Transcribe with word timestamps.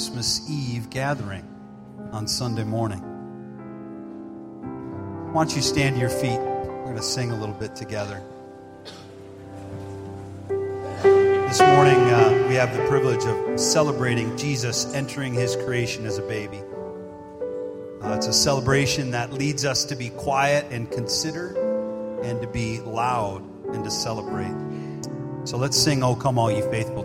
Christmas 0.00 0.48
Eve 0.48 0.88
gathering 0.88 1.46
on 2.10 2.26
Sunday 2.26 2.64
morning. 2.64 3.00
Why 5.30 5.44
don't 5.44 5.54
you 5.54 5.60
stand 5.60 5.96
to 5.96 6.00
your 6.00 6.08
feet? 6.08 6.40
We're 6.40 6.84
going 6.84 6.96
to 6.96 7.02
sing 7.02 7.30
a 7.32 7.38
little 7.38 7.54
bit 7.54 7.76
together. 7.76 8.22
This 10.48 11.60
morning, 11.60 11.98
uh, 11.98 12.46
we 12.48 12.54
have 12.54 12.74
the 12.74 12.82
privilege 12.88 13.22
of 13.26 13.60
celebrating 13.60 14.34
Jesus 14.38 14.94
entering 14.94 15.34
his 15.34 15.54
creation 15.56 16.06
as 16.06 16.16
a 16.16 16.22
baby. 16.22 16.62
Uh, 18.02 18.14
it's 18.14 18.26
a 18.26 18.32
celebration 18.32 19.10
that 19.10 19.34
leads 19.34 19.66
us 19.66 19.84
to 19.84 19.96
be 19.96 20.08
quiet 20.08 20.64
and 20.70 20.90
consider 20.90 22.20
and 22.22 22.40
to 22.40 22.46
be 22.46 22.80
loud 22.80 23.42
and 23.74 23.84
to 23.84 23.90
celebrate. 23.90 24.56
So 25.44 25.58
let's 25.58 25.76
sing, 25.76 26.02
Oh 26.02 26.14
Come 26.14 26.38
All 26.38 26.50
Ye 26.50 26.62
Faithful 26.62 26.99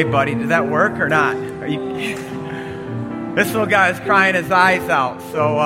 Hey, 0.00 0.10
buddy, 0.10 0.34
did 0.34 0.48
that 0.48 0.66
work 0.66 0.98
or 0.98 1.10
not? 1.10 1.36
This 3.36 3.52
little 3.52 3.66
guy 3.66 3.90
is 3.90 4.00
crying 4.00 4.34
his 4.34 4.50
eyes 4.50 4.88
out, 4.88 5.20
so 5.20 5.56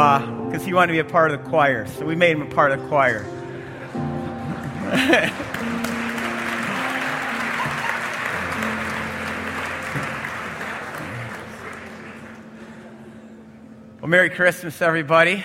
because 0.47 0.63
uh, 0.63 0.67
he 0.67 0.75
wanted 0.75 0.89
to 0.89 0.95
be 0.95 1.09
a 1.09 1.11
part 1.11 1.31
of 1.31 1.41
the 1.41 1.49
choir, 1.49 1.87
so 1.87 2.05
we 2.05 2.17
made 2.17 2.33
him 2.33 2.43
a 2.43 2.47
part 2.47 2.73
of 2.73 2.83
the 2.83 2.89
choir. 2.89 3.23
well, 14.01 14.09
Merry 14.09 14.31
Christmas, 14.31 14.83
everybody. 14.83 15.45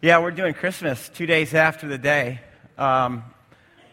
Yeah, 0.00 0.20
we're 0.20 0.30
doing 0.30 0.54
Christmas 0.54 1.08
two 1.08 1.26
days 1.26 1.52
after 1.52 1.88
the 1.88 1.98
day. 1.98 2.42
Um, 2.78 3.24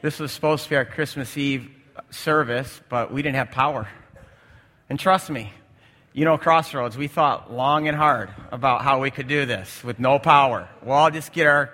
this 0.04 0.20
was 0.20 0.32
supposed 0.32 0.66
to 0.66 0.70
be 0.70 0.76
our 0.76 0.86
Christmas 0.86 1.36
Eve 1.36 1.81
service, 2.10 2.82
but 2.90 3.12
we 3.12 3.22
didn't 3.22 3.36
have 3.36 3.52
power. 3.52 3.88
And 4.90 5.00
trust 5.00 5.30
me, 5.30 5.54
you 6.14 6.26
know, 6.26 6.38
Crossroads, 6.38 6.98
we 6.98 7.08
thought 7.08 7.54
long 7.54 7.88
and 7.88 7.96
hard 7.96 8.30
about 8.52 8.82
how 8.82 9.00
we 9.00 9.12
could 9.12 9.28
do 9.28 9.46
this 9.46 9.84
with 9.84 10.00
no 10.00 10.20
power. 10.20 10.68
Well, 10.84 10.98
I'll 10.98 11.12
just 11.12 11.32
get 11.32 11.48
our 11.48 11.74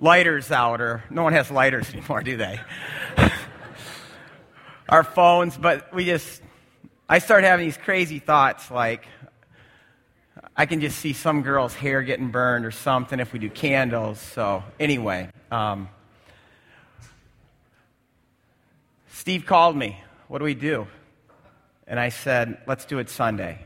lighters 0.00 0.50
out, 0.50 0.80
or 0.80 1.04
no 1.10 1.22
one 1.22 1.32
has 1.32 1.50
lighters 1.50 1.88
anymore, 1.94 2.22
do 2.22 2.36
they? 2.36 2.60
our 4.88 5.04
phones, 5.04 5.56
but 5.56 5.94
we 5.94 6.04
just, 6.04 6.42
I 7.08 7.20
started 7.20 7.46
having 7.46 7.66
these 7.66 7.76
crazy 7.76 8.18
thoughts 8.18 8.70
like, 8.70 9.06
I 10.56 10.66
can 10.66 10.80
just 10.80 10.98
see 10.98 11.12
some 11.12 11.42
girl's 11.42 11.74
hair 11.74 12.02
getting 12.02 12.30
burned 12.30 12.66
or 12.66 12.70
something 12.70 13.20
if 13.20 13.32
we 13.32 13.38
do 13.38 13.48
candles. 13.48 14.18
So, 14.18 14.64
anyway, 14.78 15.30
um, 15.50 15.88
Steve 19.20 19.44
called 19.44 19.76
me. 19.76 19.98
What 20.28 20.38
do 20.38 20.46
we 20.46 20.54
do? 20.54 20.86
And 21.86 22.00
I 22.00 22.08
said, 22.08 22.56
let's 22.66 22.86
do 22.86 23.00
it 23.00 23.10
Sunday. 23.10 23.58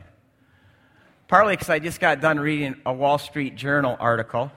Partly 1.29 1.53
because 1.53 1.69
I 1.69 1.79
just 1.79 2.01
got 2.01 2.19
done 2.19 2.41
reading 2.41 2.75
a 2.85 2.91
Wall 2.91 3.17
Street 3.17 3.55
Journal 3.55 3.95
article. 3.97 4.51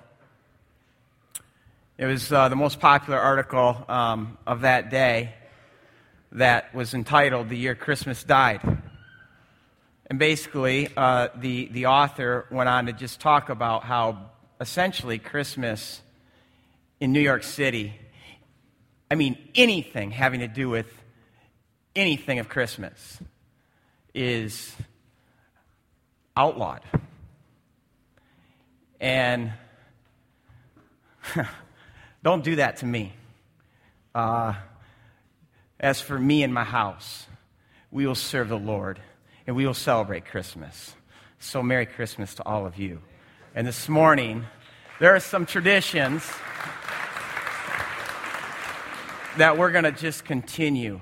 It 1.98 2.06
was 2.06 2.32
uh, 2.32 2.48
the 2.48 2.56
most 2.56 2.80
popular 2.80 3.20
article 3.20 3.84
um, 3.88 4.38
of 4.44 4.62
that 4.62 4.90
day 4.90 5.34
that 6.32 6.74
was 6.74 6.94
entitled 6.94 7.48
The 7.48 7.56
Year 7.56 7.76
Christmas 7.76 8.24
Died. 8.24 8.60
And 10.06 10.18
basically, 10.18 10.88
uh, 10.96 11.28
the, 11.36 11.66
the 11.66 11.86
author 11.86 12.46
went 12.50 12.68
on 12.68 12.86
to 12.86 12.92
just 12.92 13.20
talk 13.20 13.50
about 13.50 13.84
how 13.84 14.30
essentially 14.60 15.20
Christmas 15.20 16.02
in 16.98 17.12
New 17.12 17.20
York 17.20 17.44
City, 17.44 17.94
I 19.10 19.14
mean, 19.14 19.38
anything 19.54 20.10
having 20.10 20.40
to 20.40 20.48
do 20.48 20.68
with 20.68 20.86
anything 21.96 22.38
of 22.38 22.48
Christmas 22.48 23.18
is 24.14 24.74
outlawed. 26.36 26.82
And 29.00 29.52
don't 32.22 32.44
do 32.44 32.56
that 32.56 32.78
to 32.78 32.86
me. 32.86 33.12
Uh, 34.14 34.54
as 35.80 36.00
for 36.00 36.18
me 36.18 36.42
and 36.42 36.52
my 36.52 36.64
house, 36.64 37.26
we 37.90 38.06
will 38.06 38.14
serve 38.14 38.48
the 38.48 38.58
Lord 38.58 39.00
and 39.46 39.56
we 39.56 39.66
will 39.66 39.74
celebrate 39.74 40.26
Christmas. 40.26 40.94
So, 41.38 41.62
Merry 41.62 41.86
Christmas 41.86 42.34
to 42.34 42.44
all 42.44 42.66
of 42.66 42.76
you. 42.78 43.00
And 43.54 43.66
this 43.66 43.88
morning, 43.88 44.44
there 44.98 45.14
are 45.14 45.20
some 45.20 45.46
traditions 45.46 46.28
that 49.38 49.56
we're 49.56 49.70
going 49.70 49.84
to 49.84 49.92
just 49.92 50.24
continue 50.24 51.00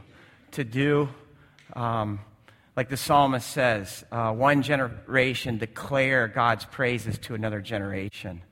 to 0.53 0.65
do. 0.65 1.09
Um, 1.75 2.21
like 2.77 2.89
the 2.89 2.97
psalmist 2.97 3.49
says, 3.51 4.05
uh, 4.13 4.33
one 4.33 4.63
generation 4.63 5.59
declare 5.59 6.29
God's 6.29 6.65
praises 6.67 7.19
to 7.21 7.35
another 7.35 7.61
generation. 7.61 8.43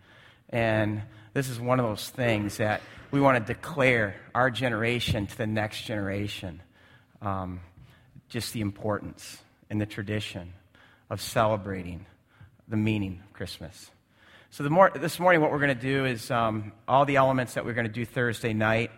And 0.49 1.03
this 1.35 1.49
is 1.49 1.61
one 1.61 1.81
of 1.81 1.87
those 1.87 2.09
things 2.09 2.57
that 2.57 2.81
we 3.11 3.21
want 3.21 3.47
to 3.47 3.53
declare 3.53 4.17
our 4.35 4.51
generation 4.51 5.27
to 5.27 5.37
the 5.37 5.47
next 5.47 5.83
generation. 5.83 6.63
Um, 7.21 7.61
just 8.29 8.53
the 8.53 8.63
importance 8.63 9.39
and 9.71 9.81
the 9.81 9.87
tradition 9.87 10.53
of 11.11 11.21
celebrating 11.21 12.07
the 12.69 12.77
meaning 12.77 13.21
of 13.25 13.33
Christmas. 13.33 13.91
So, 14.51 14.69
more, 14.69 14.91
this 14.95 15.19
morning, 15.21 15.41
what 15.41 15.51
we're 15.51 15.59
going 15.59 15.77
to 15.77 15.81
do 15.81 16.05
is 16.05 16.31
um, 16.31 16.73
all 16.89 17.05
the 17.05 17.17
elements 17.17 17.55
that 17.55 17.65
we're 17.65 17.75
going 17.75 17.87
to 17.87 17.93
do 17.93 18.05
Thursday 18.05 18.53
night. 18.53 18.91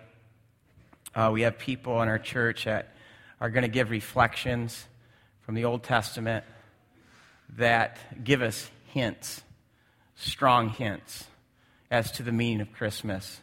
Uh, 1.16 1.30
we 1.32 1.40
have 1.40 1.56
people 1.56 2.02
in 2.02 2.08
our 2.08 2.18
church 2.18 2.66
that 2.66 2.94
are 3.40 3.48
going 3.48 3.62
to 3.62 3.70
give 3.70 3.88
reflections 3.88 4.86
from 5.40 5.54
the 5.54 5.64
Old 5.64 5.82
Testament 5.82 6.44
that 7.56 7.96
give 8.22 8.42
us 8.42 8.70
hints, 8.88 9.42
strong 10.14 10.68
hints, 10.68 11.24
as 11.90 12.12
to 12.12 12.22
the 12.22 12.32
meaning 12.32 12.60
of 12.60 12.70
Christmas, 12.74 13.40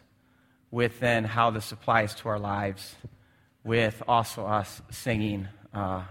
within 0.70 1.24
how 1.24 1.50
this 1.50 1.72
applies 1.72 2.14
to 2.14 2.30
our 2.30 2.38
lives, 2.38 2.94
with 3.64 4.04
also 4.08 4.46
us 4.46 4.80
singing. 4.92 5.48
Uh, 5.74 6.04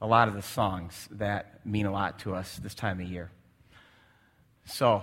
a 0.00 0.06
lot 0.06 0.28
of 0.28 0.32
the 0.32 0.40
songs 0.40 1.06
that 1.10 1.66
mean 1.66 1.84
a 1.84 1.92
lot 1.92 2.20
to 2.20 2.34
us 2.34 2.58
this 2.62 2.74
time 2.74 2.98
of 2.98 3.06
year. 3.06 3.30
So, 4.64 5.02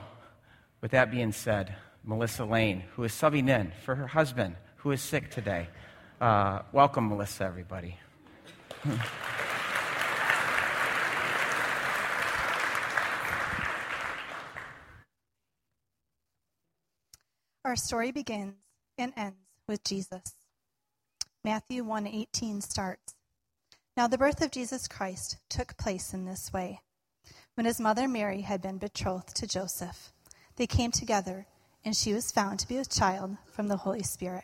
with 0.81 0.89
that 0.89 1.11
being 1.11 1.31
said, 1.31 1.75
Melissa 2.03 2.43
Lane, 2.43 2.85
who 2.95 3.03
is 3.03 3.11
subbing 3.11 3.47
in 3.47 3.71
for 3.85 3.93
her 3.93 4.07
husband, 4.07 4.55
who 4.77 4.89
is 4.89 5.01
sick 5.01 5.29
today. 5.29 5.67
Uh, 6.21 6.61
welcome, 6.71 7.09
Melissa, 7.09 7.43
everybody. 7.45 7.97
Our 17.65 17.75
story 17.75 18.11
begins 18.11 18.55
and 18.97 19.13
ends 19.17 19.37
with 19.67 19.83
Jesus. 19.83 20.33
Matthew 21.43 21.83
1:18 21.83 22.63
starts 22.63 23.13
now, 23.97 24.07
the 24.07 24.19
birth 24.19 24.43
of 24.43 24.51
Jesus 24.51 24.87
Christ 24.87 25.37
took 25.49 25.75
place 25.75 26.13
in 26.13 26.25
this 26.25 26.53
way. 26.53 26.81
When 27.55 27.65
his 27.65 27.79
mother 27.79 28.07
Mary 28.07 28.41
had 28.41 28.61
been 28.61 28.77
betrothed 28.77 29.35
to 29.37 29.47
Joseph, 29.47 30.13
they 30.55 30.67
came 30.67 30.91
together, 30.91 31.47
and 31.83 31.95
she 31.97 32.13
was 32.13 32.31
found 32.31 32.59
to 32.59 32.67
be 32.67 32.77
a 32.77 32.85
child 32.85 33.37
from 33.47 33.69
the 33.69 33.77
Holy 33.77 34.03
Spirit. 34.03 34.43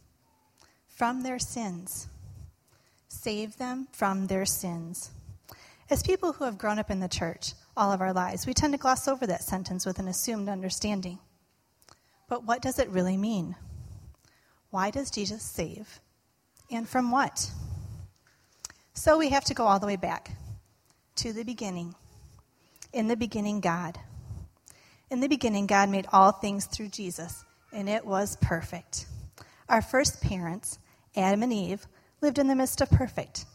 From 0.95 1.23
their 1.23 1.39
sins. 1.39 2.07
Save 3.07 3.57
them 3.57 3.87
from 3.91 4.27
their 4.27 4.45
sins. 4.45 5.11
As 5.89 6.03
people 6.03 6.33
who 6.33 6.45
have 6.45 6.57
grown 6.57 6.79
up 6.79 6.89
in 6.89 7.01
the 7.01 7.09
church 7.09 7.53
all 7.75 7.91
of 7.91 8.01
our 8.01 8.13
lives, 8.13 8.47
we 8.47 8.53
tend 8.53 8.73
to 8.73 8.79
gloss 8.79 9.07
over 9.07 9.27
that 9.27 9.43
sentence 9.43 9.85
with 9.85 9.99
an 9.99 10.07
assumed 10.07 10.47
understanding. 10.47 11.19
But 12.29 12.45
what 12.45 12.61
does 12.61 12.79
it 12.79 12.87
really 12.89 13.17
mean? 13.17 13.55
Why 14.69 14.89
does 14.89 15.11
Jesus 15.11 15.43
save? 15.43 15.99
And 16.71 16.87
from 16.87 17.11
what? 17.11 17.51
So 18.93 19.17
we 19.17 19.29
have 19.29 19.43
to 19.45 19.53
go 19.53 19.65
all 19.65 19.79
the 19.79 19.87
way 19.87 19.97
back 19.97 20.31
to 21.17 21.33
the 21.33 21.43
beginning. 21.43 21.95
In 22.93 23.09
the 23.09 23.17
beginning, 23.17 23.59
God. 23.59 23.99
In 25.09 25.19
the 25.19 25.27
beginning, 25.27 25.67
God 25.67 25.89
made 25.89 26.07
all 26.13 26.31
things 26.31 26.65
through 26.65 26.87
Jesus, 26.87 27.43
and 27.73 27.89
it 27.89 28.05
was 28.05 28.37
perfect. 28.41 29.07
Our 29.71 29.81
first 29.81 30.19
parents, 30.19 30.79
Adam 31.15 31.43
and 31.43 31.53
Eve, 31.53 31.87
lived 32.19 32.37
in 32.37 32.47
the 32.47 32.57
midst 32.57 32.81
of 32.81 32.91
perfect, 32.91 33.45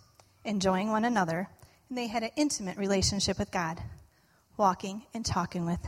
enjoying 0.46 0.90
one 0.90 1.04
another, 1.04 1.46
and 1.90 1.98
they 1.98 2.06
had 2.06 2.22
an 2.22 2.30
intimate 2.36 2.78
relationship 2.78 3.38
with 3.38 3.50
God, 3.50 3.82
walking 4.56 5.02
and 5.12 5.26
talking 5.26 5.66
with. 5.66 5.86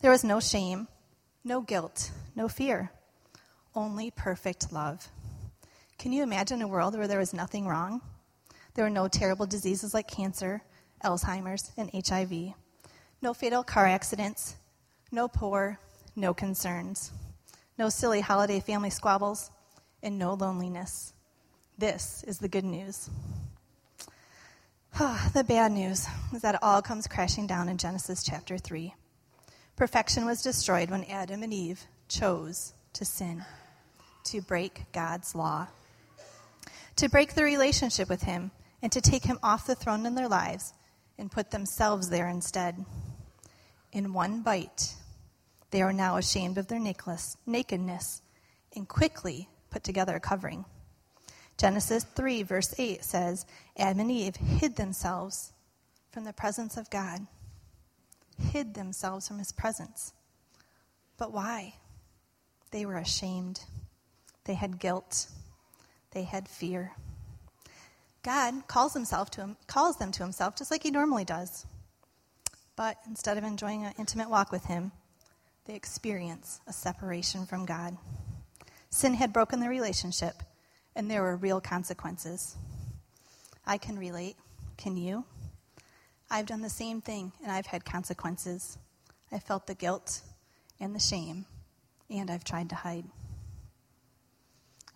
There 0.00 0.10
was 0.10 0.24
no 0.24 0.40
shame, 0.40 0.88
no 1.44 1.60
guilt, 1.60 2.12
no 2.34 2.48
fear, 2.48 2.92
only 3.74 4.10
perfect 4.10 4.72
love. 4.72 5.06
Can 5.98 6.14
you 6.14 6.22
imagine 6.22 6.62
a 6.62 6.66
world 6.66 6.96
where 6.96 7.06
there 7.06 7.18
was 7.18 7.34
nothing 7.34 7.66
wrong? 7.66 8.00
There 8.72 8.86
were 8.86 8.90
no 8.90 9.06
terrible 9.06 9.44
diseases 9.44 9.92
like 9.92 10.08
cancer, 10.08 10.62
Alzheimer's, 11.04 11.72
and 11.76 11.90
HIV. 11.92 12.54
No 13.20 13.34
fatal 13.34 13.64
car 13.64 13.84
accidents. 13.86 14.56
No 15.12 15.28
poor. 15.28 15.78
No 16.16 16.32
concerns. 16.32 17.12
No 17.80 17.88
silly 17.88 18.20
holiday 18.20 18.60
family 18.60 18.90
squabbles. 18.90 19.50
And 20.02 20.18
no 20.18 20.34
loneliness. 20.34 21.14
This 21.78 22.22
is 22.28 22.38
the 22.38 22.46
good 22.46 22.66
news. 22.66 23.08
the 24.98 25.44
bad 25.48 25.72
news 25.72 26.06
is 26.34 26.42
that 26.42 26.56
it 26.56 26.62
all 26.62 26.82
comes 26.82 27.06
crashing 27.06 27.46
down 27.46 27.70
in 27.70 27.78
Genesis 27.78 28.22
chapter 28.22 28.58
3. 28.58 28.94
Perfection 29.76 30.26
was 30.26 30.42
destroyed 30.42 30.90
when 30.90 31.04
Adam 31.04 31.42
and 31.42 31.54
Eve 31.54 31.86
chose 32.06 32.74
to 32.92 33.06
sin, 33.06 33.46
to 34.24 34.42
break 34.42 34.84
God's 34.92 35.34
law, 35.34 35.68
to 36.96 37.08
break 37.08 37.32
the 37.32 37.44
relationship 37.44 38.10
with 38.10 38.24
Him, 38.24 38.50
and 38.82 38.92
to 38.92 39.00
take 39.00 39.24
Him 39.24 39.38
off 39.42 39.66
the 39.66 39.74
throne 39.74 40.04
in 40.04 40.16
their 40.16 40.28
lives 40.28 40.74
and 41.16 41.32
put 41.32 41.50
themselves 41.50 42.10
there 42.10 42.28
instead. 42.28 42.84
In 43.90 44.12
one 44.12 44.42
bite, 44.42 44.96
they 45.70 45.82
are 45.82 45.92
now 45.92 46.16
ashamed 46.16 46.58
of 46.58 46.68
their 46.68 46.80
nakedness 46.80 48.22
and 48.74 48.88
quickly 48.88 49.48
put 49.70 49.84
together 49.84 50.16
a 50.16 50.20
covering. 50.20 50.64
Genesis 51.56 52.04
3, 52.04 52.42
verse 52.42 52.74
8 52.78 53.04
says 53.04 53.46
Adam 53.76 54.00
and 54.00 54.10
Eve 54.10 54.36
hid 54.36 54.76
themselves 54.76 55.52
from 56.10 56.24
the 56.24 56.32
presence 56.32 56.76
of 56.76 56.90
God, 56.90 57.26
hid 58.52 58.74
themselves 58.74 59.28
from 59.28 59.38
his 59.38 59.52
presence. 59.52 60.12
But 61.18 61.32
why? 61.32 61.74
They 62.70 62.86
were 62.86 62.96
ashamed, 62.96 63.60
they 64.44 64.54
had 64.54 64.78
guilt, 64.78 65.26
they 66.12 66.22
had 66.22 66.48
fear. 66.48 66.92
God 68.22 68.66
calls 68.66 68.94
himself 68.94 69.30
to 69.32 69.42
him, 69.42 69.56
calls 69.66 69.98
them 69.98 70.12
to 70.12 70.22
himself 70.22 70.56
just 70.56 70.70
like 70.70 70.82
he 70.82 70.90
normally 70.90 71.24
does. 71.24 71.66
But 72.76 72.96
instead 73.06 73.36
of 73.36 73.44
enjoying 73.44 73.84
an 73.84 73.94
intimate 73.98 74.30
walk 74.30 74.50
with 74.50 74.64
him, 74.64 74.92
they 75.66 75.74
experience 75.74 76.60
a 76.66 76.72
separation 76.72 77.46
from 77.46 77.66
God. 77.66 77.96
Sin 78.90 79.14
had 79.14 79.32
broken 79.32 79.60
the 79.60 79.68
relationship, 79.68 80.42
and 80.96 81.10
there 81.10 81.22
were 81.22 81.36
real 81.36 81.60
consequences. 81.60 82.56
I 83.66 83.78
can 83.78 83.98
relate. 83.98 84.36
Can 84.76 84.96
you? 84.96 85.24
I've 86.30 86.46
done 86.46 86.62
the 86.62 86.70
same 86.70 87.00
thing, 87.00 87.32
and 87.42 87.52
I've 87.52 87.66
had 87.66 87.84
consequences. 87.84 88.78
I 89.30 89.38
felt 89.38 89.66
the 89.66 89.74
guilt 89.74 90.22
and 90.80 90.94
the 90.94 91.00
shame, 91.00 91.44
and 92.08 92.30
I've 92.30 92.44
tried 92.44 92.70
to 92.70 92.74
hide. 92.74 93.04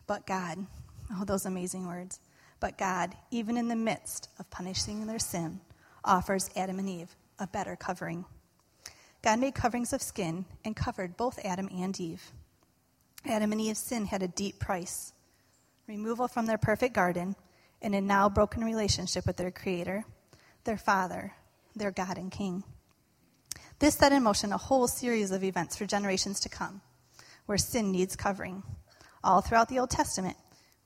But 0.06 0.26
God, 0.26 0.66
oh, 1.12 1.24
those 1.24 1.46
amazing 1.46 1.86
words. 1.86 2.20
But 2.60 2.78
God, 2.78 3.14
even 3.30 3.56
in 3.56 3.68
the 3.68 3.76
midst 3.76 4.28
of 4.38 4.50
punishing 4.50 5.06
their 5.06 5.18
sin, 5.18 5.60
offers 6.04 6.50
Adam 6.56 6.78
and 6.78 6.88
Eve 6.88 7.14
a 7.38 7.46
better 7.46 7.76
covering. 7.76 8.24
God 9.24 9.40
made 9.40 9.54
coverings 9.54 9.94
of 9.94 10.02
skin 10.02 10.44
and 10.66 10.76
covered 10.76 11.16
both 11.16 11.42
Adam 11.42 11.70
and 11.72 11.98
Eve. 11.98 12.30
Adam 13.24 13.52
and 13.52 13.60
Eve's 13.60 13.78
sin 13.78 14.04
had 14.04 14.22
a 14.22 14.28
deep 14.28 14.60
price 14.60 15.14
removal 15.86 16.28
from 16.28 16.44
their 16.44 16.58
perfect 16.58 16.94
garden, 16.94 17.34
and 17.80 17.94
a 17.94 18.00
now 18.00 18.28
broken 18.28 18.62
relationship 18.64 19.26
with 19.26 19.36
their 19.36 19.50
Creator, 19.50 20.04
their 20.64 20.76
Father, 20.76 21.32
their 21.74 21.90
God 21.90 22.16
and 22.16 22.30
King. 22.30 22.64
This 23.78 23.94
set 23.94 24.12
in 24.12 24.22
motion 24.22 24.52
a 24.52 24.58
whole 24.58 24.88
series 24.88 25.30
of 25.30 25.44
events 25.44 25.76
for 25.76 25.84
generations 25.84 26.40
to 26.40 26.48
come, 26.48 26.80
where 27.46 27.58
sin 27.58 27.92
needs 27.92 28.16
covering. 28.16 28.62
All 29.22 29.40
throughout 29.40 29.68
the 29.68 29.78
Old 29.78 29.90
Testament, 29.90 30.36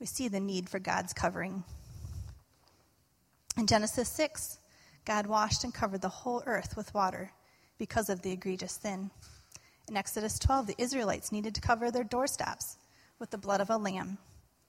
we 0.01 0.07
see 0.07 0.29
the 0.29 0.41
need 0.41 0.69
for 0.69 0.79
God's 0.79 1.13
covering. 1.13 1.65
In 3.57 3.67
Genesis 3.67 4.09
6, 4.09 4.59
God 5.05 5.27
washed 5.27 5.65
and 5.65 5.75
covered 5.75 6.03
the 6.03 6.09
whole 6.09 6.43
earth 6.47 6.77
with 6.77 6.95
water 6.95 7.33
because 7.79 8.11
of 8.11 8.23
the 8.23 8.33
egregious 8.33 8.73
sin. 8.73 9.11
In 9.89 9.97
Exodus 9.97 10.39
12, 10.39 10.67
the 10.67 10.75
Israelites 10.79 11.33
needed 11.33 11.55
to 11.55 11.61
cover 11.61 11.91
their 11.91 12.05
doorsteps 12.05 12.77
with 13.19 13.31
the 13.31 13.39
blood 13.39 13.61
of 13.61 13.71
a 13.71 13.77
lamb. 13.77 14.19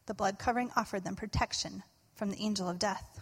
The 0.05 0.13
blood 0.13 0.39
covering 0.39 0.71
offered 0.75 1.03
them 1.03 1.15
protection 1.15 1.83
from 2.15 2.29
the 2.29 2.41
angel 2.41 2.69
of 2.69 2.79
death. 2.79 3.19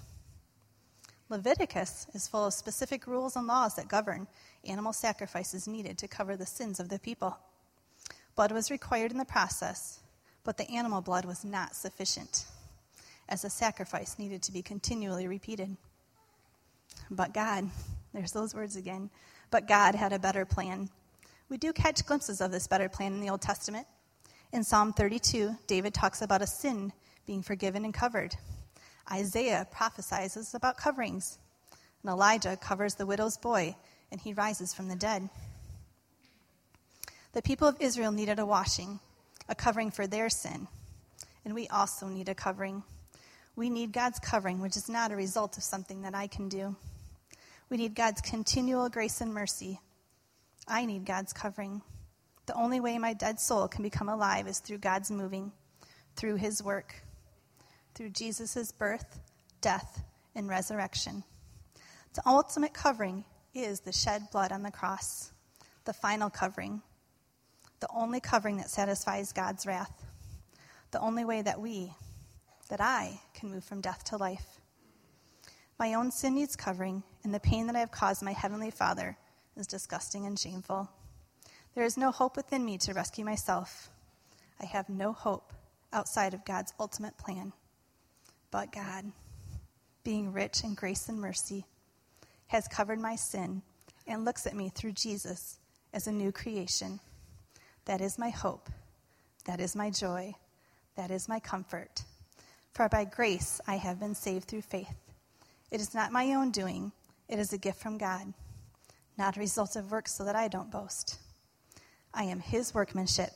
Leviticus 1.29 2.07
is 2.13 2.27
full 2.27 2.45
of 2.45 2.53
specific 2.53 3.05
rules 3.07 3.35
and 3.35 3.47
laws 3.47 3.75
that 3.75 3.89
govern 3.89 4.27
animal 4.65 4.93
sacrifices 4.93 5.67
needed 5.67 5.97
to 5.97 6.07
cover 6.07 6.37
the 6.37 6.45
sins 6.45 6.79
of 6.79 6.89
the 6.89 6.99
people. 6.99 7.37
Blood 8.35 8.51
was 8.51 8.71
required 8.71 9.11
in 9.11 9.17
the 9.17 9.25
process, 9.25 9.99
but 10.43 10.57
the 10.57 10.69
animal 10.69 11.01
blood 11.01 11.25
was 11.25 11.43
not 11.43 11.75
sufficient, 11.75 12.45
as 13.27 13.41
the 13.41 13.49
sacrifice 13.49 14.17
needed 14.17 14.41
to 14.43 14.53
be 14.53 14.61
continually 14.61 15.27
repeated. 15.27 15.75
But 17.09 17.33
God, 17.33 17.69
there's 18.13 18.31
those 18.31 18.55
words 18.55 18.75
again, 18.75 19.09
but 19.49 19.67
God 19.67 19.95
had 19.95 20.13
a 20.13 20.19
better 20.19 20.45
plan. 20.45 20.89
We 21.49 21.57
do 21.57 21.71
catch 21.71 22.05
glimpses 22.05 22.41
of 22.41 22.51
this 22.51 22.67
better 22.67 22.89
plan 22.89 23.13
in 23.13 23.21
the 23.21 23.29
Old 23.29 23.41
Testament. 23.41 23.87
In 24.51 24.63
Psalm 24.63 24.93
32, 24.93 25.55
David 25.67 25.93
talks 25.93 26.21
about 26.21 26.41
a 26.41 26.47
sin 26.47 26.91
being 27.25 27.41
forgiven 27.41 27.85
and 27.85 27.93
covered. 27.93 28.35
Isaiah 29.11 29.67
prophesies 29.71 30.53
about 30.53 30.77
coverings. 30.77 31.39
And 32.03 32.11
Elijah 32.11 32.57
covers 32.57 32.95
the 32.95 33.05
widow's 33.05 33.37
boy, 33.37 33.75
and 34.11 34.19
he 34.19 34.33
rises 34.33 34.73
from 34.73 34.87
the 34.87 34.95
dead. 34.95 35.29
The 37.33 37.41
people 37.41 37.67
of 37.67 37.77
Israel 37.79 38.11
needed 38.11 38.39
a 38.39 38.45
washing, 38.45 38.99
a 39.49 39.55
covering 39.55 39.91
for 39.91 40.07
their 40.07 40.29
sin. 40.29 40.67
And 41.45 41.53
we 41.53 41.67
also 41.67 42.07
need 42.07 42.29
a 42.29 42.35
covering. 42.35 42.83
We 43.55 43.69
need 43.69 43.91
God's 43.91 44.19
covering, 44.19 44.59
which 44.59 44.77
is 44.77 44.89
not 44.89 45.11
a 45.11 45.15
result 45.15 45.57
of 45.57 45.63
something 45.63 46.01
that 46.01 46.15
I 46.15 46.27
can 46.27 46.49
do. 46.49 46.75
We 47.69 47.77
need 47.77 47.95
God's 47.95 48.21
continual 48.21 48.89
grace 48.89 49.21
and 49.21 49.33
mercy. 49.33 49.79
I 50.67 50.85
need 50.85 51.05
God's 51.05 51.33
covering. 51.33 51.81
The 52.45 52.55
only 52.55 52.79
way 52.79 52.97
my 52.97 53.13
dead 53.13 53.39
soul 53.39 53.67
can 53.67 53.83
become 53.83 54.09
alive 54.09 54.47
is 54.47 54.59
through 54.59 54.77
God's 54.79 55.11
moving, 55.11 55.51
through 56.15 56.35
His 56.35 56.63
work, 56.63 56.95
through 57.93 58.09
Jesus' 58.09 58.71
birth, 58.71 59.19
death, 59.61 60.03
and 60.35 60.47
resurrection. 60.47 61.23
The 62.13 62.21
ultimate 62.25 62.73
covering 62.73 63.25
is 63.53 63.81
the 63.81 63.91
shed 63.91 64.29
blood 64.31 64.51
on 64.51 64.63
the 64.63 64.71
cross, 64.71 65.31
the 65.85 65.93
final 65.93 66.29
covering 66.29 66.81
the 67.79 67.87
only 67.93 68.19
covering 68.19 68.57
that 68.57 68.69
satisfies 68.69 69.31
God's 69.31 69.65
wrath, 69.65 70.05
the 70.91 70.99
only 70.99 71.25
way 71.25 71.41
that 71.41 71.59
we, 71.59 71.93
that 72.69 72.81
I, 72.81 73.21
can 73.33 73.51
move 73.51 73.63
from 73.63 73.81
death 73.81 74.03
to 74.05 74.17
life. 74.17 74.59
My 75.77 75.93
own 75.93 76.11
sin 76.11 76.35
needs 76.35 76.55
covering, 76.55 77.03
and 77.27 77.35
the 77.35 77.41
pain 77.41 77.67
that 77.67 77.75
I 77.75 77.79
have 77.79 77.91
caused 77.91 78.23
my 78.23 78.31
Heavenly 78.31 78.71
Father 78.71 79.17
is 79.57 79.67
disgusting 79.67 80.25
and 80.25 80.39
shameful. 80.39 80.89
There 81.75 81.83
is 81.83 81.97
no 81.97 82.09
hope 82.09 82.37
within 82.37 82.63
me 82.63 82.77
to 82.77 82.93
rescue 82.93 83.25
myself. 83.25 83.89
I 84.61 84.65
have 84.65 84.87
no 84.87 85.11
hope 85.11 85.51
outside 85.91 86.33
of 86.33 86.45
God's 86.45 86.71
ultimate 86.79 87.17
plan. 87.17 87.51
But 88.49 88.71
God, 88.71 89.11
being 90.05 90.31
rich 90.31 90.63
in 90.63 90.73
grace 90.73 91.09
and 91.09 91.19
mercy, 91.19 91.65
has 92.47 92.65
covered 92.69 93.01
my 93.01 93.17
sin 93.17 93.61
and 94.07 94.23
looks 94.23 94.47
at 94.47 94.55
me 94.55 94.69
through 94.69 94.93
Jesus 94.93 95.57
as 95.91 96.07
a 96.07 96.13
new 96.13 96.31
creation. 96.31 96.97
That 97.83 97.99
is 97.99 98.17
my 98.17 98.29
hope. 98.29 98.69
That 99.43 99.59
is 99.59 99.75
my 99.75 99.89
joy. 99.89 100.33
That 100.95 101.11
is 101.11 101.27
my 101.27 101.41
comfort. 101.41 102.05
For 102.71 102.87
by 102.87 103.03
grace 103.03 103.59
I 103.67 103.75
have 103.75 103.99
been 103.99 104.15
saved 104.15 104.45
through 104.45 104.61
faith. 104.61 104.95
It 105.71 105.81
is 105.81 105.93
not 105.93 106.13
my 106.13 106.33
own 106.35 106.51
doing, 106.51 106.93
it 107.29 107.39
is 107.39 107.53
a 107.53 107.57
gift 107.57 107.81
from 107.81 107.97
God, 107.97 108.33
not 109.17 109.37
a 109.37 109.39
result 109.39 109.75
of 109.75 109.91
works 109.91 110.13
so 110.13 110.23
that 110.23 110.35
I 110.35 110.47
don't 110.47 110.71
boast. 110.71 111.17
I 112.13 112.23
am 112.23 112.39
His 112.39 112.73
workmanship, 112.73 113.31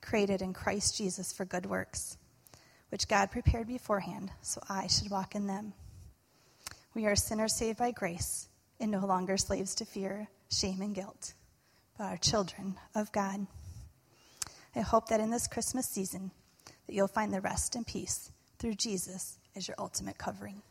created 0.00 0.42
in 0.42 0.52
Christ 0.52 0.96
Jesus 0.96 1.32
for 1.32 1.44
good 1.44 1.66
works, 1.66 2.16
which 2.90 3.08
God 3.08 3.30
prepared 3.30 3.66
beforehand 3.66 4.30
so 4.42 4.60
I 4.68 4.86
should 4.86 5.10
walk 5.10 5.34
in 5.34 5.46
them. 5.46 5.72
We 6.94 7.06
are 7.06 7.16
sinners 7.16 7.54
saved 7.54 7.78
by 7.78 7.92
grace 7.92 8.48
and 8.78 8.90
no 8.90 9.06
longer 9.06 9.36
slaves 9.36 9.74
to 9.76 9.84
fear, 9.84 10.28
shame, 10.50 10.80
and 10.80 10.94
guilt, 10.94 11.34
but 11.96 12.04
are 12.04 12.16
children 12.16 12.76
of 12.94 13.12
God. 13.12 13.46
I 14.74 14.80
hope 14.80 15.08
that 15.08 15.20
in 15.20 15.30
this 15.30 15.46
Christmas 15.46 15.86
season 15.86 16.30
that 16.86 16.94
you'll 16.94 17.08
find 17.08 17.32
the 17.32 17.40
rest 17.40 17.74
and 17.74 17.86
peace 17.86 18.30
through 18.58 18.74
Jesus 18.74 19.38
as 19.56 19.68
your 19.68 19.76
ultimate 19.78 20.18
covering. 20.18 20.62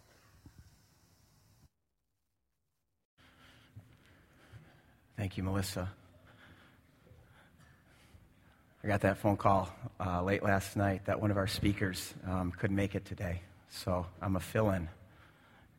Thank 5.20 5.36
you, 5.36 5.44
Melissa. 5.44 5.92
I 8.82 8.88
got 8.88 9.02
that 9.02 9.18
phone 9.18 9.36
call 9.36 9.70
uh, 10.00 10.24
late 10.24 10.42
last 10.42 10.78
night 10.78 11.08
that 11.08 11.20
one 11.20 11.30
of 11.30 11.36
our 11.36 11.46
speakers 11.46 12.14
um, 12.26 12.54
couldn't 12.58 12.78
make 12.78 12.96
it 12.96 13.04
today. 13.04 13.42
So 13.68 14.06
I'm 14.22 14.38
a 14.38 14.40
fill 14.40 14.70
in. 14.70 14.88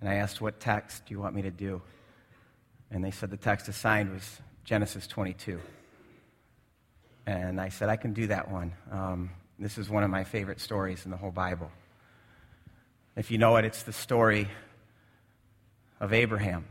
And 0.02 0.10
I 0.10 0.16
asked, 0.16 0.42
What 0.42 0.60
text 0.60 1.06
do 1.06 1.14
you 1.14 1.20
want 1.20 1.34
me 1.34 1.40
to 1.40 1.50
do? 1.50 1.80
And 2.90 3.02
they 3.02 3.10
said 3.10 3.30
the 3.30 3.38
text 3.38 3.66
assigned 3.68 4.12
was 4.12 4.42
Genesis 4.66 5.06
22. 5.06 5.58
And 7.24 7.58
I 7.58 7.70
said, 7.70 7.88
I 7.88 7.96
can 7.96 8.12
do 8.12 8.26
that 8.26 8.50
one. 8.50 8.74
Um, 8.92 9.30
this 9.58 9.78
is 9.78 9.88
one 9.88 10.04
of 10.04 10.10
my 10.10 10.24
favorite 10.24 10.60
stories 10.60 11.06
in 11.06 11.10
the 11.10 11.16
whole 11.16 11.32
Bible. 11.32 11.70
If 13.16 13.30
you 13.30 13.38
know 13.38 13.56
it, 13.56 13.64
it's 13.64 13.84
the 13.84 13.94
story 13.94 14.48
of 15.98 16.12
Abraham 16.12 16.66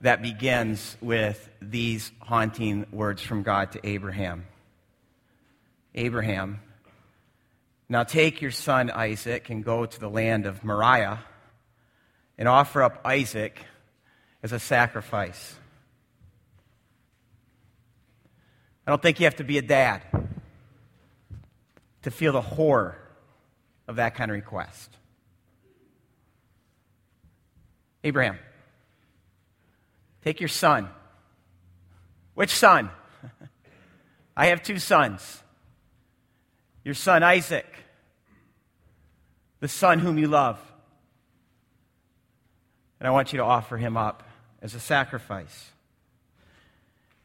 that 0.00 0.22
begins 0.22 0.96
with 1.00 1.48
these 1.60 2.12
haunting 2.20 2.86
words 2.92 3.22
from 3.22 3.42
God 3.42 3.72
to 3.72 3.86
Abraham 3.86 4.46
Abraham, 5.96 6.60
Now 7.88 8.04
take 8.04 8.42
your 8.42 8.50
son 8.50 8.90
Isaac 8.90 9.48
and 9.48 9.64
go 9.64 9.86
to 9.86 10.00
the 10.00 10.10
land 10.10 10.46
of 10.46 10.62
Moriah 10.62 11.20
and 12.36 12.48
offer 12.48 12.82
up 12.82 13.00
Isaac 13.04 13.58
as 14.42 14.52
a 14.52 14.58
sacrifice. 14.58 15.54
I 18.86 18.90
don't 18.90 19.00
think 19.00 19.18
you 19.18 19.24
have 19.24 19.36
to 19.36 19.44
be 19.44 19.58
a 19.58 19.62
dad 19.62 20.02
to 22.02 22.10
feel 22.10 22.32
the 22.32 22.42
horror 22.42 22.98
of 23.88 23.96
that 23.96 24.14
kind 24.14 24.30
of 24.30 24.34
request. 24.34 24.90
Abraham, 28.04 28.38
take 30.26 30.40
your 30.40 30.48
son. 30.48 30.88
Which 32.34 32.50
son? 32.50 32.90
I 34.36 34.46
have 34.46 34.60
two 34.60 34.80
sons. 34.80 35.40
Your 36.84 36.94
son 36.94 37.22
Isaac, 37.22 37.66
the 39.60 39.68
son 39.68 40.00
whom 40.00 40.18
you 40.18 40.26
love. 40.26 40.58
And 42.98 43.06
I 43.06 43.12
want 43.12 43.32
you 43.32 43.36
to 43.36 43.44
offer 43.44 43.76
him 43.76 43.96
up 43.96 44.24
as 44.60 44.74
a 44.74 44.80
sacrifice. 44.80 45.70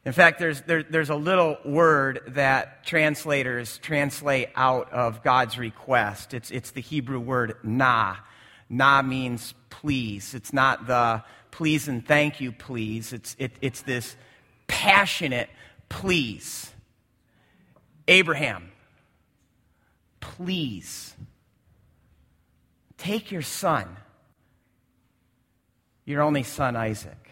In 0.04 0.12
fact, 0.12 0.38
there's, 0.38 0.60
there, 0.62 0.84
there's 0.84 1.10
a 1.10 1.16
little 1.16 1.58
word 1.64 2.20
that 2.28 2.86
translators 2.86 3.78
translate 3.78 4.48
out 4.54 4.92
of 4.92 5.24
God's 5.24 5.58
request. 5.58 6.34
It's, 6.34 6.52
it's 6.52 6.70
the 6.70 6.80
Hebrew 6.80 7.18
word 7.18 7.56
na. 7.64 8.16
Na 8.68 9.02
means 9.02 9.54
please. 9.70 10.34
It's 10.34 10.52
not 10.52 10.86
the 10.86 11.24
please 11.52 11.86
and 11.86 12.04
thank 12.04 12.40
you, 12.40 12.50
please. 12.50 13.12
It's, 13.12 13.36
it, 13.38 13.52
it's 13.60 13.82
this 13.82 14.16
passionate 14.66 15.48
please. 15.88 16.72
Abraham, 18.08 18.72
please 20.20 21.14
take 22.98 23.30
your 23.30 23.42
son, 23.42 23.96
your 26.04 26.22
only 26.22 26.42
son 26.42 26.74
Isaac, 26.74 27.30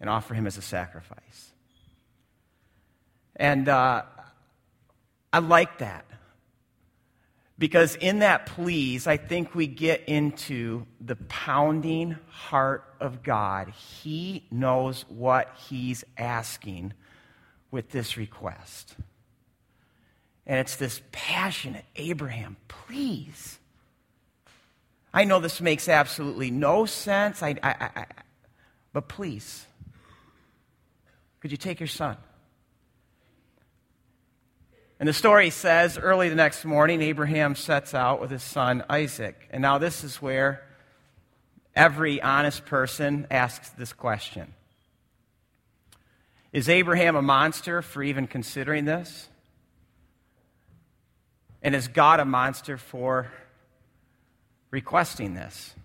and 0.00 0.10
offer 0.10 0.34
him 0.34 0.46
as 0.46 0.58
a 0.58 0.62
sacrifice. 0.62 1.52
And 3.36 3.68
uh, 3.68 4.02
I 5.32 5.38
like 5.38 5.78
that. 5.78 6.04
Because 7.58 7.96
in 7.96 8.18
that 8.18 8.46
please, 8.46 9.06
I 9.06 9.16
think 9.16 9.54
we 9.54 9.66
get 9.66 10.04
into 10.06 10.86
the 11.00 11.16
pounding 11.16 12.16
heart 12.28 12.84
of 13.00 13.22
God. 13.22 13.70
He 13.70 14.46
knows 14.50 15.06
what 15.08 15.56
He's 15.68 16.04
asking 16.18 16.92
with 17.70 17.90
this 17.90 18.16
request. 18.16 18.94
And 20.46 20.60
it's 20.60 20.76
this 20.76 21.00
passionate 21.12 21.86
Abraham, 21.96 22.56
please. 22.68 23.58
I 25.12 25.24
know 25.24 25.40
this 25.40 25.62
makes 25.62 25.88
absolutely 25.88 26.50
no 26.50 26.84
sense, 26.84 27.42
I, 27.42 27.56
I, 27.62 27.90
I, 27.96 28.06
but 28.92 29.08
please, 29.08 29.66
could 31.40 31.50
you 31.50 31.56
take 31.56 31.80
your 31.80 31.86
son? 31.86 32.18
And 34.98 35.08
the 35.08 35.12
story 35.12 35.50
says 35.50 35.98
early 35.98 36.30
the 36.30 36.34
next 36.34 36.64
morning, 36.64 37.02
Abraham 37.02 37.54
sets 37.54 37.92
out 37.92 38.20
with 38.20 38.30
his 38.30 38.42
son 38.42 38.82
Isaac. 38.88 39.48
And 39.50 39.60
now, 39.60 39.78
this 39.78 40.02
is 40.02 40.22
where 40.22 40.66
every 41.74 42.22
honest 42.22 42.64
person 42.64 43.26
asks 43.30 43.68
this 43.70 43.92
question 43.92 44.54
Is 46.52 46.68
Abraham 46.68 47.14
a 47.14 47.22
monster 47.22 47.82
for 47.82 48.02
even 48.02 48.26
considering 48.26 48.86
this? 48.86 49.28
And 51.62 51.74
is 51.74 51.88
God 51.88 52.20
a 52.20 52.24
monster 52.24 52.78
for 52.78 53.30
requesting 54.70 55.34
this? 55.34 55.75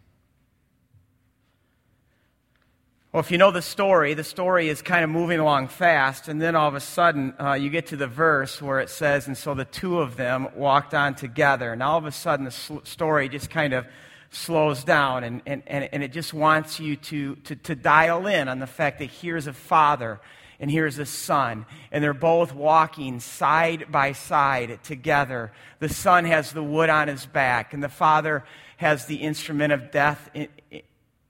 Well, 3.14 3.20
if 3.20 3.30
you 3.30 3.38
know 3.38 3.52
the 3.52 3.62
story, 3.62 4.14
the 4.14 4.24
story 4.24 4.70
is 4.70 4.82
kind 4.82 5.04
of 5.04 5.10
moving 5.10 5.42
along 5.42 5.68
fast, 5.68 6.30
and 6.30 6.42
then 6.42 6.56
all 6.56 6.70
of 6.70 6.76
a 6.76 6.80
sudden 6.80 7.34
uh, 7.38 7.56
you 7.56 7.70
get 7.70 7.88
to 7.88 7.98
the 7.98 8.08
verse 8.08 8.62
where 8.62 8.80
it 8.80 8.90
says, 8.90 9.28
And 9.28 9.38
so 9.38 9.54
the 9.54 9.66
two 9.66 10.00
of 10.00 10.16
them 10.16 10.48
walked 10.56 10.94
on 10.94 11.16
together. 11.16 11.74
And 11.74 11.84
all 11.84 11.98
of 11.98 12.06
a 12.06 12.14
sudden 12.14 12.46
the 12.46 12.52
sl- 12.52 12.78
story 12.86 13.28
just 13.28 13.50
kind 13.50 13.74
of 13.74 13.86
slows 14.30 14.86
down, 14.86 15.26
and, 15.26 15.42
and, 15.46 15.62
and, 15.68 15.90
and 15.92 16.04
it 16.04 16.14
just 16.14 16.34
wants 16.34 16.80
you 16.80 16.96
to, 16.96 17.36
to, 17.36 17.58
to 17.58 17.76
dial 17.76 18.28
in 18.28 18.48
on 18.48 18.60
the 18.60 18.68
fact 18.68 19.00
that 19.00 19.10
here's 19.10 19.46
a 19.46 19.52
father 19.52 20.22
and 20.62 20.72
here's 20.72 20.98
a 20.98 21.06
son, 21.06 21.66
and 21.92 22.02
they're 22.02 22.14
both 22.14 22.56
walking 22.56 23.20
side 23.20 23.92
by 23.92 24.14
side 24.14 24.82
together. 24.86 25.52
The 25.80 25.90
son 25.90 26.24
has 26.24 26.54
the 26.54 26.64
wood 26.64 26.90
on 26.90 27.10
his 27.10 27.26
back, 27.26 27.74
and 27.74 27.84
the 27.84 27.90
father 27.90 28.46
has 28.78 29.06
the 29.08 29.18
instrument 29.18 29.74
of 29.74 29.92
death 29.92 30.30
in, 30.34 30.48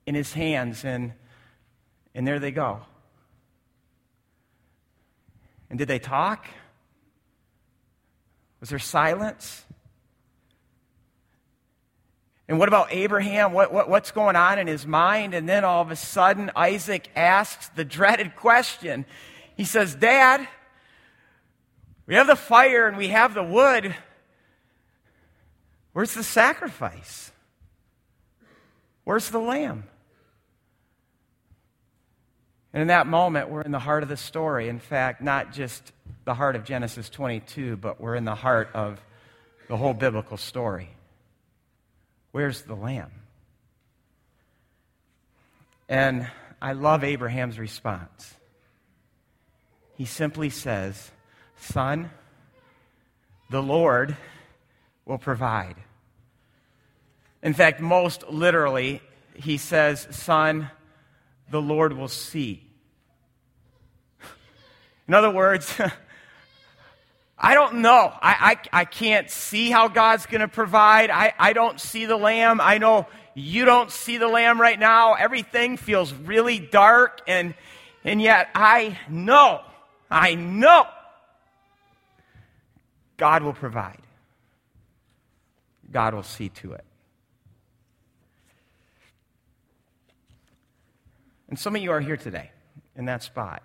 in 0.06 0.14
his 0.14 0.34
hands. 0.34 0.86
And 0.86 1.14
and 2.14 2.28
there 2.28 2.40
they 2.40 2.52
go. 2.52 2.82
And 5.70 5.80
did 5.80 5.88
they 5.88 6.00
talk? 6.00 6.48
Was 8.60 8.70
there 8.70 8.80
silence? 8.80 9.66
And 12.48 12.60
what 12.60 12.68
about 12.68 12.92
Abraham? 12.92 13.54
What, 13.54 13.72
what, 13.72 13.90
what's 13.90 14.12
going 14.12 14.36
on 14.36 14.60
in 14.60 14.68
his 14.68 14.86
mind? 14.86 15.34
And 15.34 15.48
then 15.48 15.64
all 15.64 15.82
of 15.82 15.90
a 15.90 15.96
sudden, 15.96 16.52
Isaac 16.56 17.10
asks 17.16 17.70
the 17.70 17.86
dreaded 17.86 18.36
question. 18.36 19.06
He 19.56 19.64
says, 19.64 19.96
Dad, 19.96 20.46
we 22.06 22.16
have 22.16 22.28
the 22.28 22.36
fire 22.36 22.88
and 22.88 22.98
we 22.98 23.08
have 23.08 23.34
the 23.34 23.44
wood. 23.44 23.96
Where's 25.94 26.14
the 26.14 26.24
sacrifice? 26.24 27.32
Where's 29.06 29.30
the 29.30 29.40
lamb? 29.40 29.86
And 32.74 32.82
in 32.82 32.88
that 32.88 33.06
moment, 33.06 33.50
we're 33.50 33.62
in 33.62 33.72
the 33.72 33.80
heart 33.80 34.04
of 34.04 34.10
the 34.10 34.18
story. 34.18 34.70
In 34.70 34.80
fact, 34.80 35.22
not 35.22 35.52
just 35.52 35.92
the 36.24 36.34
heart 36.34 36.56
of 36.56 36.64
Genesis 36.64 37.10
22, 37.10 37.76
but 37.78 38.00
we're 38.00 38.16
in 38.16 38.26
the 38.26 38.36
heart 38.36 38.70
of 38.74 39.02
the 39.68 39.76
whole 39.76 39.94
biblical 39.94 40.38
story. 40.38 40.90
Where's 42.32 42.62
the 42.62 42.76
lamb? 42.76 43.12
And 45.90 46.30
I 46.62 46.74
love 46.74 47.04
Abraham's 47.04 47.60
response. 47.60 48.34
He 49.98 50.06
simply 50.06 50.50
says, 50.50 51.12
Son, 51.58 52.10
the 53.50 53.62
Lord 53.62 54.16
will 55.06 55.18
provide. 55.18 55.76
In 57.44 57.54
fact, 57.54 57.82
most 57.82 58.28
literally, 58.30 59.02
he 59.34 59.58
says, 59.58 60.08
Son, 60.12 60.70
the 61.52 61.62
Lord 61.62 61.94
will 61.94 62.08
see. 62.08 62.66
In 65.08 65.14
other 65.14 65.30
words, 65.30 65.80
I 67.38 67.54
don't 67.54 67.76
know. 67.76 68.14
I, 68.22 68.58
I, 68.72 68.82
I, 68.82 68.86
can't 68.86 69.30
see 69.30 69.70
how 69.72 69.88
God's 69.88 70.26
going 70.26 70.42
to 70.42 70.48
provide. 70.48 71.10
I, 71.10 71.34
I 71.38 71.54
don't 71.54 71.80
see 71.80 72.06
the 72.06 72.16
lamb. 72.16 72.62
I 72.62 72.78
know 72.78 73.08
you 73.34 73.66
don't 73.66 73.92
see 73.92 74.18
the 74.18 74.28
lamb 74.28 74.62
right 74.62 74.80
now. 74.80 75.16
Everything 75.16 75.76
feels 75.76 76.14
really 76.14 76.60
dark, 76.60 77.22
and, 77.28 77.56
and 78.04 78.22
yet 78.22 78.50
I 78.54 78.98
know, 79.10 79.62
I 80.10 80.36
know 80.36 80.86
God 83.18 83.44
will 83.44 83.54
provide. 83.54 84.02
God 85.92 86.14
will 86.14 86.24
see 86.24 86.50
to 86.50 86.74
it. 86.74 86.86
And 91.52 91.60
some 91.60 91.76
of 91.76 91.82
you 91.82 91.92
are 91.92 92.00
here 92.00 92.16
today 92.16 92.50
in 92.96 93.06
that 93.06 93.24
spot. 93.24 93.62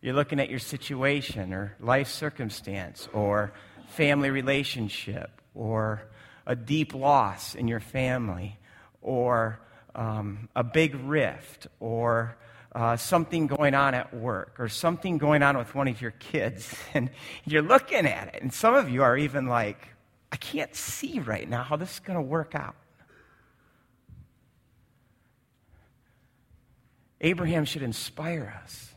You're 0.00 0.14
looking 0.14 0.40
at 0.40 0.48
your 0.48 0.58
situation 0.58 1.52
or 1.52 1.76
life 1.78 2.08
circumstance 2.08 3.06
or 3.12 3.52
family 3.88 4.30
relationship 4.30 5.42
or 5.54 6.00
a 6.46 6.56
deep 6.56 6.94
loss 6.94 7.54
in 7.54 7.68
your 7.68 7.80
family 7.80 8.58
or 9.02 9.60
um, 9.94 10.48
a 10.56 10.64
big 10.64 10.94
rift 10.94 11.66
or 11.80 12.34
uh, 12.74 12.96
something 12.96 13.46
going 13.46 13.74
on 13.74 13.92
at 13.92 14.14
work 14.14 14.54
or 14.58 14.70
something 14.70 15.18
going 15.18 15.42
on 15.42 15.58
with 15.58 15.74
one 15.74 15.86
of 15.86 16.00
your 16.00 16.12
kids. 16.12 16.74
And 16.94 17.10
you're 17.44 17.60
looking 17.60 18.06
at 18.06 18.34
it. 18.34 18.42
And 18.42 18.54
some 18.54 18.74
of 18.74 18.88
you 18.88 19.02
are 19.02 19.18
even 19.18 19.48
like, 19.48 19.86
I 20.32 20.36
can't 20.36 20.74
see 20.74 21.20
right 21.20 21.46
now 21.46 21.62
how 21.62 21.76
this 21.76 21.92
is 21.92 22.00
going 22.00 22.16
to 22.16 22.22
work 22.22 22.54
out. 22.54 22.74
Abraham 27.20 27.64
should 27.64 27.82
inspire 27.82 28.54
us. 28.62 28.92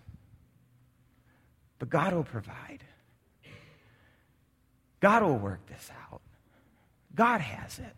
But 1.80 1.90
God 1.90 2.14
will 2.14 2.24
provide. 2.24 2.84
God 5.00 5.24
will 5.24 5.38
work 5.38 5.66
this 5.68 5.90
out. 6.10 6.22
God 7.16 7.42
has 7.42 7.80
it. 7.80 7.96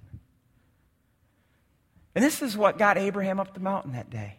And 2.14 2.24
this 2.24 2.42
is 2.42 2.56
what 2.56 2.78
got 2.78 2.98
Abraham 2.98 3.40
up 3.40 3.54
the 3.54 3.60
mountain 3.60 3.94
that 3.94 4.10
day. 4.10 4.38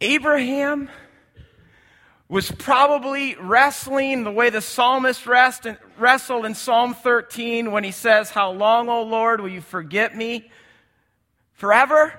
Abraham 0.00 0.88
was 2.28 2.50
probably 2.50 3.34
wrestling 3.34 4.24
the 4.24 4.30
way 4.30 4.50
the 4.50 4.60
psalmist 4.60 5.26
wrestled 5.26 6.46
in 6.46 6.54
Psalm 6.54 6.94
13 6.94 7.72
when 7.72 7.84
he 7.84 7.90
says, 7.90 8.30
How 8.30 8.52
long, 8.52 8.88
O 8.88 9.02
Lord, 9.02 9.40
will 9.40 9.48
you 9.48 9.60
forget 9.60 10.16
me? 10.16 10.50
Forever? 11.52 12.18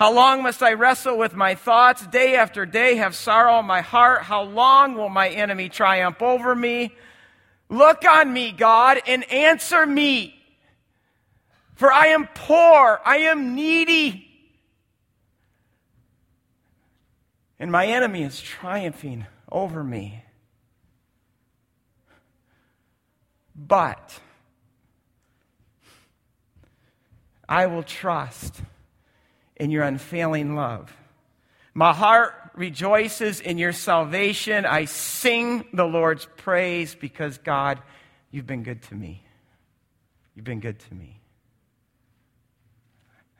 How 0.00 0.12
long 0.12 0.42
must 0.42 0.62
I 0.62 0.72
wrestle 0.72 1.16
with 1.18 1.34
my 1.34 1.54
thoughts? 1.54 2.06
Day 2.06 2.34
after 2.34 2.66
day 2.66 2.96
have 2.96 3.14
sorrow 3.14 3.60
in 3.60 3.66
my 3.66 3.82
heart. 3.82 4.22
How 4.22 4.42
long 4.42 4.94
will 4.94 5.10
my 5.10 5.28
enemy 5.28 5.68
triumph 5.68 6.22
over 6.22 6.54
me? 6.54 6.92
Look 7.68 8.04
on 8.04 8.32
me, 8.32 8.50
God, 8.50 9.00
and 9.06 9.30
answer 9.30 9.86
me. 9.86 10.34
For 11.76 11.92
I 11.92 12.06
am 12.08 12.28
poor, 12.34 13.00
I 13.04 13.18
am 13.18 13.54
needy. 13.54 14.26
and 17.60 17.70
my 17.70 17.86
enemy 17.86 18.22
is 18.22 18.40
triumphing 18.40 19.26
over 19.52 19.84
me. 19.84 20.24
But 23.54 24.18
I 27.46 27.66
will 27.66 27.82
trust 27.82 28.62
in 29.60 29.70
your 29.70 29.84
unfailing 29.84 30.56
love. 30.56 30.90
My 31.74 31.92
heart 31.92 32.34
rejoices 32.54 33.40
in 33.40 33.58
your 33.58 33.72
salvation. 33.72 34.64
I 34.64 34.86
sing 34.86 35.66
the 35.74 35.84
Lord's 35.84 36.26
praise 36.38 36.94
because, 36.94 37.38
God, 37.38 37.80
you've 38.30 38.46
been 38.46 38.62
good 38.62 38.82
to 38.84 38.94
me. 38.94 39.22
You've 40.34 40.46
been 40.46 40.60
good 40.60 40.78
to 40.80 40.94
me. 40.94 41.20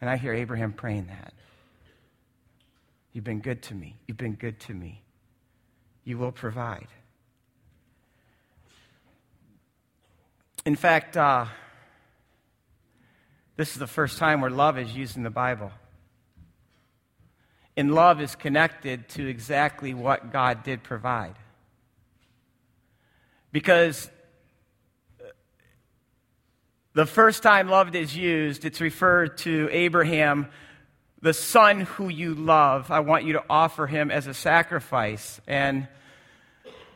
And 0.01 0.11
I 0.11 0.19
hear 0.19 0.35
Abraham 0.35 0.73
praying 0.73 1.07
that. 1.07 1.33
You've 3.13 3.25
been 3.25 3.41
good 3.41 3.63
to 3.63 3.75
me. 3.75 3.97
You've 4.07 4.19
been 4.19 4.35
good 4.35 4.61
to 4.61 4.75
me. 4.75 5.03
You 6.05 6.19
will 6.19 6.33
provide. 6.33 6.87
In 10.67 10.77
fact, 10.77 11.17
uh, 11.17 11.47
this 13.57 13.73
is 13.73 13.79
the 13.79 13.87
first 13.87 14.19
time 14.19 14.43
where 14.43 14.51
love 14.51 14.79
is 14.79 14.95
used 14.95 15.17
in 15.17 15.23
the 15.23 15.31
Bible. 15.31 15.73
And 17.81 17.95
love 17.95 18.21
is 18.21 18.35
connected 18.35 19.09
to 19.09 19.27
exactly 19.27 19.95
what 19.95 20.31
God 20.31 20.65
did 20.65 20.83
provide. 20.83 21.35
Because 23.53 24.11
the 26.93 27.07
first 27.07 27.43
time 27.43 27.71
love 27.71 27.97
is 27.97 28.15
used, 28.15 28.67
it's 28.67 28.83
referred 28.83 29.39
to 29.39 29.71
Abraham 29.73 30.49
the 31.23 31.33
son 31.33 31.81
who 31.81 32.11
you 32.11 32.35
love, 32.35 32.91
I 32.91 33.01
want 33.01 33.25
you 33.25 33.33
to 33.33 33.45
offer 33.49 33.87
him 33.87 34.11
as 34.11 34.27
a 34.27 34.35
sacrifice. 34.35 35.41
And 35.47 35.89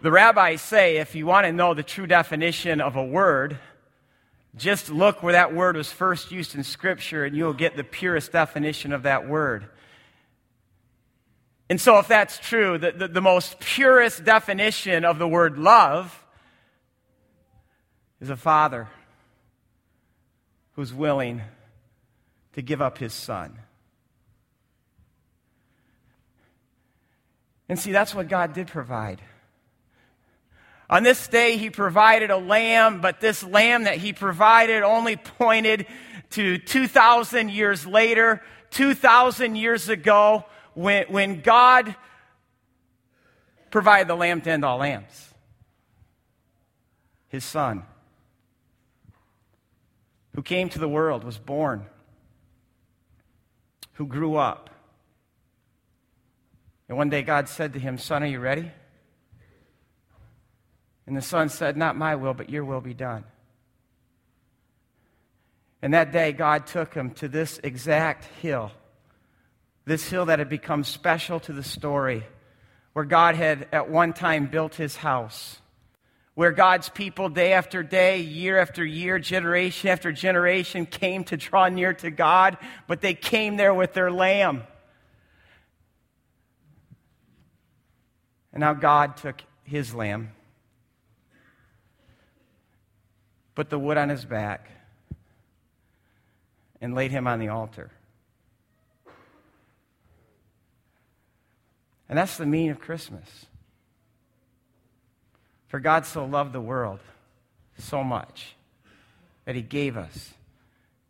the 0.02 0.10
rabbis 0.10 0.60
say 0.60 0.98
if 0.98 1.14
you 1.14 1.24
want 1.24 1.46
to 1.46 1.52
know 1.52 1.72
the 1.72 1.82
true 1.82 2.06
definition 2.06 2.82
of 2.82 2.96
a 2.96 3.04
word, 3.04 3.56
just 4.54 4.90
look 4.90 5.22
where 5.22 5.32
that 5.32 5.54
word 5.54 5.76
was 5.76 5.90
first 5.90 6.30
used 6.30 6.54
in 6.54 6.62
Scripture 6.62 7.24
and 7.24 7.34
you'll 7.34 7.54
get 7.54 7.74
the 7.74 7.84
purest 7.84 8.32
definition 8.32 8.92
of 8.92 9.04
that 9.04 9.26
word. 9.26 9.70
And 11.70 11.80
so, 11.80 11.98
if 11.98 12.08
that's 12.08 12.38
true, 12.38 12.76
the, 12.76 12.92
the, 12.92 13.08
the 13.08 13.20
most 13.20 13.58
purest 13.58 14.24
definition 14.24 15.04
of 15.04 15.18
the 15.18 15.26
word 15.26 15.58
love 15.58 16.24
is 18.20 18.28
a 18.28 18.36
father 18.36 18.88
who's 20.72 20.92
willing 20.92 21.40
to 22.52 22.62
give 22.62 22.82
up 22.82 22.98
his 22.98 23.12
son. 23.12 23.58
And 27.68 27.78
see, 27.78 27.92
that's 27.92 28.14
what 28.14 28.28
God 28.28 28.52
did 28.52 28.66
provide. 28.66 29.22
On 30.90 31.02
this 31.02 31.28
day, 31.28 31.56
he 31.56 31.70
provided 31.70 32.30
a 32.30 32.36
lamb, 32.36 33.00
but 33.00 33.20
this 33.20 33.42
lamb 33.42 33.84
that 33.84 33.96
he 33.96 34.12
provided 34.12 34.82
only 34.82 35.16
pointed 35.16 35.86
to 36.30 36.58
2,000 36.58 37.50
years 37.50 37.86
later, 37.86 38.42
2,000 38.70 39.56
years 39.56 39.88
ago, 39.88 40.44
when, 40.74 41.06
when 41.08 41.40
God 41.40 41.94
provided 43.70 44.08
the 44.08 44.14
lamb 44.14 44.40
to 44.42 44.50
end 44.50 44.64
all 44.64 44.78
lambs. 44.78 45.30
His 47.28 47.44
son, 47.44 47.82
who 50.34 50.42
came 50.42 50.68
to 50.68 50.78
the 50.78 50.88
world, 50.88 51.24
was 51.24 51.38
born, 51.38 51.86
who 53.94 54.06
grew 54.06 54.36
up, 54.36 54.70
and 56.88 56.98
one 56.98 57.08
day 57.08 57.22
God 57.22 57.48
said 57.48 57.72
to 57.72 57.78
him, 57.78 57.98
Son, 57.98 58.22
are 58.22 58.26
you 58.26 58.40
ready? 58.40 58.70
And 61.06 61.16
the 61.16 61.22
son 61.22 61.48
said, 61.48 61.76
Not 61.76 61.96
my 61.96 62.14
will, 62.14 62.34
but 62.34 62.50
your 62.50 62.64
will 62.64 62.80
be 62.80 62.94
done. 62.94 63.24
And 65.82 65.92
that 65.92 66.12
day, 66.12 66.32
God 66.32 66.66
took 66.66 66.94
him 66.94 67.10
to 67.12 67.28
this 67.28 67.60
exact 67.62 68.24
hill, 68.40 68.72
this 69.86 70.08
hill 70.08 70.26
that 70.26 70.38
had 70.38 70.48
become 70.48 70.84
special 70.84 71.40
to 71.40 71.52
the 71.52 71.62
story, 71.62 72.24
where 72.92 73.04
God 73.04 73.34
had 73.34 73.68
at 73.72 73.90
one 73.90 74.12
time 74.12 74.46
built 74.46 74.74
his 74.74 74.96
house, 74.96 75.58
where 76.34 76.52
God's 76.52 76.88
people, 76.88 77.28
day 77.28 77.52
after 77.52 77.82
day, 77.82 78.20
year 78.20 78.58
after 78.58 78.84
year, 78.84 79.18
generation 79.18 79.90
after 79.90 80.10
generation, 80.10 80.86
came 80.86 81.24
to 81.24 81.36
draw 81.36 81.68
near 81.68 81.92
to 81.94 82.10
God, 82.10 82.56
but 82.86 83.00
they 83.00 83.14
came 83.14 83.56
there 83.56 83.74
with 83.74 83.92
their 83.92 84.10
lamb. 84.10 84.62
And 88.52 88.60
now 88.60 88.74
God 88.74 89.16
took 89.16 89.42
his 89.64 89.94
lamb, 89.94 90.30
put 93.54 93.68
the 93.68 93.78
wood 93.78 93.96
on 93.96 94.08
his 94.08 94.24
back, 94.24 94.70
and 96.80 96.94
laid 96.94 97.10
him 97.10 97.26
on 97.26 97.38
the 97.38 97.48
altar. 97.48 97.90
And 102.08 102.18
that's 102.18 102.36
the 102.36 102.46
meaning 102.46 102.70
of 102.70 102.80
Christmas. 102.80 103.46
For 105.68 105.80
God 105.80 106.06
so 106.06 106.24
loved 106.24 106.52
the 106.52 106.60
world 106.60 107.00
so 107.78 108.04
much 108.04 108.54
that 109.44 109.54
he 109.54 109.62
gave 109.62 109.96
us 109.96 110.34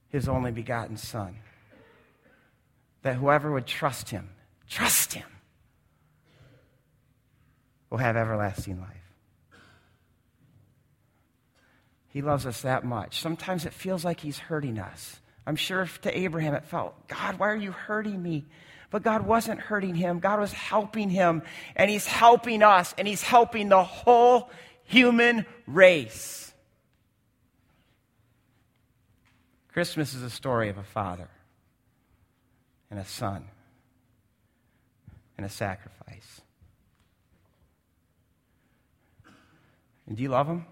his 0.08 0.28
only 0.28 0.52
begotten 0.52 0.96
Son. 0.96 1.36
That 3.02 3.16
whoever 3.16 3.52
would 3.52 3.66
trust 3.66 4.10
him, 4.10 4.30
trust 4.68 5.12
him, 5.12 5.28
will 7.90 7.98
have 7.98 8.16
everlasting 8.16 8.80
life. 8.80 9.04
He 12.14 12.22
loves 12.22 12.46
us 12.46 12.62
that 12.62 12.84
much. 12.84 13.20
Sometimes 13.20 13.66
it 13.66 13.72
feels 13.72 14.04
like 14.04 14.20
He's 14.20 14.38
hurting 14.38 14.78
us. 14.78 15.20
I'm 15.48 15.56
sure 15.56 15.88
to 16.02 16.16
Abraham 16.16 16.54
it 16.54 16.64
felt, 16.64 17.08
God, 17.08 17.40
why 17.40 17.48
are 17.48 17.56
you 17.56 17.72
hurting 17.72 18.22
me? 18.22 18.46
But 18.94 19.02
God 19.02 19.26
wasn't 19.26 19.58
hurting 19.58 19.96
him. 19.96 20.20
God 20.20 20.38
was 20.38 20.52
helping 20.52 21.10
him, 21.10 21.42
and 21.74 21.90
He's 21.90 22.06
helping 22.06 22.62
us, 22.62 22.94
and 22.96 23.08
He's 23.08 23.24
helping 23.24 23.68
the 23.68 23.82
whole 23.82 24.50
human 24.84 25.46
race. 25.66 26.54
Christmas 29.72 30.14
is 30.14 30.22
a 30.22 30.30
story 30.30 30.68
of 30.68 30.78
a 30.78 30.84
father 30.84 31.28
and 32.88 33.00
a 33.00 33.04
son 33.04 33.46
and 35.36 35.44
a 35.44 35.50
sacrifice. 35.50 36.40
And 40.06 40.16
do 40.16 40.22
you 40.22 40.28
love 40.28 40.46
Him? 40.46 40.66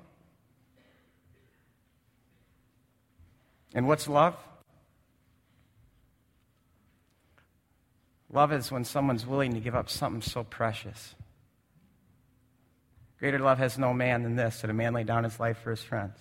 And 3.74 3.88
what's 3.88 4.06
love? 4.06 4.36
Love 8.32 8.52
is 8.52 8.72
when 8.72 8.84
someone's 8.84 9.26
willing 9.26 9.52
to 9.52 9.60
give 9.60 9.74
up 9.74 9.90
something 9.90 10.22
so 10.22 10.42
precious. 10.42 11.14
Greater 13.18 13.38
love 13.38 13.58
has 13.58 13.78
no 13.78 13.92
man 13.92 14.22
than 14.22 14.34
this 14.34 14.62
that 14.62 14.70
a 14.70 14.74
man 14.74 14.94
lay 14.94 15.04
down 15.04 15.22
his 15.22 15.38
life 15.38 15.58
for 15.58 15.70
his 15.70 15.82
friends. 15.82 16.16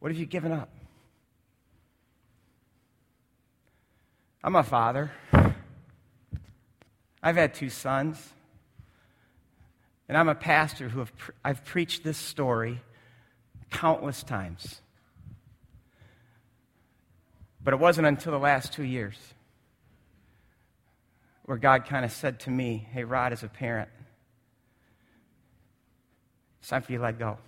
What 0.00 0.10
have 0.10 0.18
you 0.18 0.26
given 0.26 0.50
up? 0.50 0.70
I'm 4.42 4.56
a 4.56 4.62
father. 4.62 5.12
I've 7.22 7.36
had 7.36 7.52
two 7.52 7.68
sons. 7.68 8.32
And 10.08 10.16
I'm 10.16 10.28
a 10.28 10.34
pastor 10.34 10.88
who 10.88 10.98
have 11.00 11.16
pre- 11.16 11.34
I've 11.44 11.64
preached 11.64 12.02
this 12.02 12.16
story 12.16 12.80
countless 13.70 14.24
times. 14.24 14.80
But 17.62 17.74
it 17.74 17.80
wasn't 17.80 18.06
until 18.06 18.32
the 18.32 18.38
last 18.38 18.72
two 18.72 18.84
years 18.84 19.16
where 21.44 21.58
God 21.58 21.84
kind 21.84 22.04
of 22.04 22.12
said 22.12 22.40
to 22.40 22.50
me, 22.50 22.86
Hey, 22.92 23.04
Rod, 23.04 23.32
as 23.32 23.42
a 23.42 23.48
parent, 23.48 23.88
it's 26.60 26.68
time 26.68 26.82
for 26.82 26.92
you 26.92 26.98
to 26.98 27.04
let 27.04 27.18
go. 27.18 27.38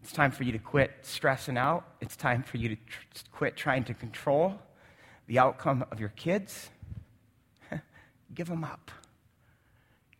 It's 0.00 0.12
time 0.12 0.32
for 0.32 0.44
you 0.44 0.52
to 0.52 0.58
quit 0.58 0.90
stressing 1.00 1.56
out. 1.56 1.86
It's 2.02 2.14
time 2.14 2.42
for 2.42 2.58
you 2.58 2.68
to 2.68 2.76
tr- 2.76 3.24
quit 3.32 3.56
trying 3.56 3.84
to 3.84 3.94
control. 3.94 4.60
the 5.26 5.38
outcome 5.38 5.86
of 5.90 5.98
your 5.98 6.10
kids, 6.10 6.68
give 8.34 8.46
them 8.46 8.62
up. 8.62 8.90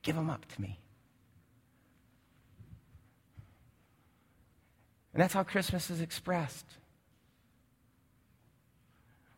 Give 0.01 0.17
them 0.17 0.31
up 0.31 0.47
to 0.55 0.63
me. 0.63 0.79
And 5.15 5.23
that's 5.23 5.33
how 5.33 5.45
Christmas 5.45 5.91
is 5.91 6.01
expressed. 6.01 6.67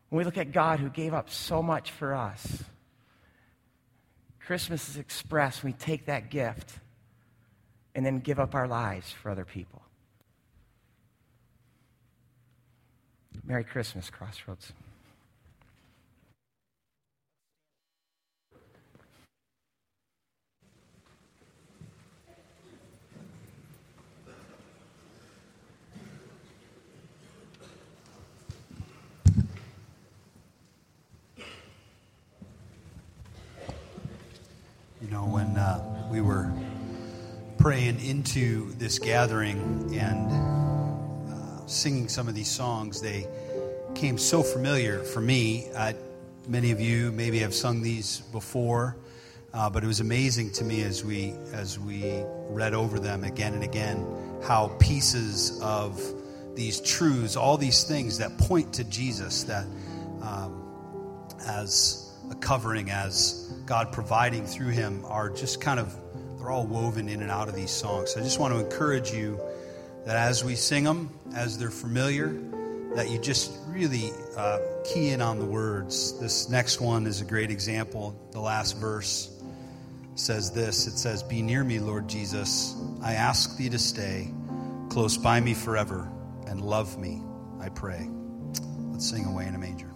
When 0.09 0.17
we 0.17 0.23
look 0.23 0.37
at 0.37 0.51
God 0.51 0.79
who 0.79 0.89
gave 0.89 1.13
up 1.13 1.29
so 1.29 1.61
much 1.61 1.91
for 1.91 2.15
us, 2.15 2.63
Christmas 4.39 4.89
is 4.89 4.97
expressed 4.97 5.63
when 5.63 5.73
we 5.73 5.77
take 5.77 6.07
that 6.07 6.31
gift 6.31 6.73
and 7.93 8.05
then 8.05 8.19
give 8.19 8.39
up 8.39 8.55
our 8.55 8.67
lives 8.67 9.11
for 9.11 9.29
other 9.29 9.45
people. 9.45 9.81
Merry 13.43 13.63
Christmas, 13.63 14.09
Crossroads. 14.09 14.73
You 34.99 35.06
know, 35.17 35.25
when 35.25 35.57
uh, 35.57 36.07
we 36.11 36.21
were 36.21 36.51
praying 37.57 37.99
into 38.05 38.71
this 38.73 38.99
gathering 38.99 39.59
and 39.97 40.31
uh, 41.31 41.65
singing 41.65 42.07
some 42.07 42.27
of 42.27 42.35
these 42.35 42.49
songs, 42.49 43.01
they 43.01 43.27
came 43.95 44.17
so 44.17 44.43
familiar 44.43 44.99
for 44.99 45.21
me. 45.21 45.69
Uh, 45.75 45.93
many 46.47 46.71
of 46.71 46.79
you 46.79 47.11
maybe 47.11 47.39
have 47.39 47.53
sung 47.53 47.81
these 47.81 48.19
before, 48.31 48.95
uh, 49.53 49.69
but 49.69 49.83
it 49.83 49.87
was 49.87 50.01
amazing 50.01 50.51
to 50.51 50.63
me 50.63 50.83
as 50.83 51.03
we 51.03 51.33
as 51.51 51.79
we 51.79 52.21
read 52.49 52.75
over 52.75 52.99
them 52.99 53.23
again 53.23 53.53
and 53.53 53.63
again 53.63 54.05
how 54.43 54.67
pieces 54.79 55.59
of 55.61 55.99
these 56.53 56.79
truths, 56.81 57.35
all 57.35 57.57
these 57.57 57.83
things 57.83 58.19
that 58.19 58.37
point 58.37 58.71
to 58.73 58.83
Jesus, 58.83 59.43
that 59.45 59.65
um, 60.21 60.63
as 61.47 62.06
a 62.29 62.35
covering, 62.35 62.89
as 62.89 63.53
God 63.65 63.91
providing 63.91 64.45
through 64.45 64.69
Him, 64.69 65.03
are 65.05 65.29
just 65.29 65.61
kind 65.61 65.79
of 65.79 65.95
they're 66.37 66.51
all 66.51 66.65
woven 66.65 67.09
in 67.09 67.21
and 67.21 67.31
out 67.31 67.49
of 67.49 67.55
these 67.55 67.71
songs. 67.71 68.13
So 68.13 68.19
I 68.19 68.23
just 68.23 68.39
want 68.39 68.53
to 68.53 68.59
encourage 68.59 69.11
you 69.11 69.39
that 70.05 70.15
as 70.15 70.43
we 70.43 70.55
sing 70.55 70.83
them, 70.83 71.09
as 71.35 71.57
they're 71.57 71.69
familiar, 71.69 72.29
that 72.95 73.09
you 73.09 73.19
just 73.19 73.51
really 73.67 74.11
uh, 74.35 74.59
key 74.85 75.09
in 75.09 75.21
on 75.21 75.39
the 75.39 75.45
words. 75.45 76.17
This 76.19 76.49
next 76.49 76.79
one 76.79 77.05
is 77.05 77.21
a 77.21 77.25
great 77.25 77.51
example. 77.51 78.17
The 78.31 78.39
last 78.39 78.77
verse 78.77 79.29
says 80.15 80.51
this 80.51 80.87
it 80.87 80.97
says, 80.97 81.23
Be 81.23 81.41
near 81.41 81.63
me, 81.63 81.79
Lord 81.79 82.07
Jesus. 82.07 82.75
I 83.01 83.13
ask 83.13 83.57
thee 83.57 83.69
to 83.69 83.79
stay 83.79 84.31
close 84.89 85.17
by 85.17 85.39
me 85.39 85.53
forever 85.53 86.09
and 86.47 86.61
love 86.61 86.97
me, 86.97 87.21
I 87.59 87.69
pray. 87.69 88.09
Let's 88.91 89.09
sing 89.09 89.25
away 89.25 89.47
in 89.47 89.55
a 89.55 89.59
manger. 89.59 89.86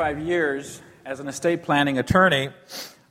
25 0.00 0.26
years 0.26 0.80
as 1.04 1.20
an 1.20 1.28
estate 1.28 1.62
planning 1.62 1.98
attorney, 1.98 2.48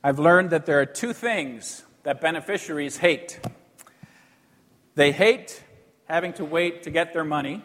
I've 0.02 0.18
learned 0.18 0.50
that 0.50 0.66
there 0.66 0.80
are 0.80 0.86
two 0.86 1.12
things 1.12 1.84
that 2.02 2.20
beneficiaries 2.20 2.96
hate. 2.96 3.38
They 4.96 5.12
hate 5.12 5.62
having 6.06 6.32
to 6.32 6.44
wait 6.44 6.82
to 6.82 6.90
get 6.90 7.12
their 7.12 7.22
money, 7.22 7.62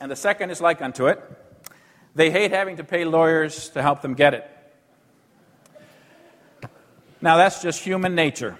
and 0.00 0.10
the 0.10 0.16
second 0.16 0.50
is 0.50 0.60
like 0.60 0.82
unto 0.82 1.06
it 1.06 1.20
they 2.16 2.32
hate 2.32 2.50
having 2.50 2.78
to 2.78 2.84
pay 2.84 3.04
lawyers 3.04 3.68
to 3.70 3.80
help 3.80 4.02
them 4.02 4.14
get 4.14 4.34
it. 4.34 4.50
Now, 7.20 7.36
that's 7.36 7.62
just 7.62 7.80
human 7.80 8.16
nature. 8.16 8.58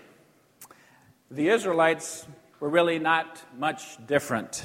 The 1.32 1.49
Israelites 1.49 2.24
were 2.61 2.68
really 2.68 3.01
not 3.01 3.43
much 3.59 3.82
different. 4.07 4.64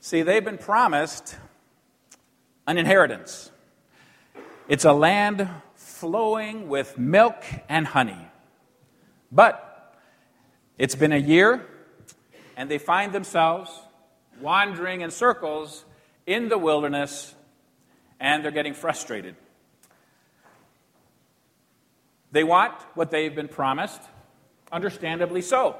See, 0.00 0.22
they've 0.22 0.44
been 0.44 0.58
promised 0.58 1.25
an 2.66 2.78
inheritance. 2.78 3.50
It's 4.68 4.84
a 4.84 4.92
land 4.92 5.48
flowing 5.74 6.68
with 6.68 6.98
milk 6.98 7.44
and 7.68 7.86
honey. 7.86 8.28
But 9.30 9.94
it's 10.78 10.94
been 10.94 11.12
a 11.12 11.18
year, 11.18 11.66
and 12.56 12.70
they 12.70 12.78
find 12.78 13.12
themselves 13.12 13.70
wandering 14.40 15.00
in 15.00 15.10
circles 15.10 15.84
in 16.26 16.48
the 16.48 16.58
wilderness, 16.58 17.34
and 18.20 18.44
they're 18.44 18.50
getting 18.50 18.74
frustrated. 18.74 19.36
They 22.32 22.44
want 22.44 22.74
what 22.94 23.10
they've 23.10 23.34
been 23.34 23.48
promised, 23.48 24.02
understandably 24.70 25.40
so. 25.40 25.76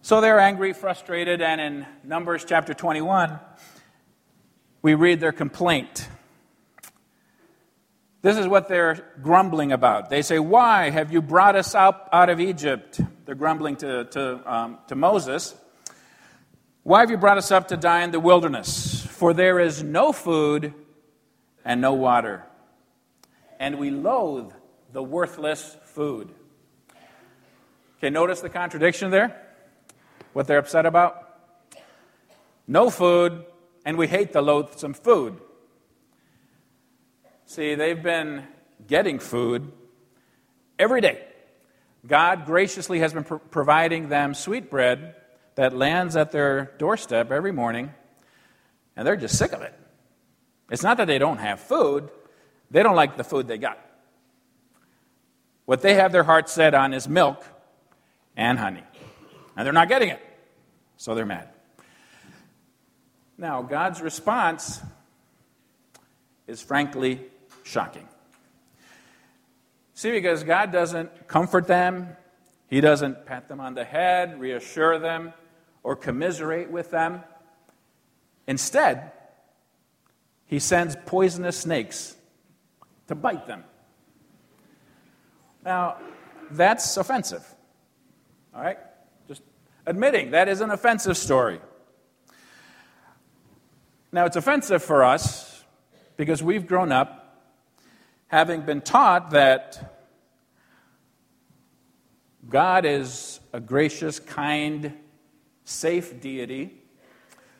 So 0.00 0.20
they're 0.20 0.40
angry, 0.40 0.72
frustrated, 0.72 1.40
and 1.40 1.60
in 1.60 1.86
Numbers 2.02 2.44
chapter 2.44 2.74
21, 2.74 3.38
we 4.82 4.94
read 4.94 5.20
their 5.20 5.32
complaint. 5.32 6.08
This 8.20 8.36
is 8.36 8.46
what 8.46 8.68
they're 8.68 9.04
grumbling 9.22 9.72
about. 9.72 10.10
They 10.10 10.22
say, 10.22 10.38
Why 10.38 10.90
have 10.90 11.12
you 11.12 11.22
brought 11.22 11.56
us 11.56 11.74
up 11.74 12.08
out 12.12 12.28
of 12.28 12.40
Egypt? 12.40 13.00
They're 13.24 13.34
grumbling 13.34 13.76
to, 13.76 14.04
to, 14.04 14.52
um, 14.52 14.78
to 14.88 14.94
Moses. 14.94 15.54
Why 16.82 17.00
have 17.00 17.10
you 17.10 17.16
brought 17.16 17.38
us 17.38 17.50
up 17.50 17.68
to 17.68 17.76
die 17.76 18.02
in 18.02 18.10
the 18.10 18.20
wilderness? 18.20 19.06
For 19.06 19.32
there 19.32 19.60
is 19.60 19.82
no 19.82 20.12
food 20.12 20.74
and 21.64 21.80
no 21.80 21.94
water, 21.94 22.44
and 23.60 23.78
we 23.78 23.90
loathe 23.90 24.52
the 24.92 25.02
worthless 25.02 25.76
food. 25.84 26.34
Okay, 27.98 28.10
notice 28.10 28.40
the 28.40 28.48
contradiction 28.48 29.12
there? 29.12 29.42
what 30.32 30.46
they're 30.46 30.58
upset 30.58 30.86
about? 30.86 31.28
No 32.66 32.90
food, 32.90 33.44
and 33.84 33.98
we 33.98 34.06
hate 34.06 34.32
the 34.32 34.42
loathsome 34.42 34.94
food. 34.94 35.40
See, 37.46 37.74
they've 37.74 38.02
been 38.02 38.46
getting 38.86 39.18
food 39.18 39.72
every 40.78 41.00
day. 41.00 41.24
God 42.06 42.46
graciously 42.46 43.00
has 43.00 43.12
been 43.12 43.24
pro- 43.24 43.38
providing 43.38 44.08
them 44.08 44.34
sweet 44.34 44.70
bread 44.70 45.14
that 45.54 45.76
lands 45.76 46.16
at 46.16 46.32
their 46.32 46.72
doorstep 46.78 47.30
every 47.30 47.52
morning, 47.52 47.92
and 48.96 49.06
they're 49.06 49.16
just 49.16 49.36
sick 49.36 49.52
of 49.52 49.62
it. 49.62 49.74
It's 50.70 50.82
not 50.82 50.96
that 50.96 51.06
they 51.06 51.18
don't 51.18 51.38
have 51.38 51.60
food, 51.60 52.10
they 52.70 52.82
don't 52.82 52.96
like 52.96 53.16
the 53.16 53.24
food 53.24 53.46
they 53.46 53.58
got. 53.58 53.78
What 55.66 55.82
they 55.82 55.94
have 55.94 56.10
their 56.10 56.24
heart 56.24 56.48
set 56.48 56.74
on 56.74 56.92
is 56.94 57.08
milk 57.08 57.44
and 58.36 58.58
honey 58.58 58.82
and 59.56 59.66
they're 59.66 59.72
not 59.72 59.88
getting 59.88 60.08
it. 60.08 60.20
So 60.96 61.14
they're 61.14 61.26
mad. 61.26 61.48
Now, 63.42 63.60
God's 63.60 64.00
response 64.00 64.80
is 66.46 66.62
frankly 66.62 67.22
shocking. 67.64 68.06
See, 69.94 70.12
because 70.12 70.44
God 70.44 70.70
doesn't 70.70 71.26
comfort 71.26 71.66
them, 71.66 72.16
He 72.68 72.80
doesn't 72.80 73.26
pat 73.26 73.48
them 73.48 73.58
on 73.58 73.74
the 73.74 73.82
head, 73.82 74.38
reassure 74.38 75.00
them, 75.00 75.32
or 75.82 75.96
commiserate 75.96 76.70
with 76.70 76.92
them. 76.92 77.24
Instead, 78.46 79.10
He 80.46 80.60
sends 80.60 80.94
poisonous 81.04 81.58
snakes 81.58 82.14
to 83.08 83.16
bite 83.16 83.48
them. 83.48 83.64
Now, 85.64 85.96
that's 86.52 86.96
offensive. 86.96 87.44
All 88.54 88.62
right? 88.62 88.78
Just 89.26 89.42
admitting 89.84 90.30
that 90.30 90.48
is 90.48 90.60
an 90.60 90.70
offensive 90.70 91.16
story. 91.16 91.58
Now, 94.14 94.26
it's 94.26 94.36
offensive 94.36 94.82
for 94.82 95.04
us 95.04 95.64
because 96.18 96.42
we've 96.42 96.66
grown 96.66 96.92
up 96.92 97.48
having 98.26 98.60
been 98.60 98.82
taught 98.82 99.30
that 99.30 100.02
God 102.46 102.84
is 102.84 103.40
a 103.54 103.60
gracious, 103.60 104.20
kind, 104.20 104.92
safe 105.64 106.20
deity 106.20 106.74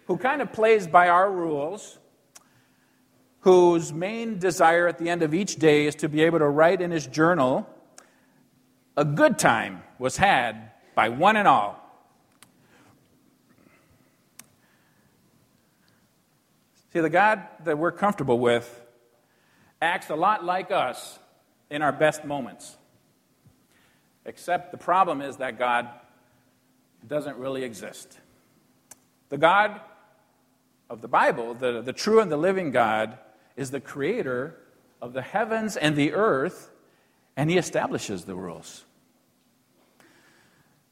who 0.09 0.19
kind 0.19 0.43
of 0.43 0.53
plays 0.53 0.87
by 0.87 1.09
our 1.09 1.33
rules, 1.33 1.99
whose 3.41 3.91
main 3.91 4.39
desire 4.39 4.87
at 4.87 4.99
the 4.99 5.09
end 5.09 5.23
of 5.23 5.33
each 5.33 5.57
day 5.57 5.87
is 5.87 5.95
to 5.95 6.09
be 6.09 6.21
able 6.21 6.41
to 6.41 6.49
write 6.49 6.83
in 6.83 6.91
his 6.91 7.07
journal, 7.07 7.67
a 8.95 9.07
good 9.07 9.39
time 9.39 9.83
was 9.99 10.19
had 10.19 10.73
by 10.95 11.09
one 11.09 11.37
and 11.37 11.49
all. 11.49 11.82
See, 16.93 17.01
the 17.01 17.09
God 17.09 17.43
that 17.65 17.79
we're 17.79 17.93
comfortable 17.93 18.39
with 18.39 18.83
acts 19.81 20.11
a 20.11 20.15
lot 20.15 20.45
like 20.45 20.71
us 20.71 21.19
in 21.71 21.81
our 21.81 21.93
best 21.93 22.23
moments. 22.23 22.77
Except 24.27 24.73
the 24.73 24.77
problem 24.77 25.23
is 25.23 25.39
that 25.39 25.59
God 25.59 25.89
doesn't 27.09 27.39
really 27.39 27.65
exist. 27.65 28.19
The 29.31 29.39
God 29.39 29.81
of 30.91 31.01
the 31.01 31.09
Bible, 31.09 31.55
the, 31.55 31.81
the 31.81 31.95
true 31.95 32.21
and 32.21 32.31
the 32.31 32.37
living 32.37 32.73
God, 32.73 33.17
is 33.57 33.71
the 33.71 33.81
creator 33.81 34.59
of 35.01 35.15
the 35.15 35.23
heavens 35.23 35.79
and 35.79 35.97
the 35.97 36.13
earth, 36.13 36.71
and 37.39 37.49
he 37.49 37.57
establishes 37.57 38.27
the 38.27 38.35
rules. 38.35 38.85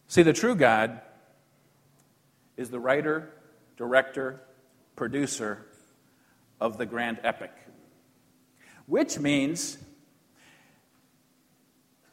See, 0.09 0.23
the 0.23 0.33
true 0.33 0.55
God 0.55 1.03
is 2.57 2.71
the 2.71 2.81
writer, 2.81 3.35
director, 3.77 4.41
producer 4.97 5.67
of 6.61 6.79
the 6.79 6.87
grand 6.87 7.19
epic, 7.25 7.53
which 8.87 9.19
means 9.19 9.79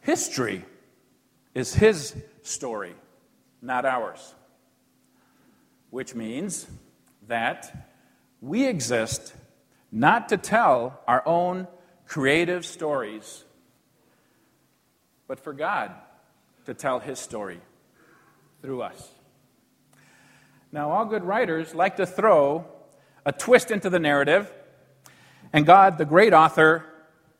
history 0.02 0.64
is 1.54 1.74
his 1.74 2.16
story, 2.43 2.95
not 3.62 3.86
ours. 3.86 4.36
Which 5.89 6.14
means 6.14 6.68
that 7.28 7.93
we 8.41 8.68
exist 8.68 9.34
not 9.91 10.30
to 10.30 10.38
tell 10.38 11.02
our 11.08 11.24
own 11.26 11.68
creative 12.06 12.66
stories, 12.66 13.43
but 15.28 15.39
for 15.39 15.54
God 15.54 15.91
to 16.66 16.74
tell 16.74 17.00
his 17.00 17.20
story 17.20 17.60
through 18.62 18.82
us. 18.82 19.10
Now, 20.72 20.91
all 20.91 21.06
good 21.06 21.24
writers 21.24 21.74
like 21.74 21.98
to 21.98 22.06
throw 22.06 22.66
a 23.28 23.34
twist 23.34 23.71
into 23.71 23.89
the 23.89 23.99
narrative, 23.99 24.49
and 25.51 25.65
God, 25.65 25.97
the 25.97 26.05
great 26.05 26.34
author, 26.34 26.86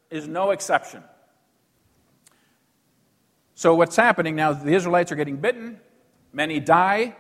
is 0.10 0.28
no 0.28 0.52
exception. 0.52 1.02
So, 3.56 3.74
what's 3.74 3.96
happening 3.96 4.36
now? 4.36 4.52
The 4.52 4.74
Israelites 4.74 5.14
are 5.14 5.16
getting 5.16 5.38
bitten, 5.38 5.80
many 6.34 6.60
die. 6.60 7.16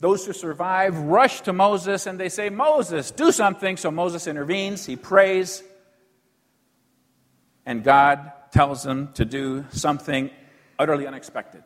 Those 0.00 0.26
who 0.26 0.32
survive 0.32 0.98
rush 0.98 1.42
to 1.42 1.52
Moses 1.52 2.06
and 2.06 2.18
they 2.20 2.28
say, 2.28 2.50
Moses, 2.50 3.12
do 3.12 3.32
something. 3.32 3.78
So 3.78 3.90
Moses 3.90 4.26
intervenes, 4.26 4.84
he 4.84 4.94
prays, 4.94 5.62
and 7.64 7.82
God 7.82 8.30
tells 8.50 8.82
them 8.82 9.12
to 9.14 9.24
do 9.24 9.64
something 9.70 10.30
utterly 10.78 11.06
unexpected. 11.06 11.62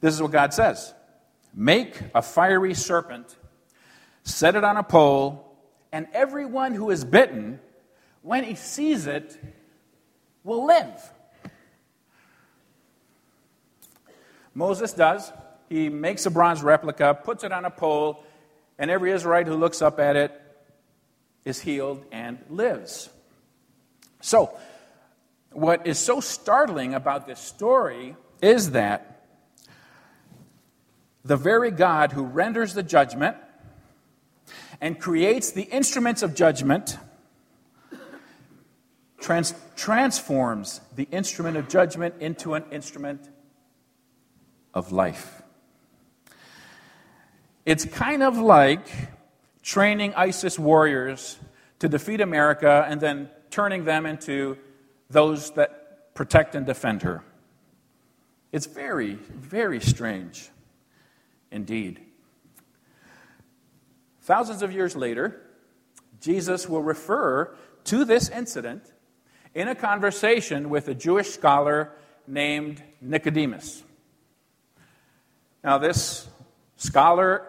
This 0.00 0.14
is 0.14 0.22
what 0.22 0.30
God 0.30 0.54
says 0.54 0.94
Make 1.52 2.00
a 2.14 2.22
fiery 2.22 2.72
serpent 2.72 3.36
set 4.24 4.56
it 4.56 4.64
on 4.64 4.76
a 4.76 4.82
pole, 4.82 5.56
and 5.92 6.06
everyone 6.12 6.74
who 6.74 6.90
is 6.90 7.04
bitten, 7.04 7.60
when 8.22 8.44
he 8.44 8.54
sees 8.54 9.06
it, 9.06 9.38
will 10.44 10.66
live. 10.66 11.12
Moses 14.54 14.92
does. 14.92 15.32
He 15.68 15.88
makes 15.88 16.26
a 16.26 16.30
bronze 16.30 16.62
replica, 16.62 17.14
puts 17.14 17.44
it 17.44 17.52
on 17.52 17.64
a 17.64 17.70
pole, 17.70 18.24
and 18.78 18.90
every 18.90 19.12
Israelite 19.12 19.46
who 19.46 19.54
looks 19.54 19.82
up 19.82 20.00
at 20.00 20.16
it 20.16 20.32
is 21.44 21.60
healed 21.60 22.04
and 22.10 22.38
lives. 22.48 23.08
So, 24.20 24.58
what 25.52 25.86
is 25.86 25.98
so 25.98 26.20
startling 26.20 26.94
about 26.94 27.26
this 27.26 27.40
story 27.40 28.16
is 28.42 28.72
that 28.72 29.24
the 31.24 31.36
very 31.36 31.70
God 31.70 32.12
who 32.12 32.22
renders 32.22 32.74
the 32.74 32.82
judgment 32.82 33.36
and 34.80 34.98
creates 34.98 35.52
the 35.52 35.62
instruments 35.62 36.22
of 36.22 36.34
judgment, 36.34 36.96
trans- 39.20 39.54
transforms 39.76 40.80
the 40.96 41.08
instrument 41.10 41.56
of 41.56 41.68
judgment 41.68 42.14
into 42.20 42.54
an 42.54 42.64
instrument 42.70 43.28
of 44.72 44.92
life. 44.92 45.42
It's 47.66 47.84
kind 47.84 48.22
of 48.22 48.38
like 48.38 48.88
training 49.62 50.14
ISIS 50.14 50.58
warriors 50.58 51.38
to 51.78 51.88
defeat 51.88 52.20
America 52.20 52.86
and 52.88 53.00
then 53.00 53.30
turning 53.50 53.84
them 53.84 54.06
into 54.06 54.56
those 55.10 55.50
that 55.52 56.14
protect 56.14 56.54
and 56.54 56.64
defend 56.64 57.02
her. 57.02 57.22
It's 58.52 58.66
very, 58.66 59.14
very 59.14 59.80
strange 59.80 60.50
indeed. 61.50 62.00
Thousands 64.30 64.62
of 64.62 64.70
years 64.70 64.94
later, 64.94 65.40
Jesus 66.20 66.68
will 66.68 66.84
refer 66.84 67.52
to 67.82 68.04
this 68.04 68.28
incident 68.28 68.84
in 69.56 69.66
a 69.66 69.74
conversation 69.74 70.70
with 70.70 70.86
a 70.86 70.94
Jewish 70.94 71.30
scholar 71.30 71.90
named 72.28 72.80
Nicodemus. 73.00 73.82
Now, 75.64 75.78
this 75.78 76.28
scholar 76.76 77.44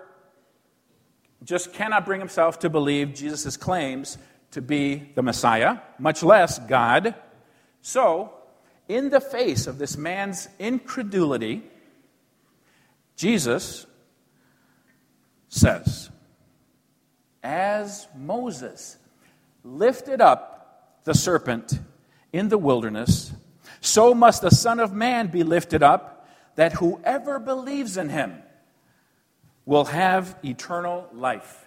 just 1.44 1.72
cannot 1.72 2.04
bring 2.04 2.20
himself 2.20 2.58
to 2.62 2.70
believe 2.72 3.14
Jesus' 3.14 3.58
claims 3.58 4.18
to 4.50 4.60
be 4.60 5.12
the 5.14 5.22
Messiah, 5.22 5.78
much 6.00 6.24
less 6.24 6.58
God. 6.58 7.14
So, 7.84 8.34
in 8.88 9.12
the 9.12 9.22
face 9.22 9.68
of 9.68 9.78
this 9.78 9.98
man's 9.98 10.50
incredulity, 10.58 11.62
Jesus 13.16 13.86
says, 15.48 16.11
As 17.44 18.08
Moses 18.16 18.98
lifted 19.64 20.22
up 20.22 21.00
the 21.04 21.14
serpent 21.14 21.80
in 22.32 22.50
the 22.50 22.58
wilderness, 22.58 23.34
so 23.80 24.14
must 24.14 24.42
the 24.42 24.52
Son 24.52 24.80
of 24.80 24.94
Man 24.94 25.28
be 25.28 25.44
lifted 25.44 25.82
up, 25.82 26.28
that 26.56 26.74
whoever 26.74 27.40
believes 27.40 27.98
in 27.98 28.10
him 28.10 28.44
will 29.66 29.86
have 29.86 30.36
eternal 30.44 31.10
life. 31.14 31.66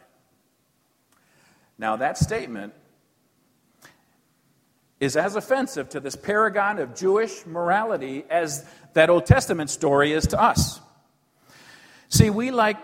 Now, 1.79 1.97
that 1.97 2.19
statement 2.19 2.73
is 5.01 5.17
as 5.17 5.37
offensive 5.37 5.89
to 5.91 6.01
this 6.01 6.15
paragon 6.15 6.79
of 6.79 6.95
Jewish 6.95 7.45
morality 7.47 8.25
as 8.31 8.65
that 8.95 9.11
Old 9.11 9.27
Testament 9.27 9.71
story 9.71 10.13
is 10.13 10.29
to 10.29 10.41
us. 10.41 10.81
See, 12.09 12.31
we, 12.31 12.51
like 12.53 12.77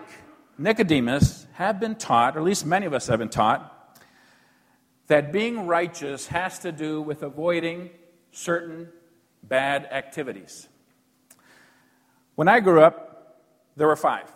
Nicodemus, 0.57 1.40
have 1.61 1.79
been 1.79 1.95
taught, 1.95 2.35
or 2.35 2.39
at 2.39 2.45
least 2.45 2.65
many 2.65 2.87
of 2.87 2.93
us 2.93 3.07
have 3.07 3.19
been 3.19 3.29
taught, 3.29 3.99
that 5.07 5.31
being 5.31 5.67
righteous 5.67 6.27
has 6.27 6.57
to 6.59 6.71
do 6.71 7.01
with 7.01 7.21
avoiding 7.21 7.91
certain 8.31 8.89
bad 9.43 9.85
activities. 9.91 10.67
When 12.35 12.47
I 12.47 12.59
grew 12.61 12.81
up, 12.81 13.37
there 13.75 13.87
were 13.87 13.95
five 13.95 14.31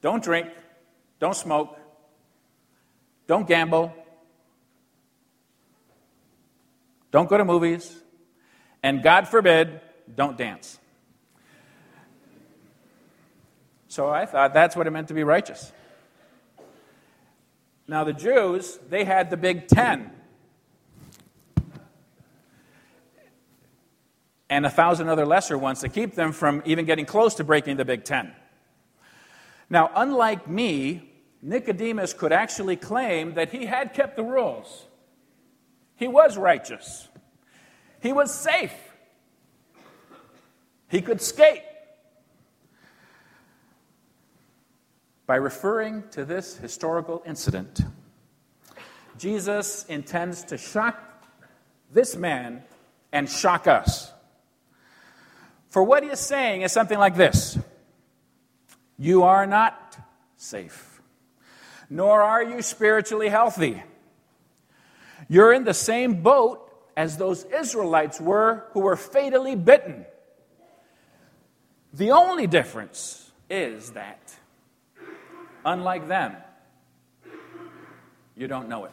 don't 0.00 0.22
drink, 0.22 0.48
don't 1.18 1.36
smoke, 1.36 1.78
don't 3.26 3.46
gamble, 3.46 3.94
don't 7.10 7.28
go 7.28 7.38
to 7.38 7.44
movies, 7.44 7.96
and 8.82 9.02
God 9.02 9.28
forbid, 9.28 9.80
don't 10.14 10.36
dance. 10.36 10.78
So 13.94 14.08
I 14.08 14.26
thought 14.26 14.52
that's 14.52 14.74
what 14.74 14.88
it 14.88 14.90
meant 14.90 15.06
to 15.06 15.14
be 15.14 15.22
righteous. 15.22 15.70
Now, 17.86 18.02
the 18.02 18.12
Jews, 18.12 18.76
they 18.88 19.04
had 19.04 19.30
the 19.30 19.36
Big 19.36 19.68
Ten. 19.68 20.10
And 24.50 24.66
a 24.66 24.68
thousand 24.68 25.10
other 25.10 25.24
lesser 25.24 25.56
ones 25.56 25.78
to 25.82 25.88
keep 25.88 26.16
them 26.16 26.32
from 26.32 26.60
even 26.64 26.86
getting 26.86 27.06
close 27.06 27.36
to 27.36 27.44
breaking 27.44 27.76
the 27.76 27.84
Big 27.84 28.02
Ten. 28.02 28.32
Now, 29.70 29.92
unlike 29.94 30.48
me, 30.48 31.12
Nicodemus 31.40 32.14
could 32.14 32.32
actually 32.32 32.74
claim 32.74 33.34
that 33.34 33.52
he 33.52 33.64
had 33.66 33.94
kept 33.94 34.16
the 34.16 34.24
rules. 34.24 34.86
He 35.94 36.08
was 36.08 36.36
righteous. 36.36 37.08
He 38.02 38.12
was 38.12 38.34
safe. 38.34 38.74
He 40.88 41.00
could 41.00 41.20
skate. 41.20 41.62
By 45.26 45.36
referring 45.36 46.04
to 46.10 46.24
this 46.24 46.56
historical 46.56 47.22
incident, 47.24 47.80
Jesus 49.16 49.84
intends 49.86 50.44
to 50.44 50.58
shock 50.58 51.24
this 51.90 52.14
man 52.14 52.62
and 53.10 53.28
shock 53.28 53.66
us. 53.66 54.12
For 55.70 55.82
what 55.82 56.02
he 56.02 56.10
is 56.10 56.20
saying 56.20 56.62
is 56.62 56.72
something 56.72 56.98
like 56.98 57.16
this 57.16 57.58
You 58.98 59.22
are 59.22 59.46
not 59.46 59.98
safe, 60.36 61.00
nor 61.88 62.20
are 62.20 62.42
you 62.42 62.60
spiritually 62.60 63.28
healthy. 63.28 63.82
You're 65.28 65.54
in 65.54 65.64
the 65.64 65.74
same 65.74 66.22
boat 66.22 66.60
as 66.96 67.16
those 67.16 67.44
Israelites 67.44 68.20
were 68.20 68.66
who 68.72 68.80
were 68.80 68.96
fatally 68.96 69.56
bitten. 69.56 70.04
The 71.94 72.10
only 72.10 72.46
difference 72.46 73.32
is 73.48 73.92
that 73.92 74.34
unlike 75.64 76.08
them, 76.08 76.36
you 78.36 78.48
don't 78.48 78.68
know 78.68 78.84
it. 78.86 78.92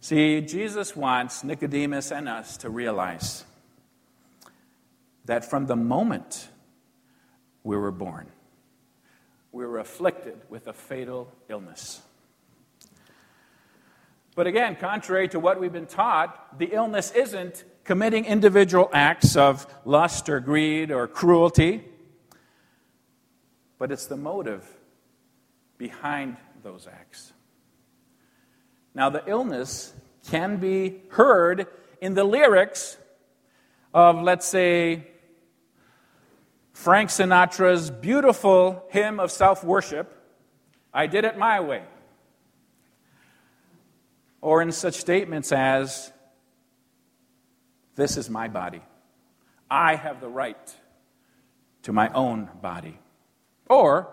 See, 0.00 0.40
Jesus 0.40 0.94
wants 0.94 1.42
Nicodemus 1.42 2.12
and 2.12 2.28
us 2.28 2.56
to 2.58 2.70
realize 2.70 3.44
that 5.24 5.50
from 5.50 5.66
the 5.66 5.76
moment 5.76 6.48
we 7.64 7.76
were 7.76 7.90
born, 7.90 8.28
we 9.50 9.66
were 9.66 9.78
afflicted 9.78 10.40
with 10.48 10.68
a 10.68 10.72
fatal 10.72 11.32
illness. 11.48 12.00
But 14.36 14.46
again, 14.46 14.76
contrary 14.76 15.28
to 15.28 15.40
what 15.40 15.58
we've 15.58 15.72
been 15.72 15.86
taught, 15.86 16.58
the 16.58 16.66
illness 16.66 17.10
isn't 17.10 17.64
committing 17.82 18.26
individual 18.26 18.90
acts 18.92 19.34
of 19.34 19.66
lust 19.84 20.28
or 20.28 20.40
greed 20.40 20.92
or 20.92 21.08
cruelty 21.08 21.84
but 23.78 23.92
it's 23.92 24.06
the 24.06 24.16
motive 24.16 24.66
behind 25.78 26.36
those 26.62 26.86
acts. 26.86 27.32
Now, 28.94 29.10
the 29.10 29.22
illness 29.26 29.92
can 30.30 30.56
be 30.56 31.02
heard 31.10 31.66
in 32.00 32.14
the 32.14 32.24
lyrics 32.24 32.96
of, 33.92 34.22
let's 34.22 34.46
say, 34.46 35.08
Frank 36.72 37.10
Sinatra's 37.10 37.90
beautiful 37.90 38.84
hymn 38.90 39.18
of 39.18 39.30
self 39.30 39.64
worship, 39.64 40.12
I 40.92 41.06
Did 41.06 41.24
It 41.24 41.38
My 41.38 41.60
Way. 41.60 41.82
Or 44.40 44.62
in 44.62 44.72
such 44.72 44.94
statements 44.94 45.52
as, 45.52 46.12
This 47.94 48.16
is 48.16 48.28
my 48.28 48.48
body. 48.48 48.82
I 49.70 49.96
have 49.96 50.20
the 50.20 50.28
right 50.28 50.76
to 51.82 51.92
my 51.92 52.08
own 52.12 52.48
body. 52.60 52.98
Or, 53.68 54.08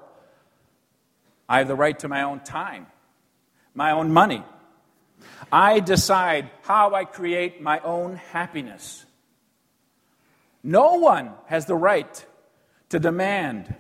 I 1.48 1.60
have 1.60 1.68
the 1.68 1.76
right 1.76 1.98
to 2.00 2.08
my 2.08 2.24
own 2.24 2.40
time, 2.40 2.88
my 3.76 3.92
own 3.92 4.12
money. 4.12 4.44
I 5.52 5.80
decide 5.80 6.50
how 6.64 6.96
I 6.96 7.06
create 7.06 7.62
my 7.62 7.80
own 7.80 8.16
happiness. 8.16 9.06
No 10.64 10.96
one 10.96 11.32
has 11.46 11.66
the 11.66 11.76
right 11.76 12.26
to 12.90 13.00
demand, 13.00 13.76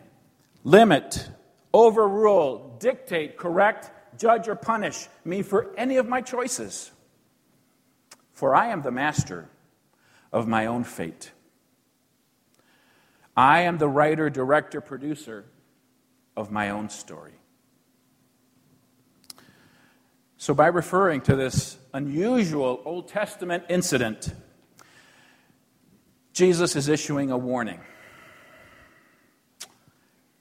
limit, 0.64 1.30
overrule, 1.74 2.76
dictate, 2.80 3.38
correct, 3.38 4.20
judge, 4.20 4.48
or 4.48 4.56
punish 4.56 5.08
me 5.26 5.42
for 5.42 5.74
any 5.78 5.98
of 5.98 6.08
my 6.08 6.22
choices. 6.22 6.92
For 8.34 8.54
I 8.54 8.68
am 8.68 8.82
the 8.82 8.92
master 8.92 9.50
of 10.32 10.48
my 10.48 10.66
own 10.66 10.84
fate. 10.84 11.32
I 13.36 13.62
am 13.62 13.78
the 13.78 13.88
writer, 13.88 14.30
director, 14.30 14.82
producer 14.82 15.46
of 16.36 16.52
my 16.52 16.70
own 16.70 16.90
story. 16.90 17.34
So, 20.38 20.54
by 20.54 20.68
referring 20.68 21.22
to 21.22 21.36
this 21.36 21.78
unusual 21.94 22.82
Old 22.84 23.08
Testament 23.08 23.64
incident, 23.70 24.34
Jesus 26.34 26.76
is 26.76 26.90
issuing 26.90 27.32
a 27.32 27.38
warning. 27.38 27.80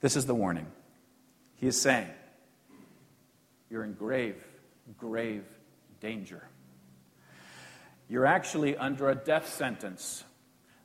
This 0.00 0.16
is 0.16 0.26
the 0.26 0.34
warning. 0.34 0.66
He 1.54 1.68
is 1.68 1.80
saying, 1.80 2.08
You're 3.70 3.84
in 3.84 3.92
grave, 3.92 4.44
grave 4.98 5.44
danger. 6.00 6.48
You're 8.08 8.26
actually 8.26 8.76
under 8.76 9.08
a 9.08 9.14
death 9.14 9.48
sentence 9.48 10.24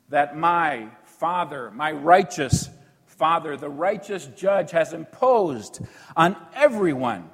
that 0.08 0.36
my 0.36 0.88
Father, 1.04 1.70
my 1.72 1.90
righteous 1.90 2.70
Father, 3.18 3.56
the 3.56 3.68
righteous 3.68 4.26
judge, 4.36 4.70
has 4.70 4.92
imposed 4.92 5.80
on 6.16 6.36
everyone. 6.54 7.28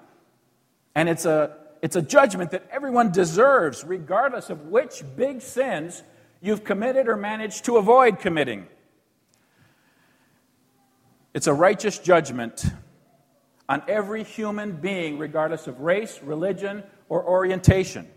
And 0.95 1.11
it's 1.11 1.27
a, 1.27 1.59
it's 1.83 1.95
a 1.95 2.01
judgment 2.01 2.53
that 2.53 2.67
everyone 2.71 3.13
deserves, 3.13 3.85
regardless 3.85 4.49
of 4.49 4.69
which 4.69 5.05
big 5.15 5.43
sins 5.43 6.03
you've 6.41 6.65
committed 6.65 7.07
or 7.07 7.17
managed 7.17 7.67
to 7.67 7.77
avoid 7.77 8.19
committing. 8.19 8.67
It's 11.35 11.49
a 11.49 11.53
righteous 11.53 11.99
judgment 11.99 12.65
on 13.69 13.83
every 13.87 14.25
human 14.25 14.73
being, 14.73 15.19
regardless 15.19 15.67
of 15.67 15.81
race, 15.81 16.19
religion, 16.23 16.83
or 17.11 17.23
orientation. 17.23 18.09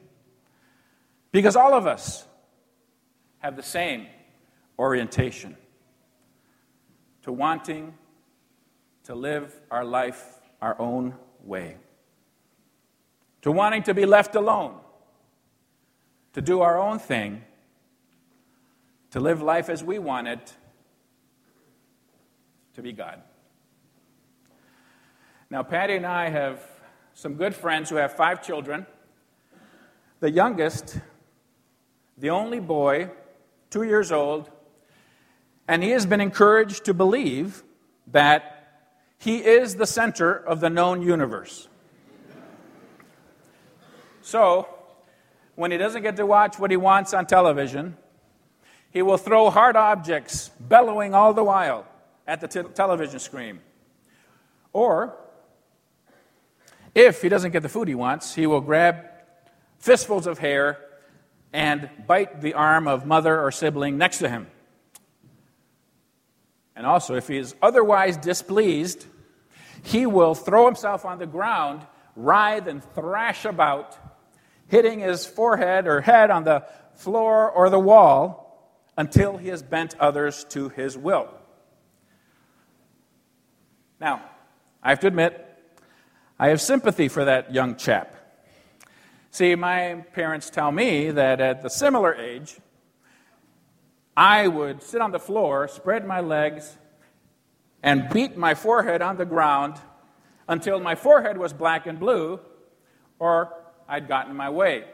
Because 1.33 1.57
all 1.57 1.73
of 1.73 1.85
us 1.85 2.25
have 3.39 3.57
the 3.57 3.63
same 3.63 4.07
orientation 4.79 5.57
to 7.27 7.33
wanting 7.33 7.93
to 9.03 9.13
live 9.13 9.53
our 9.69 9.83
life 9.83 10.39
our 10.61 10.79
own 10.79 11.13
way, 11.43 11.75
to 13.41 13.51
wanting 13.51 13.83
to 13.83 13.93
be 13.93 14.05
left 14.05 14.33
alone, 14.33 14.73
to 16.31 16.41
do 16.41 16.61
our 16.61 16.79
own 16.79 16.99
thing, 16.99 17.41
to 19.11 19.19
live 19.19 19.41
life 19.41 19.67
as 19.67 19.83
we 19.83 19.99
want 19.99 20.29
it, 20.29 20.53
to 22.75 22.81
be 22.81 22.93
God. 22.93 23.21
Now, 25.49 25.63
Patty 25.63 25.97
and 25.97 26.05
I 26.05 26.29
have 26.29 26.61
some 27.13 27.33
good 27.33 27.53
friends 27.53 27.89
who 27.89 27.97
have 27.97 28.15
five 28.15 28.41
children. 28.41 28.85
The 30.21 30.31
youngest, 30.31 30.97
the 32.17 32.29
only 32.29 32.61
boy, 32.61 33.09
two 33.69 33.83
years 33.83 34.13
old, 34.13 34.49
and 35.67 35.83
he 35.83 35.89
has 35.91 36.05
been 36.05 36.21
encouraged 36.21 36.85
to 36.85 36.93
believe 36.93 37.63
that 38.07 38.53
he 39.17 39.43
is 39.43 39.75
the 39.75 39.87
center 39.87 40.33
of 40.33 40.59
the 40.59 40.69
known 40.69 41.01
universe. 41.01 41.67
So, 44.21 44.67
when 45.55 45.71
he 45.71 45.77
doesn't 45.77 46.03
get 46.03 46.17
to 46.17 46.25
watch 46.25 46.59
what 46.59 46.69
he 46.69 46.77
wants 46.77 47.13
on 47.13 47.25
television, 47.25 47.97
he 48.91 49.01
will 49.01 49.17
throw 49.17 49.49
hard 49.49 49.75
objects, 49.75 50.49
bellowing 50.59 51.13
all 51.13 51.33
the 51.33 51.43
while, 51.43 51.85
at 52.27 52.41
the 52.41 52.47
television 52.47 53.19
screen. 53.19 53.59
Or 54.73 55.17
if 56.93 57.21
he 57.21 57.29
doesn't 57.29 57.51
get 57.51 57.63
the 57.63 57.69
food 57.69 57.87
he 57.87 57.95
wants, 57.95 58.35
he 58.35 58.47
will 58.47 58.61
grab 58.61 59.05
fistfuls 59.79 60.27
of 60.27 60.39
hair 60.39 60.79
and 61.53 61.89
bite 62.05 62.41
the 62.41 62.53
arm 62.53 62.87
of 62.87 63.05
mother 63.05 63.41
or 63.41 63.51
sibling 63.51 63.97
next 63.97 64.19
to 64.19 64.29
him. 64.29 64.47
And 66.77 66.85
also, 66.85 67.15
if 67.15 67.27
he 67.27 67.37
is 67.37 67.55
otherwise 67.59 68.17
displeased, 68.17 69.07
he 69.83 70.05
will 70.05 70.35
throw 70.35 70.67
himself 70.67 71.05
on 71.05 71.17
the 71.17 71.25
ground, 71.25 71.81
writhe 72.15 72.67
and 72.67 72.83
thrash 72.93 73.45
about, 73.45 73.97
hitting 74.67 74.99
his 74.99 75.25
forehead 75.25 75.87
or 75.87 76.01
head 76.01 76.29
on 76.29 76.43
the 76.43 76.63
floor 76.93 77.49
or 77.49 77.71
the 77.71 77.79
wall 77.79 78.71
until 78.95 79.37
he 79.37 79.47
has 79.47 79.63
bent 79.63 79.95
others 79.99 80.43
to 80.49 80.69
his 80.69 80.95
will. 80.95 81.29
Now, 83.99 84.21
I 84.83 84.89
have 84.89 84.99
to 84.99 85.07
admit, 85.07 85.43
I 86.37 86.49
have 86.49 86.61
sympathy 86.61 87.07
for 87.07 87.25
that 87.25 87.51
young 87.51 87.75
chap. 87.75 88.13
See, 89.31 89.55
my 89.55 90.05
parents 90.13 90.51
tell 90.51 90.71
me 90.71 91.09
that 91.09 91.41
at 91.41 91.63
the 91.63 91.69
similar 91.69 92.13
age, 92.13 92.59
I 94.17 94.47
would 94.47 94.81
sit 94.81 94.99
on 94.99 95.11
the 95.11 95.19
floor, 95.19 95.67
spread 95.67 96.03
my 96.07 96.21
legs, 96.21 96.75
and 97.83 98.09
beat 98.09 98.35
my 98.35 98.55
forehead 98.55 99.03
on 99.03 99.17
the 99.17 99.25
ground 99.25 99.75
until 100.47 100.79
my 100.79 100.95
forehead 100.95 101.37
was 101.37 101.53
black 101.53 101.85
and 101.85 101.99
blue, 101.99 102.39
or 103.19 103.53
I'd 103.87 104.07
gotten 104.07 104.35
my 104.35 104.49
way. 104.49 104.85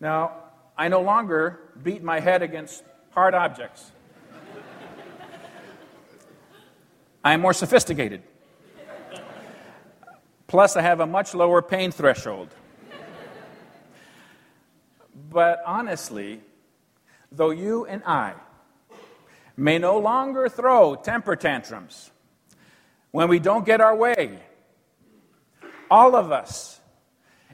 Now, 0.00 0.32
I 0.74 0.88
no 0.88 1.02
longer 1.02 1.60
beat 1.82 2.02
my 2.02 2.18
head 2.18 2.40
against 2.40 2.82
hard 3.10 3.34
objects. 3.34 3.92
I 7.22 7.34
am 7.34 7.42
more 7.42 7.52
sophisticated. 7.52 8.22
Plus, 10.46 10.76
I 10.76 10.80
have 10.80 11.00
a 11.00 11.06
much 11.06 11.34
lower 11.34 11.60
pain 11.60 11.90
threshold. 11.90 12.48
but 15.28 15.62
honestly, 15.66 16.40
though 17.32 17.50
you 17.50 17.86
and 17.86 18.02
I 18.04 18.34
may 19.56 19.78
no 19.78 19.98
longer 19.98 20.48
throw 20.48 20.94
temper 20.94 21.36
tantrums 21.36 22.10
when 23.10 23.28
we 23.28 23.38
don't 23.38 23.66
get 23.66 23.80
our 23.80 23.94
way, 23.94 24.38
all 25.90 26.14
of 26.14 26.30
us, 26.32 26.80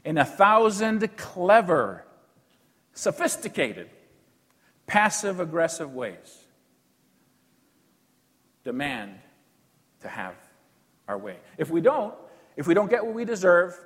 in 0.05 0.17
a 0.17 0.25
thousand 0.25 1.17
clever, 1.17 2.05
sophisticated, 2.93 3.89
passive 4.85 5.39
aggressive 5.39 5.93
ways, 5.93 6.45
demand 8.63 9.15
to 10.01 10.07
have 10.07 10.35
our 11.07 11.17
way. 11.17 11.37
If 11.57 11.69
we 11.69 11.81
don't, 11.81 12.13
if 12.55 12.67
we 12.67 12.73
don't 12.73 12.89
get 12.89 13.05
what 13.05 13.13
we 13.13 13.25
deserve, 13.25 13.77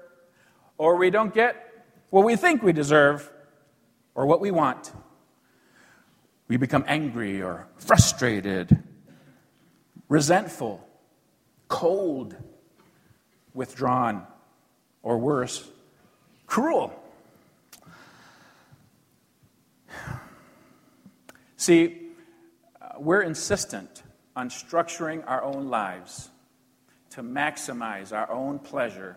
or 0.78 0.98
we 0.98 1.10
don't 1.10 1.34
get 1.34 1.86
what 2.10 2.26
we 2.26 2.36
think 2.36 2.62
we 2.62 2.74
deserve, 2.74 3.32
or 4.14 4.26
what 4.26 4.42
we 4.42 4.52
want, 4.52 4.92
we 6.52 6.58
become 6.58 6.84
angry 6.86 7.42
or 7.42 7.66
frustrated, 7.78 8.84
resentful, 10.10 10.86
cold, 11.70 12.36
withdrawn, 13.54 14.28
or 15.02 15.18
worse, 15.18 15.66
cruel. 16.48 16.94
See, 21.56 22.10
uh, 22.82 22.96
we're 23.00 23.22
insistent 23.22 24.04
on 24.36 24.50
structuring 24.50 25.24
our 25.28 25.42
own 25.42 25.70
lives 25.70 26.32
to 27.12 27.24
maximize 27.24 28.12
our 28.12 28.30
own 28.30 28.60
pleasure 28.60 29.16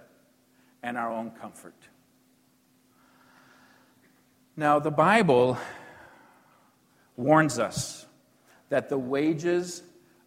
and 0.85 0.97
our 0.97 1.11
own 1.11 1.33
comfort. 1.33 1.75
Now, 4.57 4.79
the 4.79 4.93
Bible 4.93 5.59
warns 7.17 7.59
us 7.59 8.07
that 8.69 8.89
the 8.89 8.99
wages 8.99 9.83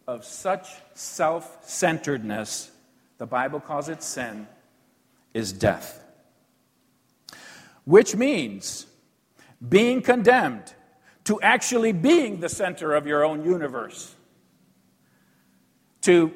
of 0.06 0.24
such 0.24 0.68
self 0.94 1.58
centeredness, 1.68 2.70
the 3.18 3.26
Bible 3.26 3.60
calls 3.60 3.88
it 3.88 4.02
sin, 4.02 4.46
is 5.34 5.52
death. 5.52 6.02
Which 7.84 8.16
means 8.16 8.86
being 9.66 10.02
condemned 10.02 10.74
to 11.24 11.40
actually 11.42 11.92
being 11.92 12.40
the 12.40 12.48
center 12.48 12.94
of 12.94 13.06
your 13.06 13.24
own 13.24 13.44
universe, 13.44 14.14
to 16.02 16.32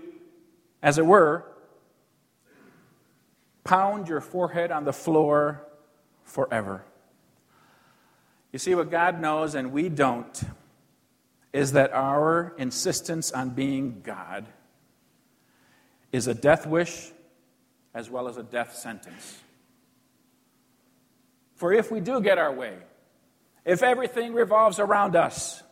as 0.82 0.98
it 0.98 1.06
were, 1.06 1.44
pound 3.64 4.08
your 4.08 4.20
forehead 4.20 4.70
on 4.70 4.84
the 4.84 4.92
floor 4.92 5.64
forever. 6.24 6.84
You 8.52 8.58
see, 8.58 8.74
what 8.74 8.90
God 8.90 9.20
knows 9.20 9.54
and 9.54 9.72
we 9.72 9.88
don't 9.88 10.42
is 11.54 11.72
that 11.72 11.92
our 11.92 12.54
insistence 12.58 13.32
on 13.32 13.50
being 13.50 14.02
God 14.04 14.46
is 16.12 16.26
a 16.26 16.34
death 16.34 16.66
wish 16.66 17.10
as 17.94 18.10
well 18.10 18.28
as 18.28 18.36
a 18.36 18.42
death 18.42 18.74
sentence. 18.74 19.40
For 21.56 21.72
if 21.72 21.90
we 21.90 22.00
do 22.00 22.20
get 22.20 22.38
our 22.38 22.52
way, 22.52 22.76
if 23.64 23.82
everything 23.82 24.34
revolves 24.34 24.78
around 24.78 25.16
us, 25.16 25.62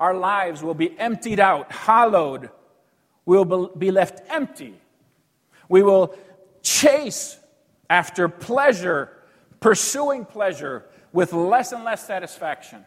our 0.00 0.14
lives 0.14 0.62
will 0.62 0.74
be 0.74 0.98
emptied 0.98 1.40
out, 1.40 1.72
hollowed, 1.72 2.50
we 3.24 3.36
will 3.36 3.68
be 3.68 3.90
left 3.90 4.20
empty. 4.30 4.74
We 5.68 5.82
will 5.82 6.14
chase 6.62 7.38
after 7.88 8.28
pleasure, 8.28 9.10
pursuing 9.60 10.24
pleasure 10.24 10.84
with 11.12 11.32
less 11.32 11.72
and 11.72 11.84
less 11.84 12.06
satisfaction. 12.06 12.84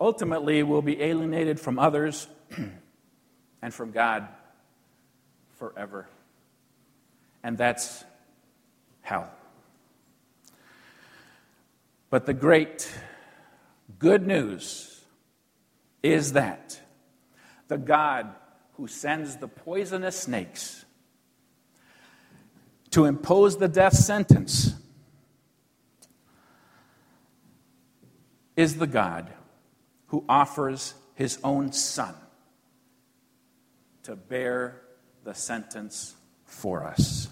Ultimately, 0.00 0.62
we'll 0.62 0.82
be 0.82 1.00
alienated 1.00 1.60
from 1.60 1.78
others 1.78 2.26
and 3.62 3.72
from 3.72 3.90
God 3.90 4.28
forever. 5.58 6.08
And 7.42 7.56
that's 7.56 8.04
hell. 9.02 9.30
But 12.10 12.26
the 12.26 12.34
great 12.34 12.90
good 13.98 14.26
news 14.26 15.00
is 16.02 16.32
that 16.32 16.80
the 17.68 17.78
God 17.78 18.34
who 18.74 18.86
sends 18.86 19.36
the 19.36 19.48
poisonous 19.48 20.18
snakes 20.18 20.84
to 22.90 23.04
impose 23.04 23.56
the 23.56 23.68
death 23.68 23.94
sentence 23.94 24.74
is 28.56 28.76
the 28.76 28.86
God 28.86 29.30
who 30.08 30.24
offers 30.28 30.94
his 31.14 31.38
own 31.42 31.72
son 31.72 32.14
to 34.04 34.16
bear 34.16 34.80
the 35.24 35.34
sentence 35.34 36.14
for 36.44 36.84
us. 36.84 37.28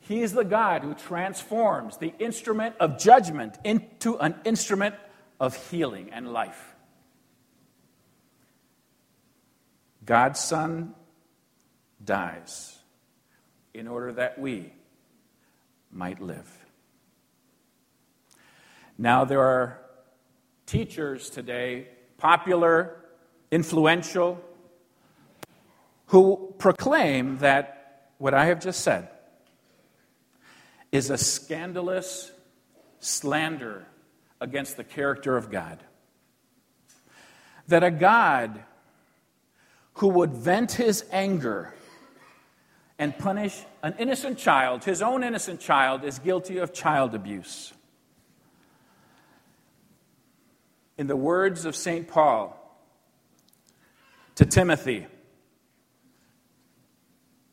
He 0.00 0.22
is 0.22 0.32
the 0.32 0.44
God 0.44 0.82
who 0.82 0.94
transforms 0.94 1.98
the 1.98 2.14
instrument 2.18 2.76
of 2.80 2.98
judgment 2.98 3.58
into 3.62 4.16
an 4.18 4.34
instrument 4.44 4.94
of 5.38 5.54
healing 5.70 6.10
and 6.12 6.32
life. 6.32 6.74
God's 10.04 10.40
Son 10.40 10.94
dies 12.02 12.78
in 13.74 13.86
order 13.86 14.12
that 14.12 14.38
we 14.38 14.72
might 15.92 16.22
live. 16.22 16.57
Now, 18.98 19.24
there 19.24 19.40
are 19.40 19.78
teachers 20.66 21.30
today, 21.30 21.86
popular, 22.16 22.96
influential, 23.52 24.40
who 26.06 26.52
proclaim 26.58 27.38
that 27.38 28.10
what 28.18 28.34
I 28.34 28.46
have 28.46 28.60
just 28.60 28.80
said 28.80 29.08
is 30.90 31.10
a 31.10 31.18
scandalous 31.18 32.32
slander 32.98 33.86
against 34.40 34.76
the 34.76 34.84
character 34.84 35.36
of 35.36 35.48
God. 35.50 35.78
That 37.68 37.84
a 37.84 37.90
God 37.90 38.64
who 39.94 40.08
would 40.08 40.32
vent 40.32 40.72
his 40.72 41.04
anger 41.12 41.72
and 42.98 43.16
punish 43.16 43.62
an 43.82 43.94
innocent 43.98 44.38
child, 44.38 44.84
his 44.84 45.02
own 45.02 45.22
innocent 45.22 45.60
child, 45.60 46.02
is 46.02 46.18
guilty 46.18 46.58
of 46.58 46.72
child 46.72 47.14
abuse. 47.14 47.72
In 50.98 51.06
the 51.06 51.16
words 51.16 51.64
of 51.64 51.74
St. 51.74 52.06
Paul 52.08 52.54
to 54.34 54.44
Timothy, 54.44 55.06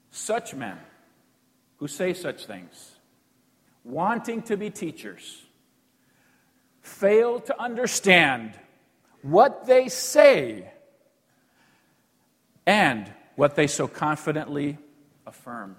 such 0.09 0.53
men 0.53 0.77
who 1.77 1.87
say 1.87 2.13
such 2.13 2.45
things 2.45 2.95
wanting 3.83 4.41
to 4.41 4.57
be 4.57 4.71
teachers, 4.71 5.43
fail 6.81 7.39
to 7.39 7.61
understand 7.61 8.57
what 9.21 9.65
they 9.67 9.87
say 9.87 10.71
and 12.65 13.11
what 13.35 13.55
they 13.55 13.67
so 13.67 13.87
confidently 13.87 14.77
affirm. 15.25 15.75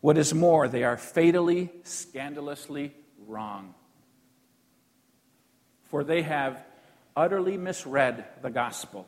What 0.00 0.18
is 0.18 0.34
more, 0.34 0.68
they 0.68 0.84
are 0.84 0.96
fatally, 0.96 1.70
scandalously 1.84 2.92
wrong. 3.26 3.74
For 5.88 6.04
they 6.04 6.22
have 6.22 6.64
utterly 7.16 7.56
misread 7.56 8.24
the 8.42 8.50
gospel. 8.50 9.06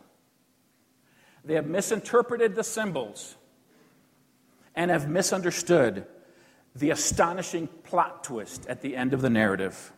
They 1.45 1.55
have 1.55 1.67
misinterpreted 1.67 2.55
the 2.55 2.65
symbols 2.65 3.37
and 4.75 4.91
have 4.91 5.09
misunderstood 5.09 6.07
the 6.75 6.91
astonishing 6.91 7.67
plot 7.85 8.25
twist 8.25 8.67
at 8.67 8.81
the 8.81 8.97
end 8.97 9.15
of 9.15 9.21
the 9.21 9.31
narrative. 9.31 9.93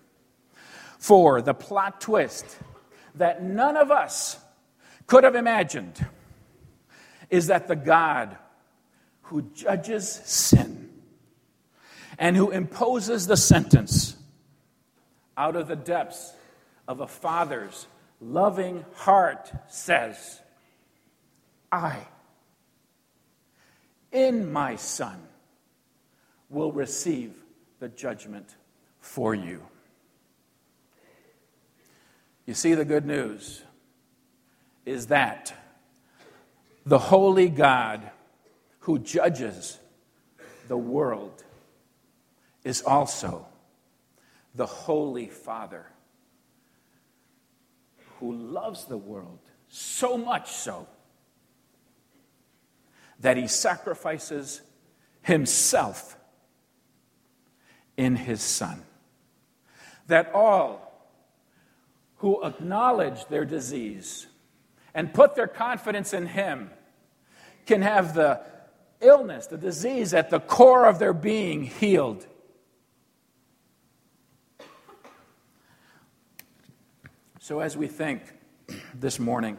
For 0.98 1.42
the 1.42 1.54
plot 1.54 2.00
twist 2.00 2.58
that 3.14 3.42
none 3.42 3.76
of 3.76 3.90
us 3.90 4.38
could 5.06 5.24
have 5.24 5.34
imagined 5.34 6.04
is 7.28 7.48
that 7.48 7.68
the 7.68 7.76
God 7.76 8.36
who 9.22 9.42
judges 9.54 10.08
sin 10.08 10.90
and 12.18 12.36
who 12.36 12.50
imposes 12.50 13.26
the 13.26 13.36
sentence 13.36 14.16
out 15.36 15.56
of 15.56 15.68
the 15.68 15.76
depths 15.76 16.34
of 16.88 17.00
a 17.00 17.06
father's 17.06 17.86
loving 18.20 18.84
heart 18.94 19.52
says, 19.68 20.40
I, 21.70 21.98
in 24.10 24.52
my 24.52 24.76
son, 24.76 25.18
will 26.50 26.72
receive 26.72 27.32
the 27.80 27.88
judgment 27.88 28.56
for 29.00 29.34
you. 29.34 29.62
You 32.46 32.54
see, 32.54 32.74
the 32.74 32.84
good 32.84 33.06
news 33.06 33.62
is 34.84 35.06
that 35.06 35.54
the 36.84 36.98
holy 36.98 37.48
God 37.48 38.10
who 38.80 38.98
judges 38.98 39.78
the 40.68 40.76
world 40.76 41.44
is 42.64 42.82
also 42.82 43.46
the 44.54 44.66
Holy 44.66 45.28
Father 45.28 45.86
who 48.22 48.32
loves 48.32 48.84
the 48.84 48.96
world 48.96 49.40
so 49.66 50.16
much 50.16 50.48
so 50.48 50.86
that 53.18 53.36
he 53.36 53.48
sacrifices 53.48 54.62
himself 55.22 56.16
in 57.96 58.14
his 58.14 58.40
Son. 58.40 58.84
That 60.06 60.30
all 60.32 61.10
who 62.18 62.44
acknowledge 62.44 63.26
their 63.26 63.44
disease 63.44 64.28
and 64.94 65.12
put 65.12 65.34
their 65.34 65.48
confidence 65.48 66.14
in 66.14 66.26
him 66.26 66.70
can 67.66 67.82
have 67.82 68.14
the 68.14 68.40
illness, 69.00 69.48
the 69.48 69.58
disease 69.58 70.14
at 70.14 70.30
the 70.30 70.38
core 70.38 70.86
of 70.86 71.00
their 71.00 71.12
being 71.12 71.64
healed. 71.64 72.24
So, 77.44 77.58
as 77.58 77.76
we 77.76 77.88
think 77.88 78.22
this 78.94 79.18
morning 79.18 79.58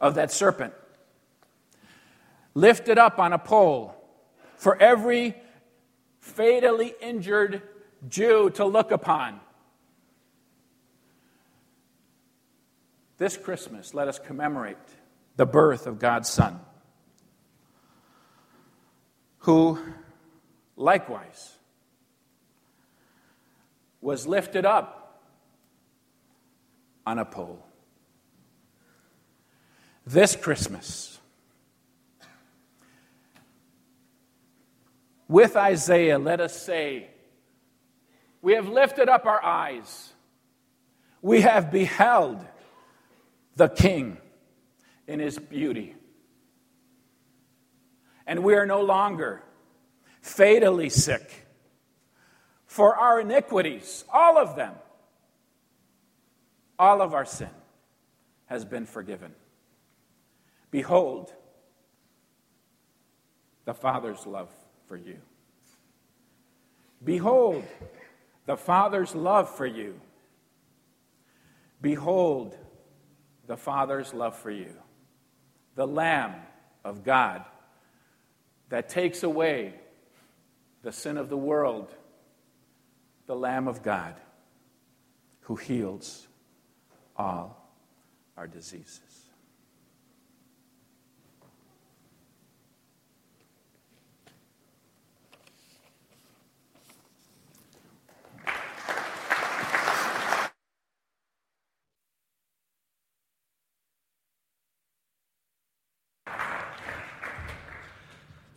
of 0.00 0.16
that 0.16 0.32
serpent 0.32 0.74
lifted 2.54 2.98
up 2.98 3.20
on 3.20 3.32
a 3.32 3.38
pole 3.38 3.94
for 4.56 4.76
every 4.82 5.36
fatally 6.18 6.96
injured 7.00 7.62
Jew 8.08 8.50
to 8.56 8.64
look 8.64 8.90
upon. 8.90 9.38
This 13.18 13.36
Christmas, 13.36 13.94
let 13.94 14.08
us 14.08 14.18
commemorate 14.18 14.76
the 15.36 15.46
birth 15.46 15.86
of 15.86 16.00
God's 16.00 16.28
Son, 16.28 16.58
who 19.38 19.78
likewise 20.74 21.58
was 24.00 24.26
lifted 24.26 24.66
up 24.66 24.97
on 27.08 27.18
a 27.18 27.24
pole. 27.24 27.64
This 30.04 30.36
Christmas, 30.36 31.18
with 35.26 35.56
Isaiah, 35.56 36.18
let 36.18 36.38
us 36.42 36.54
say, 36.54 37.08
We 38.42 38.52
have 38.52 38.68
lifted 38.68 39.08
up 39.08 39.24
our 39.24 39.42
eyes. 39.42 40.12
We 41.22 41.40
have 41.40 41.72
beheld 41.72 42.44
the 43.56 43.68
King 43.68 44.18
in 45.06 45.18
his 45.18 45.38
beauty. 45.38 45.94
And 48.26 48.44
we 48.44 48.54
are 48.54 48.66
no 48.66 48.82
longer 48.82 49.42
fatally 50.20 50.90
sick. 50.90 51.46
For 52.66 52.96
our 52.96 53.22
iniquities, 53.22 54.04
all 54.12 54.36
of 54.36 54.56
them, 54.56 54.74
all 56.78 57.02
of 57.02 57.14
our 57.14 57.24
sin 57.24 57.50
has 58.46 58.64
been 58.64 58.86
forgiven. 58.86 59.32
Behold, 60.70 61.32
the 63.64 63.74
Father's 63.74 64.26
love 64.26 64.50
for 64.86 64.96
you. 64.96 65.18
Behold 67.04 67.64
the 68.46 68.56
Father's 68.56 69.14
love 69.14 69.54
for 69.54 69.66
you. 69.66 70.00
Behold 71.80 72.56
the 73.46 73.56
Father's 73.56 74.14
love 74.14 74.36
for 74.36 74.50
you. 74.50 74.72
The 75.74 75.86
Lamb 75.86 76.34
of 76.84 77.04
God 77.04 77.44
that 78.68 78.88
takes 78.88 79.22
away 79.22 79.74
the 80.82 80.92
sin 80.92 81.16
of 81.16 81.28
the 81.28 81.36
world. 81.36 81.92
The 83.26 83.36
Lamb 83.36 83.68
of 83.68 83.82
God 83.82 84.14
who 85.42 85.56
heals 85.56 86.27
all 87.18 87.70
our 88.36 88.46
diseases. 88.46 89.00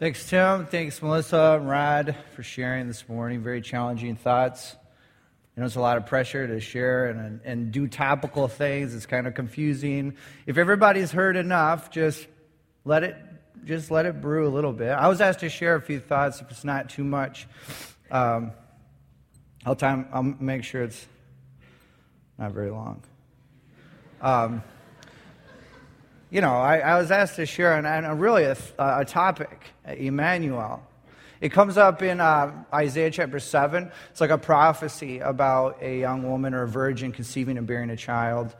Thanks, 0.01 0.27
Tim. 0.27 0.65
Thanks, 0.65 0.99
Melissa 1.03 1.59
and 1.59 1.69
Rod, 1.69 2.15
for 2.35 2.41
sharing 2.41 2.87
this 2.87 3.07
morning. 3.07 3.43
Very 3.43 3.61
challenging 3.61 4.15
thoughts. 4.15 4.75
You 5.55 5.61
know, 5.61 5.65
it's 5.65 5.75
a 5.75 5.81
lot 5.81 5.97
of 5.97 6.05
pressure 6.05 6.47
to 6.47 6.59
share 6.61 7.07
and, 7.07 7.41
and 7.43 7.71
do 7.71 7.87
topical 7.87 8.47
things. 8.47 8.95
It's 8.95 9.05
kind 9.05 9.27
of 9.27 9.33
confusing. 9.33 10.15
If 10.45 10.57
everybody's 10.57 11.11
heard 11.11 11.35
enough, 11.35 11.91
just 11.91 12.25
let 12.85 13.03
it 13.03 13.17
just 13.65 13.91
let 13.91 14.05
it 14.05 14.21
brew 14.21 14.47
a 14.47 14.49
little 14.49 14.73
bit. 14.73 14.89
I 14.89 15.07
was 15.07 15.21
asked 15.21 15.41
to 15.41 15.49
share 15.49 15.75
a 15.75 15.81
few 15.81 15.99
thoughts. 15.99 16.41
If 16.41 16.49
it's 16.49 16.63
not 16.63 16.89
too 16.89 17.03
much, 17.03 17.47
um, 18.09 18.51
I'll 19.65 19.75
time. 19.75 20.07
I'll 20.13 20.23
make 20.23 20.63
sure 20.63 20.83
it's 20.83 21.05
not 22.39 22.53
very 22.53 22.71
long. 22.71 23.03
Um, 24.21 24.63
you 26.29 26.41
know, 26.41 26.53
I, 26.53 26.77
I, 26.77 26.97
was 26.97 27.11
asked 27.11 27.35
to 27.35 27.45
share 27.45 27.73
and, 27.73 28.21
really 28.21 28.43
a, 28.45 28.55
a 28.79 29.03
topic, 29.03 29.65
Emmanuel. 29.85 30.81
It 31.41 31.51
comes 31.51 31.75
up 31.75 32.03
in 32.03 32.21
uh, 32.21 32.51
Isaiah 32.71 33.09
chapter 33.09 33.39
7. 33.39 33.91
It's 34.11 34.21
like 34.21 34.29
a 34.29 34.37
prophecy 34.37 35.19
about 35.19 35.81
a 35.81 35.99
young 35.99 36.29
woman 36.29 36.53
or 36.53 36.61
a 36.61 36.67
virgin 36.67 37.11
conceiving 37.11 37.57
and 37.57 37.65
bearing 37.65 37.89
a 37.89 37.97
child. 37.97 38.55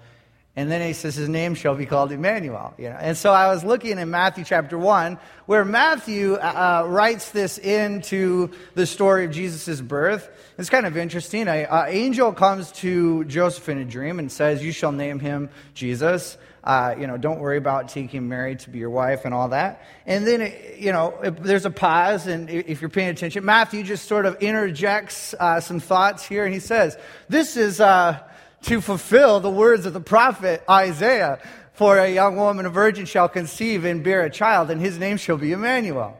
And 0.56 0.70
then 0.70 0.86
he 0.86 0.94
says 0.94 1.16
his 1.16 1.30
name 1.30 1.54
shall 1.54 1.76
be 1.76 1.86
called 1.86 2.12
Emmanuel. 2.12 2.74
You 2.80 2.90
know? 2.90 2.98
And 3.00 3.16
so 3.16 3.32
I 3.32 3.54
was 3.54 3.64
looking 3.64 4.00
in 4.00 4.10
Matthew 4.10 4.44
chapter 4.44 4.78
1, 4.80 5.20
where 5.46 5.64
Matthew 5.64 6.34
uh, 6.34 6.82
uh 6.84 6.90
writes 6.90 7.30
this 7.32 7.60
into 7.60 8.50
the 8.74 8.88
story 8.88 9.26
of 9.26 9.32
Jesus' 9.32 9.80
birth. 9.80 10.30
It's 10.58 10.70
kind 10.70 10.88
of 10.88 10.98
interesting. 10.98 11.48
An 11.48 11.86
angel 11.88 12.34
comes 12.34 12.72
to 12.74 13.24
Joseph 13.26 13.70
in 13.70 13.78
a 13.78 13.86
dream 13.86 14.20
and 14.20 14.32
says, 14.32 14.64
You 14.64 14.72
shall 14.72 14.92
name 14.92 15.20
him 15.20 15.50
Jesus. 15.74 16.38
Uh, 16.64 16.94
you 17.00 17.08
know, 17.08 17.18
don't 17.18 17.40
worry 17.40 17.58
about 17.58 17.90
taking 17.90 18.28
Mary 18.28 18.56
to 18.56 18.70
be 18.70 18.78
your 18.78 18.92
wife 18.92 19.26
and 19.26 19.34
all 19.34 19.50
that. 19.50 19.84
And 20.06 20.28
then, 20.28 20.54
you 20.78 20.92
know, 20.92 21.18
there's 21.24 21.66
a 21.66 21.72
pause, 21.72 22.28
and 22.28 22.50
if 22.50 22.82
you're 22.82 22.90
paying 22.90 23.10
attention, 23.10 23.44
Matthew 23.44 23.84
just 23.84 24.08
sort 24.08 24.28
of 24.28 24.42
interjects 24.42 25.34
uh, 25.40 25.60
some 25.60 25.80
thoughts 25.80 26.24
here, 26.24 26.46
and 26.46 26.54
he 26.54 26.60
says, 26.60 26.98
This 27.30 27.58
is 27.58 27.82
uh, 27.82 28.20
to 28.64 28.80
fulfill 28.80 29.40
the 29.40 29.50
words 29.50 29.86
of 29.86 29.94
the 29.94 30.02
prophet 30.02 30.64
Isaiah. 30.70 31.40
For 31.74 31.98
a 31.98 32.14
young 32.14 32.36
woman, 32.36 32.68
a 32.68 32.70
virgin, 32.70 33.06
shall 33.06 33.28
conceive 33.28 33.86
and 33.86 34.04
bear 34.04 34.24
a 34.24 34.30
child, 34.30 34.70
and 34.70 34.80
his 34.80 35.00
name 35.00 35.18
shall 35.18 35.38
be 35.38 35.52
Emmanuel. 35.52 36.20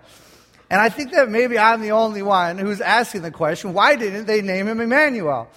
And 0.72 0.80
I 0.80 0.90
think 0.90 1.12
that 1.12 1.30
maybe 1.30 1.60
I'm 1.60 1.82
the 1.82 1.92
only 1.92 2.22
one 2.24 2.58
who's 2.58 2.82
asking 2.82 3.22
the 3.22 3.32
question 3.32 3.74
why 3.74 3.96
didn't 3.96 4.26
they 4.26 4.42
name 4.42 4.68
him 4.68 4.80
Emmanuel? 4.80 5.50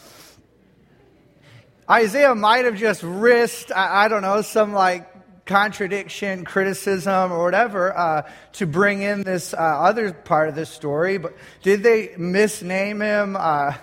Isaiah 1.90 2.34
might 2.34 2.64
have 2.64 2.76
just 2.76 3.02
risked, 3.02 3.70
I, 3.70 4.04
I 4.04 4.08
don't 4.08 4.22
know, 4.22 4.42
some 4.42 4.72
like 4.72 5.10
contradiction, 5.44 6.44
criticism, 6.44 7.32
or 7.32 7.44
whatever 7.44 7.96
uh, 7.96 8.30
to 8.52 8.66
bring 8.66 9.02
in 9.02 9.22
this 9.22 9.52
uh, 9.52 9.58
other 9.58 10.12
part 10.12 10.48
of 10.48 10.54
this 10.54 10.70
story. 10.70 11.18
But 11.18 11.36
did 11.62 11.82
they 11.82 12.08
misname 12.18 13.02
him? 13.02 13.36
Uh, 13.38 13.74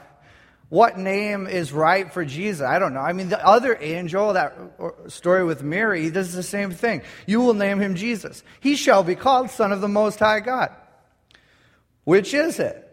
what 0.69 0.97
name 0.97 1.47
is 1.47 1.73
right 1.73 2.11
for 2.11 2.23
Jesus? 2.23 2.65
I 2.65 2.79
don't 2.79 2.93
know. 2.93 3.01
I 3.01 3.11
mean, 3.11 3.27
the 3.27 3.45
other 3.45 3.77
angel, 3.79 4.33
that 4.33 4.57
story 5.07 5.43
with 5.43 5.61
Mary, 5.61 6.01
he 6.01 6.09
does 6.09 6.33
the 6.33 6.43
same 6.43 6.71
thing. 6.71 7.01
You 7.27 7.41
will 7.41 7.53
name 7.53 7.79
him 7.79 7.95
Jesus. 7.95 8.41
He 8.61 8.75
shall 8.77 9.03
be 9.03 9.15
called 9.15 9.49
Son 9.49 9.73
of 9.73 9.81
the 9.81 9.89
Most 9.89 10.17
High 10.17 10.39
God. 10.39 10.71
Which 12.05 12.33
is 12.33 12.57
it? 12.57 12.90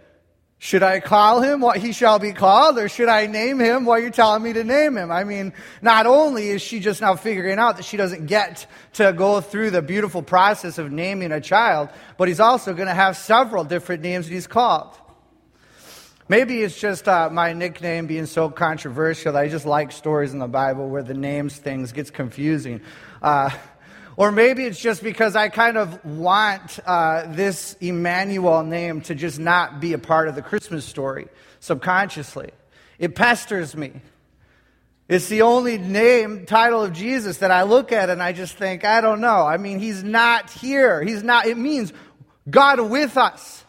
Should 0.61 0.83
I 0.83 0.99
call 0.99 1.41
him 1.41 1.61
what 1.61 1.77
he 1.77 1.93
shall 1.93 2.19
be 2.19 2.33
called, 2.33 2.79
or 2.79 2.89
should 2.89 3.09
I 3.09 3.27
name 3.27 3.61
him 3.61 3.85
what 3.85 4.03
you're 4.03 4.11
telling 4.11 4.43
me 4.43 4.53
to 4.55 4.65
name 4.65 4.97
him? 4.97 5.13
I 5.13 5.23
mean, 5.23 5.53
not 5.83 6.07
only 6.07 6.49
is 6.49 6.63
she 6.63 6.81
just 6.81 7.01
now 7.01 7.15
figuring 7.15 7.61
out 7.61 7.77
that 7.77 7.85
she 7.85 7.97
doesn't 7.97 8.27
get 8.27 8.67
to 8.95 9.13
go 9.13 9.41
through 9.41 9.71
the 9.71 9.83
beautiful 9.83 10.21
process 10.21 10.79
of 10.79 10.91
naming 10.91 11.31
a 11.31 11.41
child, 11.41 11.91
but 12.17 12.27
he's 12.27 12.41
also 12.41 12.75
going 12.75 12.89
to 12.89 12.95
have 12.95 13.17
several 13.17 13.63
different 13.63 14.03
names 14.03 14.27
that 14.27 14.35
he's 14.35 14.49
called. 14.49 14.99
Maybe 16.29 16.61
it's 16.63 16.79
just 16.79 17.07
uh, 17.07 17.31
my 17.31 17.53
nickname 17.53 18.07
being 18.07 18.27
so 18.27 18.51
controversial 18.51 19.37
I 19.37 19.49
just 19.49 19.65
like 19.65 19.93
stories 19.93 20.33
in 20.33 20.41
the 20.41 20.49
Bible 20.49 20.89
where 20.89 21.03
the 21.03 21.15
names 21.15 21.57
things 21.57 21.93
gets 21.93 22.11
confusing. 22.11 22.83
Uh, 23.23 23.51
or 24.19 24.33
maybe 24.33 24.65
it's 24.65 24.81
just 24.81 25.01
because 25.01 25.37
I 25.37 25.49
kind 25.49 25.79
of 25.79 26.05
want 26.05 26.81
uh, 26.85 27.33
this 27.33 27.77
Emmanuel 27.81 28.65
name 28.65 29.01
to 29.03 29.15
just 29.15 29.39
not 29.39 29.81
be 29.81 29.93
a 29.93 29.99
part 29.99 30.27
of 30.27 30.35
the 30.35 30.43
Christmas 30.43 30.85
story 30.85 31.29
subconsciously. 31.61 32.51
It 32.99 33.15
pesters 33.15 33.77
me. 33.77 33.93
It's 35.07 35.29
the 35.29 35.43
only 35.43 35.79
name, 35.79 36.47
title 36.47 36.83
of 36.83 36.95
Jesus 36.95 37.39
that 37.39 37.53
I 37.53 37.63
look 37.63 37.93
at 37.93 38.11
and 38.11 38.21
I 38.21 38.33
just 38.33 38.57
think, 38.57 38.85
I 38.85 39.01
don't 39.01 39.21
know. 39.21 39.47
I 39.47 39.57
mean, 39.57 39.79
he's 39.79 40.03
not 40.03 40.51
here. 40.51 41.01
He's 41.01 41.23
not, 41.23 41.47
it 41.47 41.57
means 41.57 41.93
God 42.51 42.81
with 42.81 43.17
us. 43.17 43.65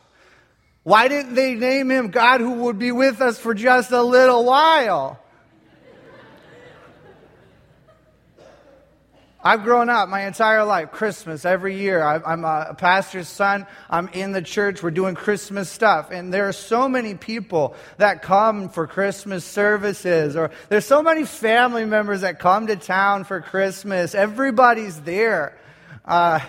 Why 0.81 1.09
didn't 1.09 1.35
they 1.35 1.53
name 1.53 1.91
him 1.91 2.07
God 2.07 2.41
who 2.41 2.53
would 2.63 2.79
be 2.79 2.91
with 2.91 3.21
us 3.21 3.37
for 3.37 3.53
just 3.53 3.91
a 3.91 4.01
little 4.01 4.45
while? 4.45 5.19
I've 9.49 9.63
grown 9.63 9.89
up 9.89 10.09
my 10.09 10.27
entire 10.27 10.63
life, 10.63 10.91
Christmas 10.91 11.43
every 11.43 11.75
year. 11.75 12.03
I'm 12.03 12.45
a 12.45 12.75
pastor's 12.77 13.27
son. 13.27 13.65
I'm 13.89 14.07
in 14.09 14.31
the 14.31 14.43
church. 14.43 14.83
We're 14.83 14.91
doing 14.91 15.15
Christmas 15.15 15.71
stuff. 15.71 16.11
And 16.11 16.31
there 16.31 16.47
are 16.47 16.53
so 16.53 16.87
many 16.87 17.15
people 17.15 17.73
that 17.97 18.21
come 18.21 18.69
for 18.69 18.85
Christmas 18.85 19.43
services, 19.43 20.35
or 20.35 20.51
there's 20.69 20.85
so 20.85 21.01
many 21.01 21.25
family 21.25 21.83
members 21.83 22.21
that 22.21 22.37
come 22.37 22.67
to 22.67 22.75
town 22.75 23.23
for 23.23 23.41
Christmas. 23.41 24.13
Everybody's 24.13 25.01
there. 25.01 25.57
Uh, 26.05 26.41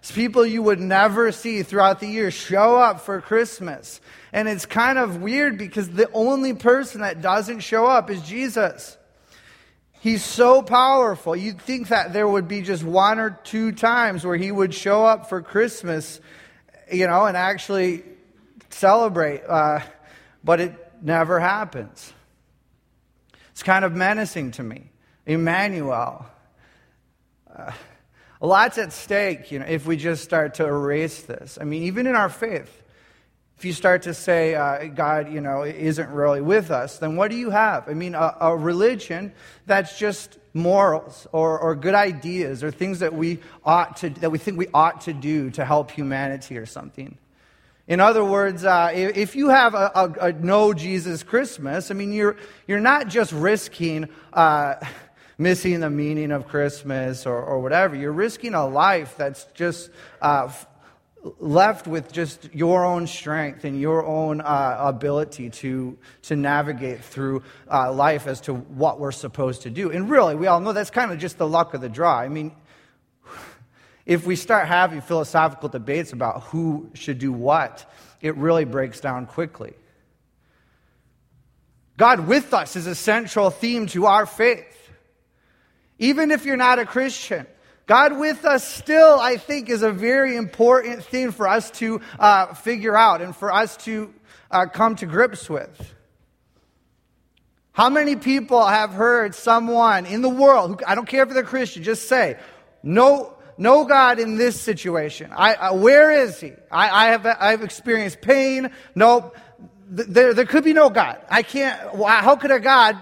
it's 0.00 0.10
people 0.10 0.44
you 0.44 0.60
would 0.64 0.80
never 0.80 1.30
see 1.30 1.62
throughout 1.62 2.00
the 2.00 2.08
year 2.08 2.32
show 2.32 2.76
up 2.76 3.02
for 3.02 3.20
Christmas. 3.20 4.00
And 4.32 4.48
it's 4.48 4.66
kind 4.66 4.98
of 4.98 5.22
weird 5.22 5.58
because 5.58 5.88
the 5.90 6.10
only 6.10 6.54
person 6.54 7.02
that 7.02 7.22
doesn't 7.22 7.60
show 7.60 7.86
up 7.86 8.10
is 8.10 8.20
Jesus. 8.22 8.97
He's 10.00 10.24
so 10.24 10.62
powerful. 10.62 11.34
You'd 11.34 11.60
think 11.60 11.88
that 11.88 12.12
there 12.12 12.28
would 12.28 12.46
be 12.46 12.62
just 12.62 12.84
one 12.84 13.18
or 13.18 13.30
two 13.30 13.72
times 13.72 14.24
where 14.24 14.36
he 14.36 14.52
would 14.52 14.72
show 14.72 15.04
up 15.04 15.28
for 15.28 15.42
Christmas, 15.42 16.20
you 16.92 17.06
know, 17.06 17.26
and 17.26 17.36
actually 17.36 18.04
celebrate. 18.70 19.42
Uh, 19.42 19.80
but 20.44 20.60
it 20.60 20.74
never 21.02 21.40
happens. 21.40 22.12
It's 23.50 23.62
kind 23.64 23.84
of 23.84 23.92
menacing 23.92 24.52
to 24.52 24.62
me. 24.62 24.90
Emmanuel. 25.26 26.26
Uh, 27.52 27.72
a 28.40 28.46
lot's 28.46 28.78
at 28.78 28.92
stake, 28.92 29.50
you 29.50 29.58
know, 29.58 29.66
if 29.66 29.84
we 29.84 29.96
just 29.96 30.22
start 30.22 30.54
to 30.54 30.64
erase 30.64 31.22
this. 31.22 31.58
I 31.60 31.64
mean, 31.64 31.82
even 31.82 32.06
in 32.06 32.14
our 32.14 32.28
faith, 32.28 32.84
if 33.58 33.64
you 33.64 33.72
start 33.72 34.02
to 34.02 34.14
say 34.14 34.54
uh, 34.54 34.84
God, 34.84 35.32
you 35.32 35.40
know, 35.40 35.64
isn't 35.64 36.08
really 36.10 36.40
with 36.40 36.70
us, 36.70 36.98
then 36.98 37.16
what 37.16 37.28
do 37.28 37.36
you 37.36 37.50
have? 37.50 37.88
I 37.88 37.94
mean, 37.94 38.14
a, 38.14 38.36
a 38.40 38.56
religion 38.56 39.32
that's 39.66 39.98
just 39.98 40.38
morals 40.54 41.26
or, 41.32 41.58
or, 41.58 41.74
good 41.74 41.94
ideas 41.94 42.62
or 42.62 42.70
things 42.70 43.00
that 43.00 43.14
we 43.14 43.40
ought 43.64 43.96
to 43.96 44.10
that 44.10 44.30
we 44.30 44.38
think 44.38 44.58
we 44.58 44.68
ought 44.72 45.00
to 45.02 45.12
do 45.12 45.50
to 45.50 45.64
help 45.64 45.90
humanity 45.90 46.56
or 46.56 46.66
something. 46.66 47.18
In 47.88 47.98
other 47.98 48.24
words, 48.24 48.64
uh, 48.64 48.92
if 48.94 49.34
you 49.34 49.48
have 49.48 49.74
a, 49.74 49.90
a, 49.92 50.26
a, 50.26 50.32
no 50.32 50.72
Jesus 50.72 51.24
Christmas, 51.24 51.90
I 51.90 51.94
mean, 51.94 52.12
you're 52.12 52.36
you're 52.68 52.78
not 52.78 53.08
just 53.08 53.32
risking. 53.32 54.08
Uh, 54.32 54.76
missing 55.40 55.78
the 55.78 55.88
meaning 55.88 56.32
of 56.32 56.48
Christmas 56.48 57.24
or, 57.24 57.40
or 57.40 57.60
whatever. 57.60 57.94
You're 57.94 58.10
risking 58.10 58.54
a 58.54 58.66
life 58.66 59.14
that's 59.16 59.44
just 59.54 59.88
uh, 60.20 60.52
left 61.38 61.86
with 61.86 62.12
just 62.12 62.48
your 62.54 62.84
own 62.84 63.06
strength 63.06 63.64
and 63.64 63.80
your 63.80 64.04
own 64.04 64.40
uh, 64.40 64.76
ability 64.80 65.50
to, 65.50 65.98
to 66.22 66.36
navigate 66.36 67.02
through 67.02 67.42
uh, 67.70 67.92
life 67.92 68.26
as 68.26 68.40
to 68.42 68.54
what 68.54 69.00
we're 69.00 69.12
supposed 69.12 69.62
to 69.62 69.70
do. 69.70 69.90
And 69.90 70.08
really, 70.08 70.34
we 70.36 70.46
all 70.46 70.60
know 70.60 70.72
that's 70.72 70.90
kind 70.90 71.10
of 71.10 71.18
just 71.18 71.38
the 71.38 71.46
luck 71.46 71.74
of 71.74 71.80
the 71.80 71.88
draw. 71.88 72.18
I 72.18 72.28
mean, 72.28 72.52
if 74.06 74.26
we 74.26 74.36
start 74.36 74.68
having 74.68 75.00
philosophical 75.00 75.68
debates 75.68 76.12
about 76.12 76.44
who 76.44 76.90
should 76.94 77.18
do 77.18 77.32
what, 77.32 77.90
it 78.20 78.36
really 78.36 78.64
breaks 78.64 79.00
down 79.00 79.26
quickly. 79.26 79.74
God 81.96 82.28
with 82.28 82.54
us 82.54 82.76
is 82.76 82.86
a 82.86 82.94
central 82.94 83.50
theme 83.50 83.86
to 83.88 84.06
our 84.06 84.24
faith. 84.24 84.76
Even 85.98 86.30
if 86.30 86.46
you're 86.46 86.56
not 86.56 86.78
a 86.78 86.86
Christian, 86.86 87.44
God 87.88 88.18
with 88.18 88.44
us 88.44 88.68
still, 88.68 89.18
I 89.18 89.38
think, 89.38 89.70
is 89.70 89.80
a 89.80 89.90
very 89.90 90.36
important 90.36 91.02
thing 91.02 91.32
for 91.32 91.48
us 91.48 91.70
to 91.72 92.02
uh, 92.18 92.52
figure 92.52 92.94
out 92.94 93.22
and 93.22 93.34
for 93.34 93.50
us 93.50 93.78
to 93.78 94.12
uh, 94.50 94.66
come 94.66 94.94
to 94.96 95.06
grips 95.06 95.48
with. 95.48 95.94
How 97.72 97.88
many 97.88 98.14
people 98.14 98.62
have 98.66 98.90
heard 98.90 99.34
someone 99.34 100.04
in 100.04 100.20
the 100.20 100.28
world, 100.28 100.70
who, 100.70 100.86
I 100.86 100.96
don't 100.96 101.08
care 101.08 101.22
if 101.22 101.30
they're 101.30 101.42
Christian, 101.42 101.82
just 101.82 102.08
say, 102.08 102.36
no, 102.82 103.34
no 103.56 103.86
God 103.86 104.18
in 104.18 104.36
this 104.36 104.60
situation. 104.60 105.30
I, 105.34 105.54
uh, 105.54 105.74
where 105.74 106.10
is 106.10 106.38
he? 106.38 106.52
I, 106.70 107.06
I, 107.06 107.10
have, 107.12 107.24
I've 107.24 107.62
experienced 107.62 108.20
pain. 108.20 108.70
Nope. 108.94 109.34
There, 109.88 110.34
there 110.34 110.44
could 110.44 110.64
be 110.64 110.74
no 110.74 110.90
God. 110.90 111.22
I 111.30 111.42
can't, 111.42 111.80
how 112.04 112.36
could 112.36 112.50
a 112.50 112.60
God 112.60 112.98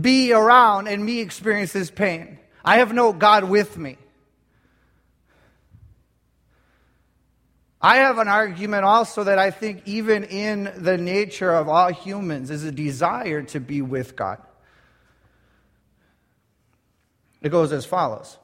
be 0.00 0.32
around 0.32 0.86
and 0.86 1.04
me 1.04 1.18
experience 1.18 1.72
this 1.72 1.90
pain? 1.90 2.38
I 2.70 2.76
have 2.76 2.92
no 2.92 3.12
God 3.12 3.42
with 3.42 3.76
me. 3.76 3.98
I 7.82 7.96
have 7.96 8.18
an 8.18 8.28
argument 8.28 8.84
also 8.84 9.24
that 9.24 9.40
I 9.40 9.50
think, 9.50 9.82
even 9.86 10.22
in 10.22 10.72
the 10.76 10.96
nature 10.96 11.50
of 11.50 11.68
all 11.68 11.88
humans, 11.88 12.48
is 12.48 12.62
a 12.62 12.70
desire 12.70 13.42
to 13.42 13.58
be 13.58 13.82
with 13.82 14.14
God. 14.14 14.38
It 17.42 17.48
goes 17.48 17.72
as 17.72 17.84
follows 17.84 18.38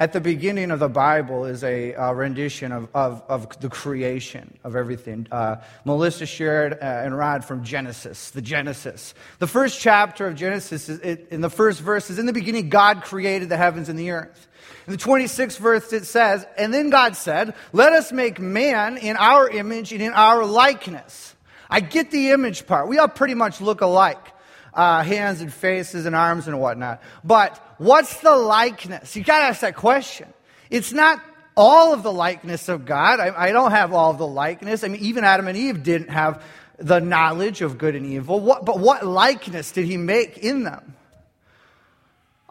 at 0.00 0.14
the 0.14 0.20
beginning 0.20 0.70
of 0.70 0.78
the 0.78 0.88
Bible 0.88 1.44
is 1.44 1.62
a 1.62 1.94
uh, 1.94 2.12
rendition 2.12 2.72
of, 2.72 2.88
of, 2.94 3.22
of, 3.28 3.60
the 3.60 3.68
creation 3.68 4.58
of 4.64 4.74
everything. 4.74 5.26
Uh, 5.30 5.56
Melissa 5.84 6.24
shared 6.24 6.72
uh, 6.72 6.76
and 6.80 7.16
Rod 7.16 7.44
from 7.44 7.62
Genesis, 7.62 8.30
the 8.30 8.40
Genesis. 8.40 9.12
The 9.40 9.46
first 9.46 9.78
chapter 9.78 10.26
of 10.26 10.36
Genesis, 10.36 10.88
is, 10.88 11.00
it, 11.00 11.28
in 11.30 11.42
the 11.42 11.50
first 11.50 11.82
verse, 11.82 12.08
is 12.08 12.18
In 12.18 12.24
the 12.24 12.32
beginning, 12.32 12.70
God 12.70 13.02
created 13.02 13.50
the 13.50 13.58
heavens 13.58 13.90
and 13.90 13.98
the 13.98 14.12
earth. 14.12 14.48
In 14.86 14.94
the 14.94 14.98
26th 14.98 15.58
verse, 15.58 15.92
it 15.92 16.06
says, 16.06 16.46
And 16.56 16.72
then 16.72 16.88
God 16.88 17.14
said, 17.14 17.54
Let 17.74 17.92
us 17.92 18.10
make 18.10 18.40
man 18.40 18.96
in 18.96 19.18
our 19.18 19.50
image 19.50 19.92
and 19.92 20.00
in 20.00 20.14
our 20.14 20.46
likeness. 20.46 21.36
I 21.68 21.80
get 21.80 22.10
the 22.10 22.30
image 22.30 22.66
part. 22.66 22.88
We 22.88 22.96
all 22.96 23.06
pretty 23.06 23.34
much 23.34 23.60
look 23.60 23.82
alike 23.82 24.32
uh, 24.74 25.02
hands 25.02 25.40
and 25.40 25.52
faces 25.52 26.06
and 26.06 26.14
arms 26.14 26.48
and 26.48 26.60
whatnot. 26.60 27.02
But 27.24 27.58
what's 27.78 28.20
the 28.20 28.36
likeness? 28.36 29.16
You 29.16 29.24
got 29.24 29.40
to 29.40 29.44
ask 29.46 29.60
that 29.60 29.76
question. 29.76 30.32
It's 30.70 30.92
not 30.92 31.20
all 31.56 31.92
of 31.92 32.02
the 32.02 32.12
likeness 32.12 32.68
of 32.68 32.84
God. 32.86 33.20
I, 33.20 33.48
I, 33.48 33.52
don't 33.52 33.72
have 33.72 33.92
all 33.92 34.10
of 34.10 34.18
the 34.18 34.26
likeness. 34.26 34.84
I 34.84 34.88
mean, 34.88 35.02
even 35.02 35.24
Adam 35.24 35.48
and 35.48 35.58
Eve 35.58 35.82
didn't 35.82 36.08
have 36.08 36.42
the 36.78 37.00
knowledge 37.00 37.60
of 37.60 37.76
good 37.76 37.94
and 37.94 38.06
evil. 38.06 38.40
What, 38.40 38.64
but 38.64 38.78
what 38.78 39.04
likeness 39.04 39.72
did 39.72 39.84
he 39.84 39.96
make 39.96 40.38
in 40.38 40.64
them? 40.64 40.94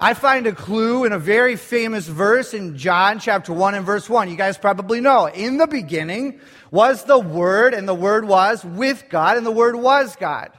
I 0.02 0.14
find 0.14 0.48
a 0.48 0.54
clue 0.54 1.04
in 1.04 1.12
a 1.12 1.20
very 1.20 1.58
famous 1.58 2.08
verse 2.08 2.54
in 2.54 2.78
John 2.78 3.20
chapter 3.20 3.52
1 3.52 3.76
and 3.76 3.86
verse 3.86 4.10
1. 4.10 4.30
You 4.30 4.38
guys 4.38 4.58
probably 4.58 5.02
know. 5.02 5.26
In 5.26 5.58
the 5.58 5.68
beginning 5.68 6.40
was 6.72 7.04
the 7.04 7.20
Word, 7.20 7.74
and 7.74 7.86
the 7.88 7.94
Word 7.94 8.26
was 8.26 8.64
with 8.64 9.10
God, 9.10 9.36
and 9.36 9.46
the 9.46 9.52
Word 9.52 9.76
was 9.76 10.16
God. 10.16 10.52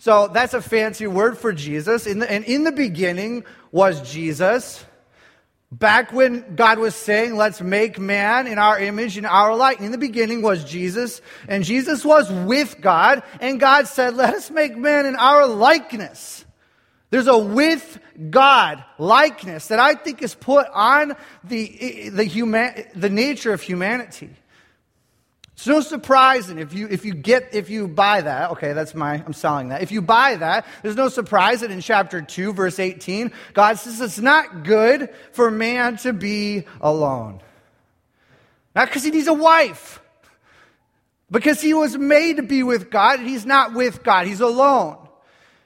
So 0.00 0.28
that's 0.28 0.54
a 0.54 0.62
fancy 0.62 1.06
word 1.06 1.36
for 1.36 1.52
Jesus. 1.52 2.06
In 2.06 2.20
the, 2.20 2.30
and 2.32 2.42
in 2.46 2.64
the 2.64 2.72
beginning 2.72 3.44
was 3.70 4.00
Jesus. 4.10 4.82
Back 5.70 6.10
when 6.10 6.56
God 6.56 6.78
was 6.78 6.94
saying, 6.94 7.36
let's 7.36 7.60
make 7.60 7.98
man 7.98 8.46
in 8.46 8.58
our 8.58 8.78
image, 8.80 9.18
in 9.18 9.26
our 9.26 9.54
light. 9.54 9.78
In 9.78 9.92
the 9.92 9.98
beginning 9.98 10.40
was 10.40 10.64
Jesus, 10.64 11.20
and 11.46 11.62
Jesus 11.64 12.02
was 12.02 12.32
with 12.32 12.80
God, 12.80 13.22
and 13.42 13.60
God 13.60 13.88
said, 13.88 14.16
let 14.16 14.32
us 14.32 14.50
make 14.50 14.74
man 14.74 15.04
in 15.04 15.16
our 15.16 15.46
likeness. 15.46 16.46
There's 17.10 17.26
a 17.26 17.36
with 17.36 18.00
God 18.30 18.82
likeness 18.96 19.68
that 19.68 19.80
I 19.80 19.96
think 19.96 20.22
is 20.22 20.34
put 20.34 20.66
on 20.72 21.14
the, 21.44 22.08
the, 22.08 22.24
human, 22.24 22.86
the 22.94 23.10
nature 23.10 23.52
of 23.52 23.60
humanity. 23.60 24.30
It's 25.60 25.66
no 25.66 25.82
surprise, 25.82 26.48
and 26.48 26.58
if 26.58 26.72
you 26.72 26.88
if 26.88 27.04
you 27.04 27.12
get 27.12 27.50
if 27.52 27.68
you 27.68 27.86
buy 27.86 28.22
that, 28.22 28.52
okay, 28.52 28.72
that's 28.72 28.94
my 28.94 29.22
I'm 29.22 29.34
selling 29.34 29.68
that. 29.68 29.82
If 29.82 29.92
you 29.92 30.00
buy 30.00 30.36
that, 30.36 30.64
there's 30.80 30.96
no 30.96 31.10
surprise 31.10 31.60
that 31.60 31.70
in 31.70 31.82
chapter 31.82 32.22
two, 32.22 32.54
verse 32.54 32.78
18, 32.78 33.30
God 33.52 33.78
says 33.78 34.00
it's 34.00 34.18
not 34.18 34.64
good 34.64 35.10
for 35.32 35.50
man 35.50 35.98
to 35.98 36.14
be 36.14 36.64
alone. 36.80 37.42
Not 38.74 38.88
because 38.88 39.04
he 39.04 39.10
needs 39.10 39.26
a 39.26 39.34
wife, 39.34 40.00
because 41.30 41.60
he 41.60 41.74
was 41.74 41.94
made 41.94 42.38
to 42.38 42.42
be 42.42 42.62
with 42.62 42.90
God, 42.90 43.20
and 43.20 43.28
he's 43.28 43.44
not 43.44 43.74
with 43.74 44.02
God, 44.02 44.26
he's 44.26 44.40
alone. 44.40 44.96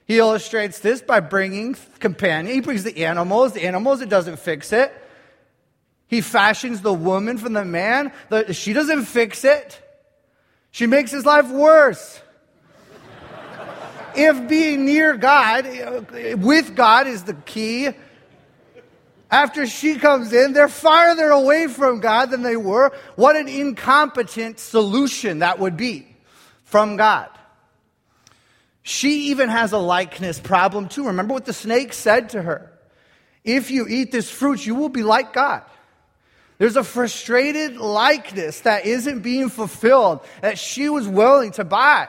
He 0.05 0.17
illustrates 0.17 0.79
this 0.79 1.01
by 1.01 1.21
bringing 1.21 1.77
companion. 1.99 2.53
He 2.53 2.59
brings 2.59 2.83
the 2.83 3.05
animals, 3.05 3.53
the 3.53 3.63
animals, 3.63 4.01
it 4.01 4.09
doesn't 4.09 4.39
fix 4.39 4.73
it. 4.73 4.93
He 6.07 6.19
fashions 6.19 6.81
the 6.81 6.93
woman 6.93 7.37
from 7.37 7.53
the 7.53 7.63
man, 7.63 8.11
the, 8.27 8.53
she 8.53 8.73
doesn't 8.73 9.05
fix 9.05 9.45
it. 9.45 9.83
She 10.75 10.87
makes 10.87 11.09
his 11.09 11.25
life 11.25 11.49
worse. 11.49 12.21
if 14.13 14.49
being 14.49 14.83
near 14.83 15.15
God, 15.15 15.65
with 16.37 16.75
God, 16.75 17.07
is 17.07 17.23
the 17.23 17.33
key, 17.33 17.91
after 19.31 19.67
she 19.67 19.95
comes 19.95 20.33
in, 20.33 20.51
they're 20.51 20.67
farther 20.67 21.29
away 21.29 21.67
from 21.69 22.01
God 22.01 22.29
than 22.29 22.41
they 22.41 22.57
were. 22.57 22.91
What 23.15 23.37
an 23.37 23.47
incompetent 23.47 24.59
solution 24.59 25.39
that 25.39 25.59
would 25.59 25.77
be 25.77 26.13
from 26.65 26.97
God. 26.97 27.29
She 28.83 29.29
even 29.29 29.47
has 29.47 29.71
a 29.71 29.77
likeness 29.77 30.41
problem 30.41 30.89
too. 30.89 31.05
Remember 31.05 31.33
what 31.33 31.45
the 31.45 31.53
snake 31.53 31.93
said 31.93 32.31
to 32.31 32.41
her 32.41 32.69
If 33.45 33.71
you 33.71 33.87
eat 33.87 34.11
this 34.11 34.29
fruit, 34.29 34.65
you 34.65 34.75
will 34.75 34.89
be 34.89 35.03
like 35.03 35.31
God. 35.31 35.63
There's 36.57 36.77
a 36.77 36.83
frustrated 36.83 37.77
likeness 37.77 38.61
that 38.61 38.85
isn't 38.85 39.19
being 39.19 39.49
fulfilled 39.49 40.21
that 40.41 40.57
she 40.57 40.89
was 40.89 41.07
willing 41.07 41.51
to 41.51 41.65
buy. 41.65 42.07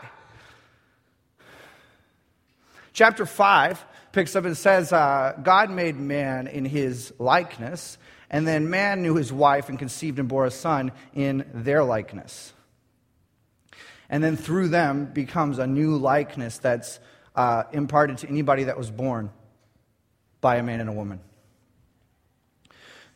Chapter 2.93 3.27
5 3.27 3.85
picks 4.13 4.37
up 4.37 4.45
and 4.45 4.57
says, 4.57 4.93
uh, 4.93 5.39
God 5.43 5.71
made 5.71 5.97
man 5.97 6.47
in 6.47 6.65
his 6.65 7.13
likeness, 7.19 7.99
and 8.31 8.47
then 8.47 8.71
man 8.71 9.03
knew 9.03 9.17
his 9.17 9.33
wife 9.33 9.69
and 9.69 9.79
conceived 9.79 10.19
and 10.19 10.29
bore 10.29 10.47
a 10.47 10.51
son 10.51 10.93
in 11.13 11.45
their 11.53 11.85
likeness. 11.85 12.55
And 14.09 14.23
then 14.23 14.37
through 14.37 14.69
them 14.69 15.07
becomes 15.13 15.59
a 15.59 15.67
new 15.67 15.97
likeness 15.97 16.59
that's 16.59 17.01
uh, 17.35 17.65
imparted 17.73 18.19
to 18.19 18.29
anybody 18.29 18.65
that 18.65 18.79
was 18.79 18.91
born 18.91 19.31
by 20.41 20.57
a 20.57 20.63
man 20.63 20.81
and 20.81 20.89
a 20.89 20.93
woman. 20.93 21.21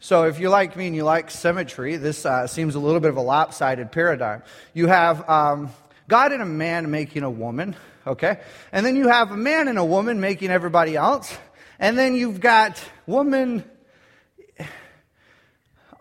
So, 0.02 0.24
if 0.24 0.38
you're 0.38 0.50
like 0.50 0.76
me 0.76 0.86
and 0.86 0.96
you 0.96 1.04
like 1.04 1.30
symmetry, 1.30 1.96
this 1.96 2.24
uh, 2.24 2.46
seems 2.46 2.74
a 2.74 2.78
little 2.78 3.00
bit 3.00 3.10
of 3.10 3.18
a 3.18 3.22
lopsided 3.22 3.92
paradigm. 3.92 4.42
You 4.72 4.86
have 4.86 5.28
um, 5.28 5.68
God 6.08 6.32
and 6.32 6.40
a 6.40 6.46
man 6.46 6.90
making 6.90 7.22
a 7.22 7.30
woman, 7.30 7.76
okay? 8.06 8.40
And 8.72 8.84
then 8.86 8.96
you 8.96 9.08
have 9.08 9.30
a 9.30 9.36
man 9.36 9.68
and 9.68 9.78
a 9.78 9.84
woman 9.84 10.18
making 10.18 10.50
everybody 10.50 10.96
else. 10.96 11.36
And 11.78 11.98
then 11.98 12.14
you've 12.14 12.40
got 12.40 12.82
woman 13.06 13.62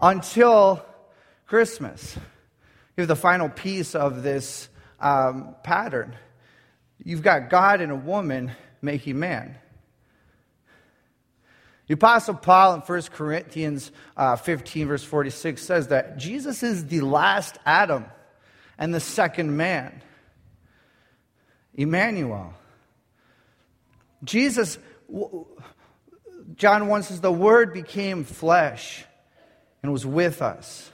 until 0.01 0.85
Christmas. 1.45 2.15
You 2.95 3.01
have 3.01 3.09
the 3.09 3.17
final 3.17 3.49
piece 3.49 3.95
of 3.95 4.23
this 4.23 4.69
um, 5.01 5.55
pattern. 5.61 6.15
You've 7.03 7.21
got 7.21 7.49
God 7.49 7.81
and 7.81 7.91
a 7.91 7.97
woman 7.97 8.53
making 8.81 9.19
man. 9.19 9.55
The 11.90 11.95
Apostle 11.95 12.36
Paul 12.36 12.76
in 12.76 12.82
1 12.82 13.02
Corinthians 13.14 13.91
uh, 14.16 14.36
15, 14.36 14.88
verse 14.88 15.03
46 15.03 15.60
says 15.60 15.88
that 15.88 16.18
Jesus 16.18 16.61
is 16.61 16.86
the 16.86 17.02
last 17.02 17.57
Adam 17.66 18.06
and 18.78 18.94
the 18.94 18.99
second 18.99 19.57
man. 19.57 20.03
Emmanuel. 21.74 22.53
Jesus, 24.24 24.78
John 26.56 26.90
1 26.90 27.03
says, 27.03 27.22
the 27.22 27.32
Word 27.32 27.74
became 27.74 28.24
flesh 28.24 29.03
and 29.82 29.91
was 29.91 30.06
with 30.06 30.44
us. 30.44 30.91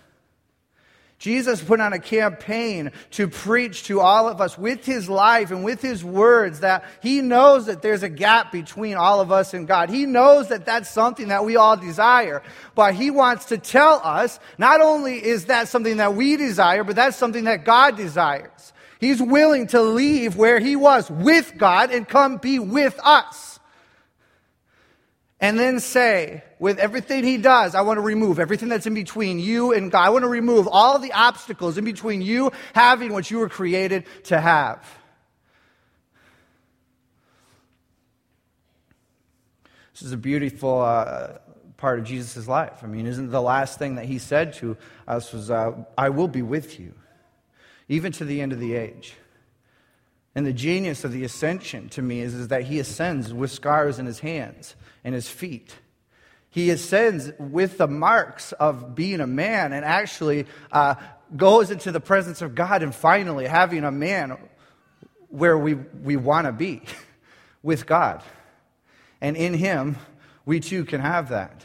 Jesus 1.26 1.60
put 1.60 1.80
on 1.80 1.92
a 1.92 1.98
campaign 1.98 2.92
to 3.10 3.28
preach 3.28 3.86
to 3.86 4.00
all 4.00 4.30
of 4.30 4.42
us 4.42 4.60
with 4.60 4.86
his 4.86 5.10
life 5.10 5.50
and 5.50 5.64
with 5.64 5.82
his 5.82 6.04
words 6.04 6.60
that 6.60 6.86
he 7.02 7.20
knows 7.20 7.66
that 7.66 7.82
there's 7.82 8.04
a 8.04 8.10
gap 8.10 8.52
between 8.52 8.94
all 8.94 9.20
of 9.20 9.32
us 9.32 9.56
and 9.56 9.68
God. 9.68 9.90
He 9.90 10.06
knows 10.06 10.50
that 10.50 10.68
that's 10.68 10.88
something 10.88 11.30
that 11.30 11.44
we 11.44 11.56
all 11.56 11.78
desire, 11.78 12.44
but 12.76 12.94
he 12.94 13.10
wants 13.10 13.46
to 13.46 13.58
tell 13.58 14.02
us 14.04 14.40
not 14.60 14.82
only 14.82 15.16
is 15.16 15.46
that 15.46 15.68
something 15.68 15.98
that 15.98 16.14
we 16.14 16.38
desire, 16.38 16.84
but 16.84 16.96
that's 16.96 17.18
something 17.18 17.46
that 17.46 17.66
God 17.66 17.98
desires. 17.98 18.72
He's 19.00 19.20
willing 19.20 19.66
to 19.70 19.82
leave 19.82 20.36
where 20.36 20.60
he 20.60 20.76
was 20.76 21.10
with 21.10 21.58
God 21.58 21.90
and 21.90 22.08
come 22.08 22.38
be 22.38 22.60
with 22.60 23.00
us 23.04 23.55
and 25.40 25.60
then 25.60 25.80
say, 25.80 26.44
with 26.60 26.80
everything 26.80 27.24
he 27.24 27.38
does, 27.38 27.76
I 27.76 27.82
want 27.82 27.98
to 27.98 28.02
remove 28.02 28.40
everything 28.40 28.70
that's 28.70 28.88
in 28.88 28.94
between 28.94 29.38
you 29.40 29.74
and 29.74 29.92
God. 29.92 30.06
I 30.06 30.10
want 30.10 30.24
to 30.24 30.30
remove 30.30 30.68
all 30.68 30.98
the 30.98 31.12
obstacles 31.12 31.78
in 31.78 31.84
between 31.84 32.22
you 32.22 32.52
having 32.74 33.12
what 33.12 33.30
you 33.30 33.40
were 33.40 33.50
created 33.50 34.06
to 34.26 34.40
have. 34.40 34.86
This 39.94 40.04
is 40.04 40.14
a 40.14 40.18
beautiful 40.18 40.82
uh, 40.82 41.38
part 41.78 42.00
of 42.00 42.06
Jesus' 42.06 42.48
life. 42.48 42.80
I 42.84 42.88
mean, 42.88 43.06
isn't 43.06 43.32
the 43.32 43.42
last 43.42 43.78
thing 43.78 43.96
that 43.96 44.06
he 44.06 44.20
said 44.20 44.54
to 44.56 44.78
us 45.08 45.34
was, 45.34 45.52
uh, 45.52 45.72
I 45.98 46.10
will 46.10 46.28
be 46.28 46.42
with 46.42 46.80
you, 46.80 46.94
even 47.90 48.12
to 48.14 48.26
the 48.26 48.42
end 48.42 48.54
of 48.54 48.60
the 48.60 48.74
age. 48.74 49.16
And 50.34 50.46
the 50.46 50.54
genius 50.54 51.04
of 51.04 51.12
the 51.12 51.24
ascension 51.24 51.88
to 51.90 52.02
me 52.02 52.22
is, 52.22 52.34
is 52.34 52.48
that 52.50 52.64
he 52.64 52.80
ascends 52.80 53.34
with 53.34 53.52
scars 53.52 54.00
in 54.00 54.06
his 54.06 54.20
hands 54.20 54.76
and 55.06 55.16
his 55.16 55.30
feet. 55.30 55.74
He 56.50 56.70
ascends 56.72 57.32
with 57.40 57.78
the 57.78 57.88
marks 57.88 58.52
of 58.54 58.96
being 58.96 59.22
a 59.22 59.28
man 59.28 59.72
and 59.72 59.86
actually 59.86 60.48
uh, 60.72 60.96
goes 61.36 61.72
into 61.72 61.92
the 61.92 62.00
presence 62.00 62.42
of 62.42 62.56
God 62.56 62.82
and 62.82 62.94
finally 62.94 63.46
having 63.46 63.84
a 63.84 63.92
man 63.92 64.38
where 65.30 65.58
we, 65.58 65.76
we 65.76 66.18
want 66.18 66.48
to 66.48 66.52
be 66.52 66.82
with 67.64 67.86
God. 67.86 68.24
And 69.22 69.38
in 69.38 69.54
him, 69.54 69.98
we 70.46 70.60
too 70.60 70.86
can 70.86 71.02
have 71.02 71.30
that 71.30 71.64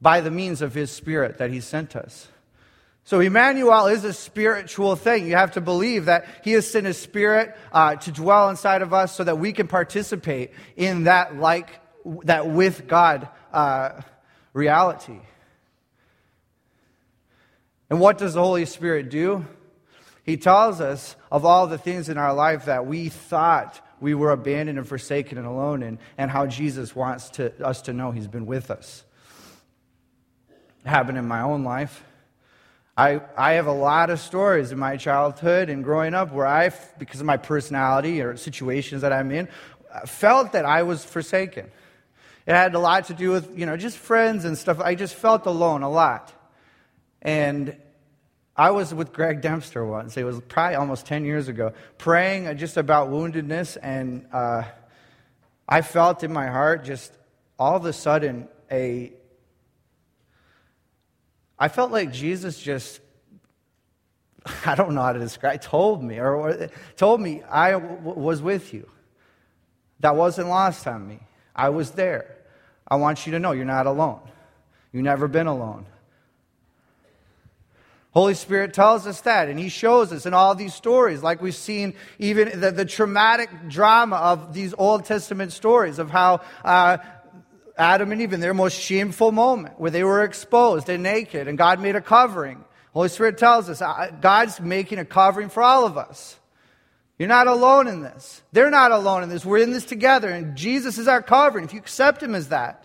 by 0.00 0.20
the 0.20 0.30
means 0.30 0.62
of 0.62 0.74
his 0.74 0.90
spirit 0.90 1.38
that 1.38 1.50
he 1.50 1.60
sent 1.60 1.96
us. 1.96 2.28
So, 3.06 3.20
Emmanuel 3.20 3.86
is 3.86 4.02
a 4.02 4.12
spiritual 4.12 4.96
thing. 4.96 5.28
You 5.28 5.36
have 5.36 5.52
to 5.52 5.60
believe 5.60 6.06
that 6.06 6.26
He 6.42 6.50
has 6.52 6.68
sent 6.68 6.86
His 6.86 6.98
Spirit 6.98 7.56
uh, 7.70 7.94
to 7.94 8.10
dwell 8.10 8.50
inside 8.50 8.82
of 8.82 8.92
us 8.92 9.14
so 9.14 9.22
that 9.22 9.38
we 9.38 9.52
can 9.52 9.68
participate 9.68 10.50
in 10.74 11.04
that 11.04 11.36
like, 11.36 11.68
that 12.24 12.48
with 12.48 12.86
God 12.86 13.28
uh, 13.52 14.00
reality. 14.52 15.18
And 17.90 18.00
what 18.00 18.18
does 18.18 18.34
the 18.34 18.42
Holy 18.42 18.64
Spirit 18.64 19.10
do? 19.10 19.44
He 20.24 20.36
tells 20.36 20.80
us 20.80 21.14
of 21.30 21.44
all 21.44 21.66
the 21.66 21.78
things 21.78 22.08
in 22.08 22.18
our 22.18 22.34
life 22.34 22.64
that 22.64 22.86
we 22.86 23.08
thought 23.08 23.80
we 24.00 24.14
were 24.14 24.32
abandoned 24.32 24.78
and 24.78 24.86
forsaken 24.86 25.38
and 25.38 25.46
alone 25.46 25.82
in, 25.82 25.98
and 26.18 26.30
how 26.30 26.46
Jesus 26.46 26.94
wants 26.94 27.30
to, 27.30 27.64
us 27.64 27.82
to 27.82 27.92
know 27.92 28.10
He's 28.10 28.26
been 28.26 28.44
with 28.44 28.70
us. 28.70 29.04
It 30.84 30.88
happened 30.88 31.16
in 31.16 31.26
my 31.26 31.42
own 31.42 31.64
life. 31.64 32.04
I, 32.96 33.20
I 33.36 33.52
have 33.52 33.66
a 33.66 33.72
lot 33.72 34.10
of 34.10 34.20
stories 34.20 34.72
in 34.72 34.78
my 34.78 34.96
childhood 34.96 35.68
and 35.68 35.84
growing 35.84 36.14
up 36.14 36.32
where 36.32 36.46
I, 36.46 36.70
because 36.98 37.20
of 37.20 37.26
my 37.26 37.36
personality 37.36 38.20
or 38.22 38.36
situations 38.36 39.02
that 39.02 39.12
I'm 39.12 39.30
in, 39.30 39.48
felt 40.06 40.52
that 40.52 40.64
I 40.64 40.82
was 40.82 41.04
forsaken. 41.04 41.70
It 42.46 42.52
had 42.52 42.74
a 42.74 42.78
lot 42.78 43.06
to 43.06 43.14
do 43.14 43.30
with, 43.30 43.58
you 43.58 43.66
know, 43.66 43.76
just 43.76 43.98
friends 43.98 44.44
and 44.44 44.56
stuff. 44.56 44.80
I 44.80 44.94
just 44.94 45.14
felt 45.14 45.46
alone 45.46 45.82
a 45.82 45.90
lot. 45.90 46.32
And 47.20 47.76
I 48.56 48.70
was 48.70 48.94
with 48.94 49.12
Greg 49.12 49.40
Dempster 49.40 49.84
once. 49.84 50.16
It 50.16 50.24
was 50.24 50.40
probably 50.48 50.76
almost 50.76 51.06
10 51.06 51.24
years 51.24 51.48
ago, 51.48 51.72
praying 51.98 52.56
just 52.56 52.76
about 52.76 53.10
woundedness. 53.10 53.76
And 53.82 54.26
uh, 54.32 54.62
I 55.68 55.82
felt 55.82 56.22
in 56.22 56.32
my 56.32 56.46
heart 56.46 56.84
just 56.84 57.12
all 57.58 57.76
of 57.76 57.84
a 57.84 57.92
sudden 57.92 58.48
a 58.70 59.12
I 61.58 61.68
felt 61.68 61.90
like 61.90 62.12
Jesus 62.12 62.58
just, 62.60 63.00
I 64.66 64.74
don't 64.74 64.94
know 64.94 65.02
how 65.02 65.12
to 65.12 65.18
describe, 65.18 65.62
told 65.62 66.02
me, 66.02 66.18
or, 66.18 66.34
or 66.34 66.70
told 66.96 67.20
me 67.20 67.42
I 67.50 67.72
w- 67.72 67.98
was 68.02 68.42
with 68.42 68.74
you. 68.74 68.88
That 70.00 70.16
wasn't 70.16 70.48
lost 70.48 70.86
on 70.86 71.06
me. 71.08 71.20
I 71.54 71.70
was 71.70 71.92
there. 71.92 72.35
I 72.88 72.96
want 72.96 73.26
you 73.26 73.32
to 73.32 73.38
know 73.38 73.52
you're 73.52 73.64
not 73.64 73.86
alone. 73.86 74.20
You've 74.92 75.04
never 75.04 75.28
been 75.28 75.46
alone. 75.46 75.86
Holy 78.12 78.32
Spirit 78.32 78.72
tells 78.72 79.06
us 79.06 79.20
that, 79.22 79.50
and 79.50 79.58
He 79.58 79.68
shows 79.68 80.10
us 80.10 80.24
in 80.24 80.32
all 80.32 80.54
these 80.54 80.72
stories, 80.72 81.22
like 81.22 81.42
we've 81.42 81.54
seen 81.54 81.92
even 82.18 82.60
the, 82.60 82.70
the 82.70 82.86
traumatic 82.86 83.50
drama 83.68 84.16
of 84.16 84.54
these 84.54 84.72
Old 84.78 85.04
Testament 85.04 85.52
stories 85.52 85.98
of 85.98 86.08
how 86.08 86.40
uh, 86.64 86.96
Adam 87.76 88.12
and 88.12 88.22
Eve 88.22 88.32
in 88.32 88.40
their 88.40 88.54
most 88.54 88.80
shameful 88.80 89.32
moment 89.32 89.78
where 89.78 89.90
they 89.90 90.02
were 90.02 90.22
exposed 90.24 90.88
and 90.88 91.02
naked 91.02 91.46
and 91.46 91.58
God 91.58 91.78
made 91.78 91.94
a 91.94 92.00
covering. 92.00 92.64
Holy 92.94 93.10
Spirit 93.10 93.36
tells 93.36 93.68
us 93.68 93.82
God's 94.22 94.60
making 94.60 94.98
a 94.98 95.04
covering 95.04 95.50
for 95.50 95.62
all 95.62 95.84
of 95.84 95.98
us. 95.98 96.38
You're 97.18 97.28
not 97.28 97.46
alone 97.46 97.88
in 97.88 98.02
this. 98.02 98.42
They're 98.52 98.70
not 98.70 98.90
alone 98.90 99.22
in 99.22 99.28
this. 99.28 99.44
We're 99.44 99.62
in 99.62 99.72
this 99.72 99.84
together, 99.84 100.28
and 100.28 100.56
Jesus 100.56 100.98
is 100.98 101.08
our 101.08 101.22
covering 101.22 101.64
if 101.64 101.72
you 101.72 101.78
accept 101.78 102.22
Him 102.22 102.34
as 102.34 102.48
that. 102.48 102.82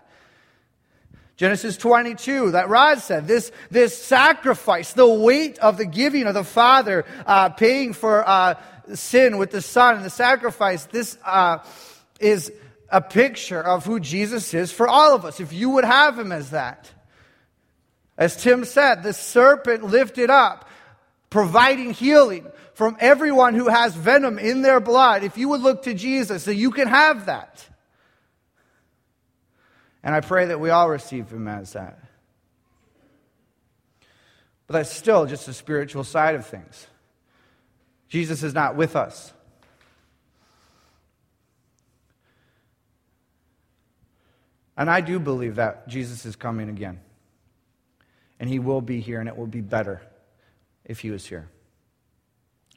Genesis 1.35 1.75
22, 1.75 2.51
that 2.51 2.69
Rod 2.69 2.99
said, 2.99 3.27
this, 3.27 3.51
this 3.71 3.97
sacrifice, 3.97 4.93
the 4.93 5.09
weight 5.09 5.57
of 5.57 5.77
the 5.77 5.85
giving 5.85 6.27
of 6.27 6.35
the 6.35 6.43
Father, 6.43 7.03
uh, 7.25 7.49
paying 7.49 7.93
for 7.93 8.27
uh, 8.27 8.61
sin 8.93 9.37
with 9.37 9.49
the 9.49 9.61
Son, 9.61 9.95
and 9.95 10.05
the 10.05 10.11
sacrifice, 10.11 10.85
this 10.85 11.17
uh, 11.25 11.57
is 12.19 12.51
a 12.89 13.01
picture 13.01 13.61
of 13.61 13.85
who 13.85 13.99
Jesus 13.99 14.53
is 14.53 14.71
for 14.71 14.87
all 14.87 15.15
of 15.15 15.25
us, 15.25 15.39
if 15.39 15.51
you 15.51 15.71
would 15.71 15.85
have 15.85 16.19
him 16.19 16.31
as 16.31 16.51
that. 16.51 16.91
As 18.17 18.35
Tim 18.35 18.63
said, 18.63 19.01
the 19.01 19.13
serpent 19.13 19.83
lifted 19.83 20.29
up, 20.29 20.69
providing 21.29 21.91
healing 21.91 22.45
from 22.81 22.97
everyone 22.99 23.53
who 23.53 23.67
has 23.67 23.93
venom 23.93 24.39
in 24.39 24.63
their 24.63 24.79
blood. 24.79 25.23
If 25.23 25.37
you 25.37 25.49
would 25.49 25.61
look 25.61 25.83
to 25.83 25.93
Jesus, 25.93 26.41
so 26.41 26.49
you 26.49 26.71
can 26.71 26.87
have 26.87 27.27
that. 27.27 27.63
And 30.01 30.15
I 30.15 30.21
pray 30.21 30.47
that 30.47 30.59
we 30.59 30.71
all 30.71 30.89
receive 30.89 31.29
him 31.29 31.47
as 31.47 31.73
that. 31.73 31.99
But 34.65 34.73
that's 34.73 34.89
still 34.89 35.27
just 35.27 35.45
the 35.45 35.53
spiritual 35.53 36.03
side 36.03 36.33
of 36.33 36.47
things. 36.47 36.87
Jesus 38.09 38.41
is 38.41 38.55
not 38.55 38.75
with 38.75 38.95
us. 38.95 39.31
And 44.75 44.89
I 44.89 45.01
do 45.01 45.19
believe 45.19 45.57
that 45.57 45.87
Jesus 45.87 46.25
is 46.25 46.35
coming 46.35 46.67
again. 46.67 46.99
And 48.39 48.49
he 48.49 48.57
will 48.57 48.81
be 48.81 49.01
here, 49.01 49.19
and 49.19 49.29
it 49.29 49.37
will 49.37 49.45
be 49.45 49.61
better 49.61 50.01
if 50.83 51.01
he 51.01 51.11
was 51.11 51.27
here. 51.27 51.47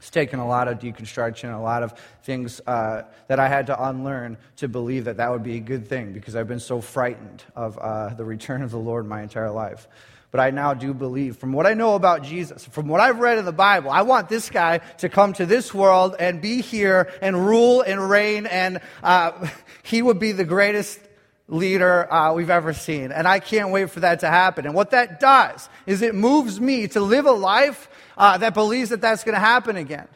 It's 0.05 0.11
taken 0.11 0.39
a 0.39 0.47
lot 0.47 0.69
of 0.69 0.81
deconstruction, 0.81 1.59
a 1.59 1.63
lot 1.63 1.83
of 1.83 1.95
things 2.25 2.61
uh, 2.67 3.05
that 3.27 3.41
I 3.41 3.49
had 3.49 3.69
to 3.69 3.89
unlearn 3.89 4.37
to 4.57 4.69
believe 4.69 5.07
that 5.07 5.17
that 5.17 5.31
would 5.31 5.43
be 5.43 5.57
a 5.57 5.61
good 5.61 5.89
thing 5.89 6.13
because 6.13 6.37
I've 6.37 6.47
been 6.47 6.61
so 6.61 6.83
frightened 6.83 7.43
of 7.57 7.79
uh, 7.79 8.13
the 8.13 8.23
return 8.23 8.61
of 8.61 8.71
the 8.71 8.77
Lord 8.77 9.07
my 9.07 9.23
entire 9.23 9.51
life. 9.51 9.89
But 10.31 10.41
I 10.41 10.51
now 10.51 10.75
do 10.75 10.93
believe, 10.93 11.39
from 11.39 11.55
what 11.55 11.67
I 11.67 11.73
know 11.73 11.95
about 11.95 12.23
Jesus, 12.23 12.67
from 12.67 12.87
what 12.87 13.01
I've 13.01 13.19
read 13.19 13.39
in 13.39 13.47
the 13.47 13.53
Bible, 13.53 13.91
I 13.91 14.03
want 14.03 14.29
this 14.29 14.51
guy 14.51 14.79
to 14.99 15.09
come 15.09 15.33
to 15.35 15.47
this 15.47 15.73
world 15.73 16.17
and 16.21 16.43
be 16.43 16.61
here 16.61 17.11
and 17.23 17.47
rule 17.47 17.81
and 17.81 18.11
reign, 18.11 18.45
and 18.45 18.81
uh, 19.03 19.49
he 19.85 20.03
would 20.03 20.19
be 20.19 20.33
the 20.33 20.45
greatest 20.45 21.01
leader 21.49 22.13
uh, 22.13 22.35
we've 22.35 22.51
ever 22.51 22.75
seen. 22.75 23.11
And 23.11 23.27
I 23.27 23.39
can't 23.39 23.71
wait 23.71 23.91
for 23.91 24.01
that 24.01 24.21
to 24.21 24.29
happen. 24.29 24.67
And 24.67 24.75
what 24.75 24.91
that 24.91 25.19
does 25.19 25.69
is 25.87 26.03
it 26.03 26.15
moves 26.15 26.61
me 26.61 26.89
to 26.89 27.01
live 27.01 27.25
a 27.25 27.33
life 27.33 27.89
uh, 28.17 28.39
that 28.39 28.55
believes 28.55 28.91
that 28.91 29.01
that's 29.01 29.25
going 29.25 29.35
to 29.35 29.41
happen 29.41 29.77
again. 29.77 30.09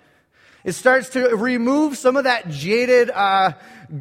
It 0.64 0.72
starts 0.72 1.10
to 1.10 1.36
remove 1.36 1.96
some 1.96 2.16
of 2.16 2.24
that 2.24 2.48
jaded, 2.50 3.10
uh, 3.10 3.52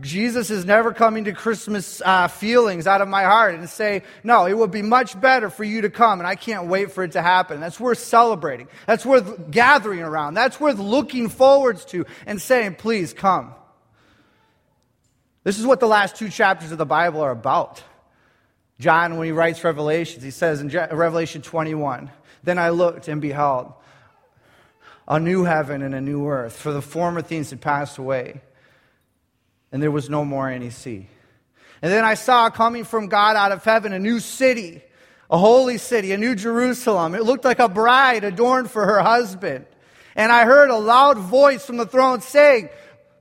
Jesus 0.02 0.50
is 0.50 0.66
never 0.66 0.92
coming 0.92 1.26
to 1.26 1.32
Christmas 1.32 2.02
uh, 2.04 2.28
feelings 2.28 2.88
out 2.88 3.00
of 3.00 3.08
my 3.08 3.24
heart 3.24 3.56
and 3.56 3.70
say, 3.70 4.04
no, 4.22 4.46
it 4.46 4.58
would 4.58 4.72
be 4.72 4.82
much 4.82 5.20
better 5.20 5.50
for 5.50 5.64
you 5.64 5.82
to 5.82 5.90
come, 5.90 6.20
and 6.20 6.28
I 6.28 6.36
can't 6.36 6.68
wait 6.68 6.92
for 6.92 7.06
it 7.06 7.14
to 7.14 7.22
happen. 7.22 7.62
That's 7.62 7.80
worth 7.80 8.00
celebrating. 8.00 8.68
That's 8.86 9.06
worth 9.06 9.50
gathering 9.50 10.02
around. 10.02 10.34
That's 10.34 10.60
worth 10.60 10.78
looking 10.78 11.30
forwards 11.30 11.86
to 11.86 12.06
and 12.26 12.42
saying, 12.42 12.76
please 12.76 13.14
come. 13.14 13.54
This 15.46 15.58
is 15.58 15.66
what 15.66 15.80
the 15.80 15.88
last 15.88 16.18
two 16.18 16.28
chapters 16.28 16.74
of 16.74 16.78
the 16.78 16.86
Bible 16.86 17.22
are 17.22 17.32
about. 17.32 17.82
John, 18.80 19.16
when 19.16 19.26
he 19.26 19.32
writes 19.32 19.64
Revelations, 19.64 20.22
he 20.22 20.32
says 20.32 20.60
in 20.60 20.68
Revelation 20.68 21.42
21, 21.42 22.12
Then 22.44 22.60
I 22.60 22.70
looked 22.70 23.08
and 23.08 23.22
beheld 23.22 23.72
a 25.08 25.20
new 25.20 25.44
heaven 25.44 25.82
and 25.82 25.96
a 25.96 26.02
new 26.02 26.28
earth, 26.28 26.58
for 26.58 26.72
the 26.72 26.82
former 26.82 27.22
things 27.22 27.50
had 27.52 27.62
passed 27.62 27.98
away, 27.98 28.42
and 29.72 29.82
there 29.82 29.92
was 29.92 30.10
no 30.10 30.26
more 30.26 30.50
any 30.50 30.70
sea. 30.70 31.08
And 31.82 31.92
then 31.92 32.04
I 32.04 32.16
saw 32.16 32.50
coming 32.50 32.84
from 32.84 33.08
God 33.08 33.36
out 33.36 33.52
of 33.52 33.64
heaven 33.64 33.94
a 33.94 34.00
new 34.00 34.20
city, 34.20 34.82
a 35.30 35.38
holy 35.38 35.78
city, 35.78 36.12
a 36.12 36.18
new 36.18 36.36
Jerusalem. 36.36 37.16
It 37.16 37.24
looked 37.24 37.46
like 37.46 37.60
a 37.60 37.70
bride 37.70 38.24
adorned 38.24 38.72
for 38.72 38.86
her 38.86 39.00
husband. 39.02 39.66
And 40.16 40.32
I 40.32 40.46
heard 40.46 40.70
a 40.70 40.78
loud 40.78 41.18
voice 41.18 41.66
from 41.66 41.78
the 41.78 41.86
throne 41.86 42.22
saying, 42.22 42.70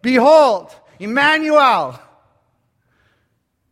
Behold, 0.00 0.74
Emmanuel, 0.98 2.00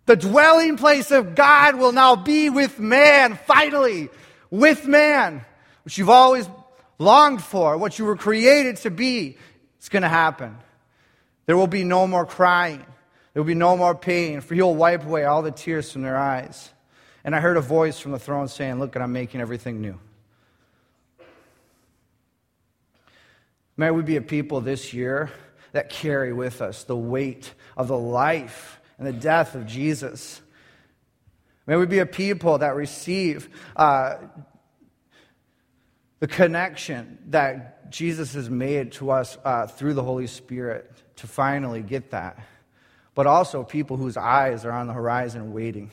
the 0.07 0.16
dwelling 0.16 0.77
place 0.77 1.11
of 1.11 1.35
God 1.35 1.77
will 1.77 1.93
now 1.93 2.16
be 2.16 2.51
with 2.51 2.78
man, 2.78 3.39
finally, 3.47 4.11
with 4.51 4.86
man, 4.86 5.45
which 5.85 5.97
you've 5.97 6.11
always 6.11 6.47
longed 6.99 7.43
for, 7.43 7.77
what 7.77 7.99
you 7.99 8.05
were 8.05 8.16
created 8.16 8.77
to 8.79 8.91
be. 8.91 9.37
It's 9.79 9.89
going 9.89 10.03
to 10.03 10.09
happen. 10.09 10.57
There 11.47 11.57
will 11.57 11.66
be 11.66 11.85
no 11.85 12.07
more 12.07 12.25
crying. 12.25 12.85
There 13.33 13.43
will 13.43 13.49
be 13.49 13.55
no 13.55 13.77
more 13.77 13.95
pain, 13.95 14.41
for 14.41 14.55
he'll 14.55 14.75
wipe 14.75 15.05
away 15.05 15.25
all 15.25 15.43
the 15.43 15.51
tears 15.51 15.91
from 15.91 16.03
their 16.03 16.16
eyes. 16.16 16.71
And 17.25 17.35
I 17.35 17.41
heard 17.41 17.57
a 17.57 17.61
voice 17.61 17.99
from 17.99 18.12
the 18.12 18.19
throne 18.19 18.49
saying, 18.49 18.79
Look, 18.79 18.97
I'm 18.97 19.12
making 19.12 19.41
everything 19.41 19.81
new. 19.81 19.99
May 23.77 23.91
we 23.91 24.03
be 24.03 24.16
a 24.16 24.23
people 24.23 24.61
this 24.61 24.95
year 24.95 25.31
that 25.73 25.91
carry 25.91 26.33
with 26.33 26.62
us 26.62 26.85
the 26.85 26.97
weight 26.97 27.53
of 27.77 27.89
the 27.89 27.99
life 27.99 28.81
and 28.99 29.07
the 29.07 29.12
death 29.12 29.57
of 29.57 29.66
Jesus. 29.66 30.41
May 31.66 31.77
we 31.77 31.87
be 31.87 31.99
a 31.99 32.07
people 32.07 32.59
that 32.59 32.77
receive 32.77 33.49
uh, 33.75 34.16
the 36.25 36.29
connection 36.29 37.19
that 37.27 37.91
Jesus 37.91 38.33
has 38.33 38.49
made 38.49 38.93
to 38.93 39.11
us 39.11 39.37
uh, 39.45 39.67
through 39.67 39.93
the 39.93 40.03
Holy 40.03 40.27
Spirit 40.27 40.91
to 41.17 41.27
finally 41.27 41.83
get 41.83 42.13
that. 42.13 42.39
But 43.15 43.27
also 43.27 43.63
people 43.63 43.99
whose 43.99 44.17
eyes 44.17 44.65
are 44.65 44.73
on 44.73 44.87
the 44.87 44.95
horizon 44.95 45.53
waiting, 45.53 45.91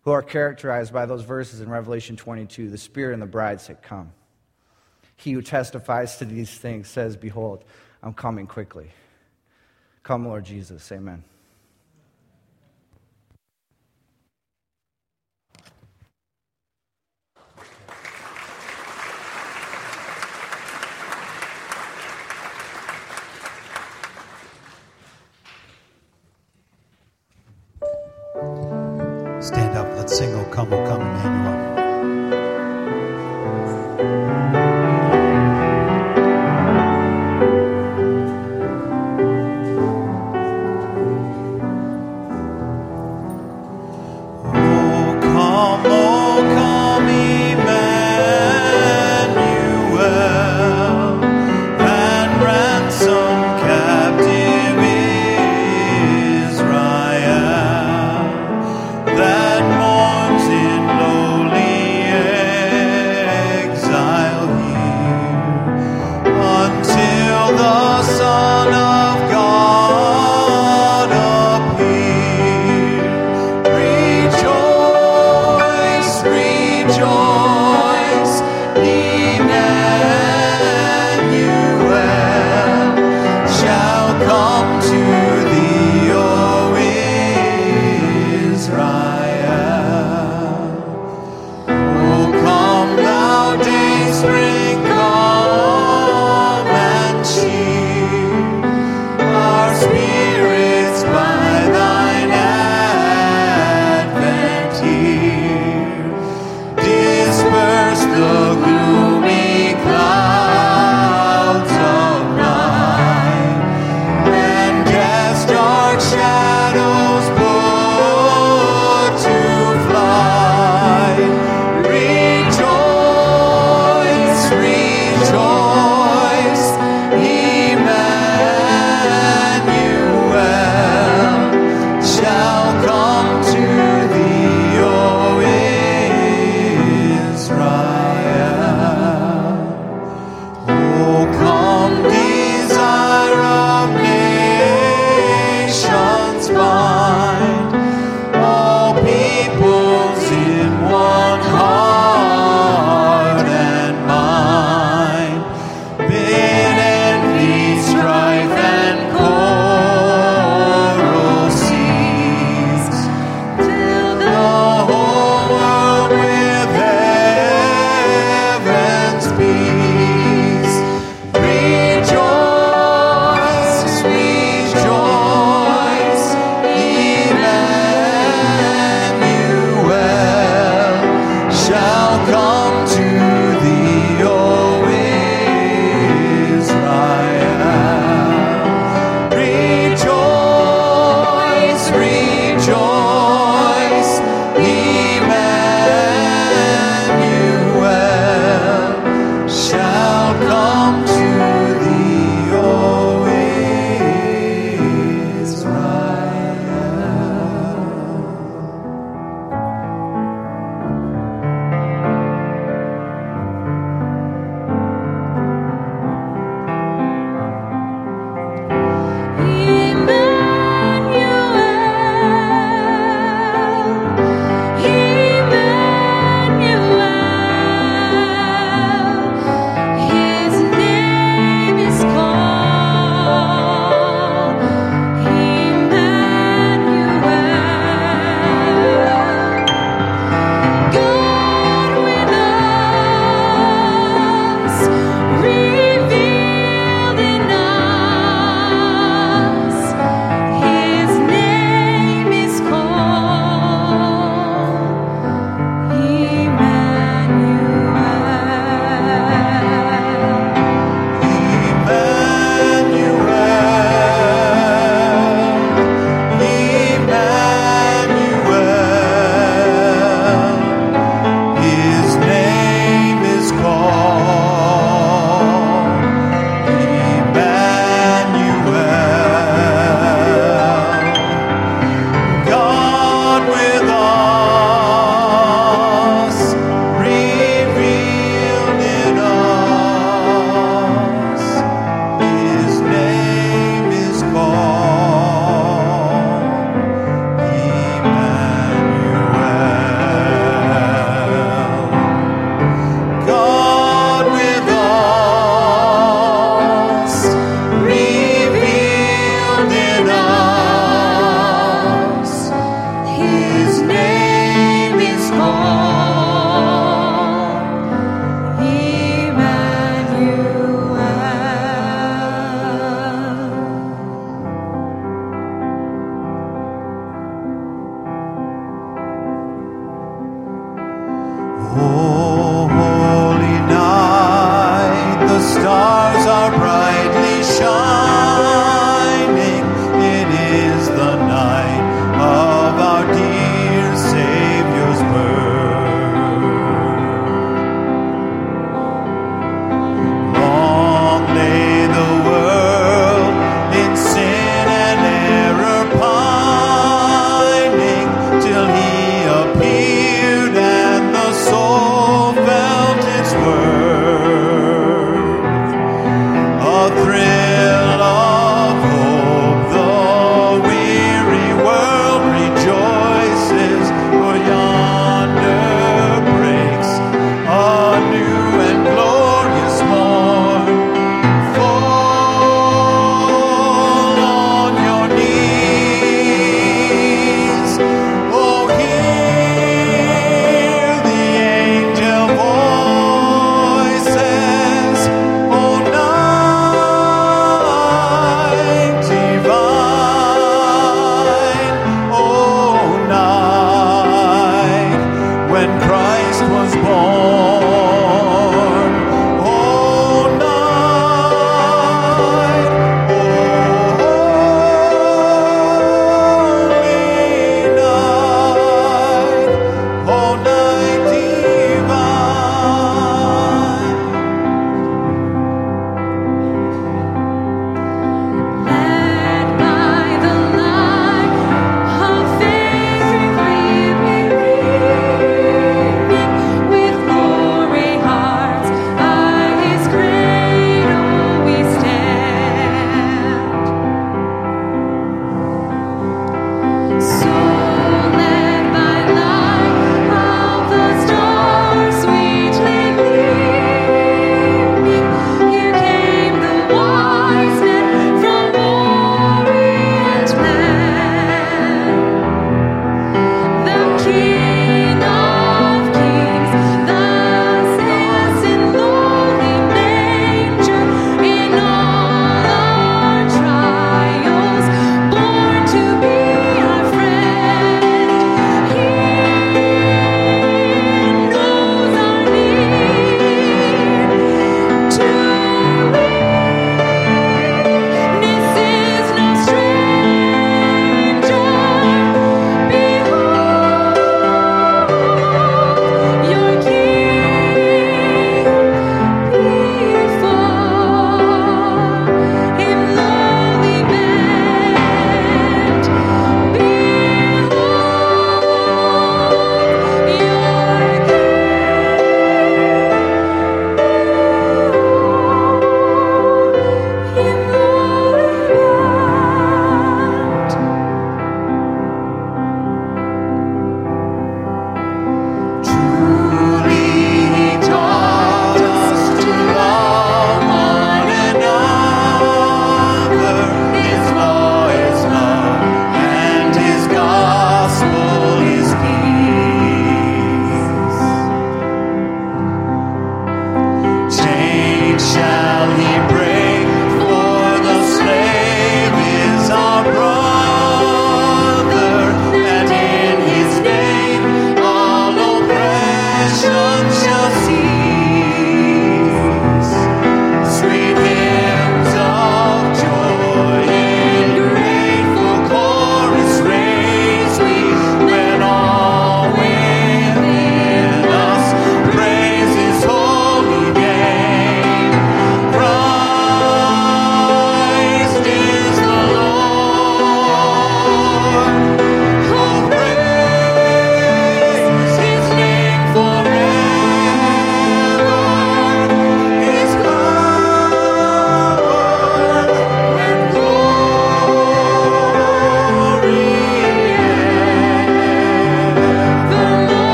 who 0.00 0.12
are 0.12 0.22
characterized 0.22 0.94
by 0.94 1.04
those 1.04 1.24
verses 1.24 1.60
in 1.60 1.68
Revelation 1.68 2.16
22 2.16 2.70
the 2.70 2.78
Spirit 2.78 3.12
and 3.12 3.20
the 3.20 3.26
bride 3.26 3.60
say, 3.60 3.76
Come. 3.82 4.14
He 5.16 5.32
who 5.32 5.42
testifies 5.42 6.16
to 6.16 6.24
these 6.24 6.56
things 6.56 6.88
says, 6.88 7.18
Behold, 7.18 7.64
I'm 8.02 8.14
coming 8.14 8.46
quickly. 8.46 8.92
Come, 10.02 10.26
Lord 10.26 10.46
Jesus. 10.46 10.90
Amen. 10.90 11.22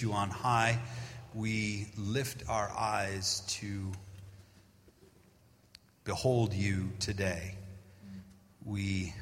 You 0.00 0.12
on 0.12 0.30
high. 0.30 0.78
We 1.34 1.88
lift 1.96 2.44
our 2.48 2.70
eyes 2.76 3.42
to 3.60 3.92
behold 6.04 6.52
you 6.52 6.90
today. 6.98 7.54
We 8.64 9.14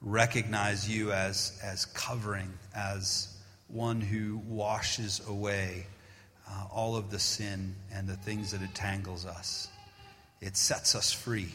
recognize 0.00 0.88
you 0.88 1.12
as, 1.12 1.58
as 1.62 1.86
covering, 1.86 2.52
as 2.74 3.34
one 3.68 4.00
who 4.00 4.38
washes 4.46 5.22
away 5.26 5.86
uh, 6.48 6.66
all 6.70 6.96
of 6.96 7.10
the 7.10 7.18
sin 7.18 7.74
and 7.92 8.06
the 8.06 8.16
things 8.16 8.52
that 8.52 8.60
entangles 8.60 9.24
us. 9.24 9.68
It 10.40 10.56
sets 10.56 10.94
us 10.94 11.12
free. 11.12 11.48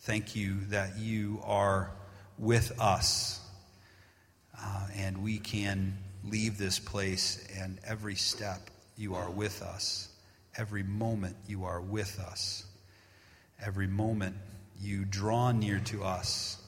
Thank 0.00 0.34
you 0.34 0.60
that 0.68 0.98
you 0.98 1.40
are 1.44 1.90
with 2.38 2.80
us 2.80 3.40
uh, 4.60 4.86
and 4.96 5.22
we 5.22 5.38
can 5.38 5.96
leave 6.24 6.58
this 6.58 6.78
place 6.78 7.46
and 7.58 7.78
every 7.86 8.14
step 8.14 8.70
you 8.96 9.14
are 9.14 9.30
with 9.30 9.62
us. 9.62 10.08
Every 10.56 10.82
moment 10.82 11.36
you 11.46 11.64
are 11.64 11.80
with 11.80 12.18
us. 12.18 12.64
Every 13.64 13.86
moment 13.86 14.36
you 14.80 15.04
draw 15.04 15.52
near 15.52 15.80
to 15.86 16.04
us. 16.04 16.58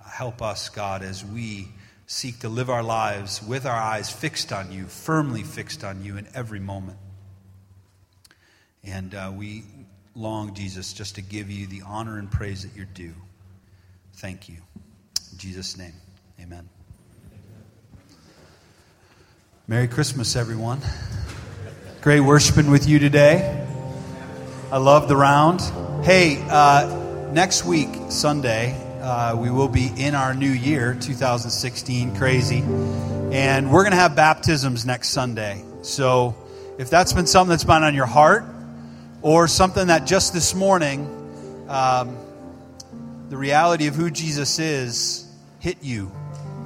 Uh, 0.00 0.08
help 0.08 0.42
us, 0.42 0.68
God, 0.68 1.02
as 1.02 1.24
we 1.24 1.68
seek 2.06 2.40
to 2.40 2.48
live 2.48 2.68
our 2.70 2.82
lives 2.82 3.42
with 3.42 3.66
our 3.66 3.80
eyes 3.80 4.10
fixed 4.10 4.52
on 4.52 4.72
you, 4.72 4.84
firmly 4.84 5.42
fixed 5.42 5.84
on 5.84 6.04
you 6.04 6.16
in 6.16 6.26
every 6.34 6.60
moment. 6.60 6.98
And 8.82 9.14
uh, 9.14 9.32
we 9.34 9.64
long, 10.14 10.54
Jesus, 10.54 10.92
just 10.92 11.16
to 11.16 11.22
give 11.22 11.50
you 11.50 11.66
the 11.66 11.82
honor 11.86 12.18
and 12.18 12.30
praise 12.30 12.62
that 12.62 12.76
you're 12.76 12.86
due. 12.86 13.14
Thank 14.16 14.48
you. 14.48 14.56
In 15.32 15.38
Jesus' 15.38 15.76
name, 15.76 15.94
amen. 16.40 16.73
Merry 19.66 19.88
Christmas, 19.88 20.36
everyone. 20.36 20.78
Great 22.02 22.20
worshiping 22.20 22.70
with 22.70 22.86
you 22.86 22.98
today. 22.98 23.66
I 24.70 24.76
love 24.76 25.08
the 25.08 25.16
round. 25.16 25.62
Hey, 26.04 26.44
uh, 26.50 27.30
next 27.32 27.64
week, 27.64 27.88
Sunday, 28.10 28.78
uh, 29.00 29.34
we 29.38 29.50
will 29.50 29.70
be 29.70 29.90
in 29.96 30.14
our 30.14 30.34
new 30.34 30.50
year, 30.50 30.92
2016, 31.00 32.14
crazy. 32.14 32.58
And 32.58 33.72
we're 33.72 33.84
going 33.84 33.92
to 33.92 33.96
have 33.96 34.14
baptisms 34.14 34.84
next 34.84 35.08
Sunday. 35.08 35.64
So 35.80 36.36
if 36.76 36.90
that's 36.90 37.14
been 37.14 37.26
something 37.26 37.48
that's 37.48 37.64
been 37.64 37.84
on 37.84 37.94
your 37.94 38.04
heart, 38.04 38.44
or 39.22 39.48
something 39.48 39.86
that 39.86 40.06
just 40.06 40.34
this 40.34 40.54
morning, 40.54 41.06
um, 41.70 42.18
the 43.30 43.38
reality 43.38 43.86
of 43.86 43.94
who 43.94 44.10
Jesus 44.10 44.58
is 44.58 45.26
hit 45.60 45.78
you, 45.80 46.12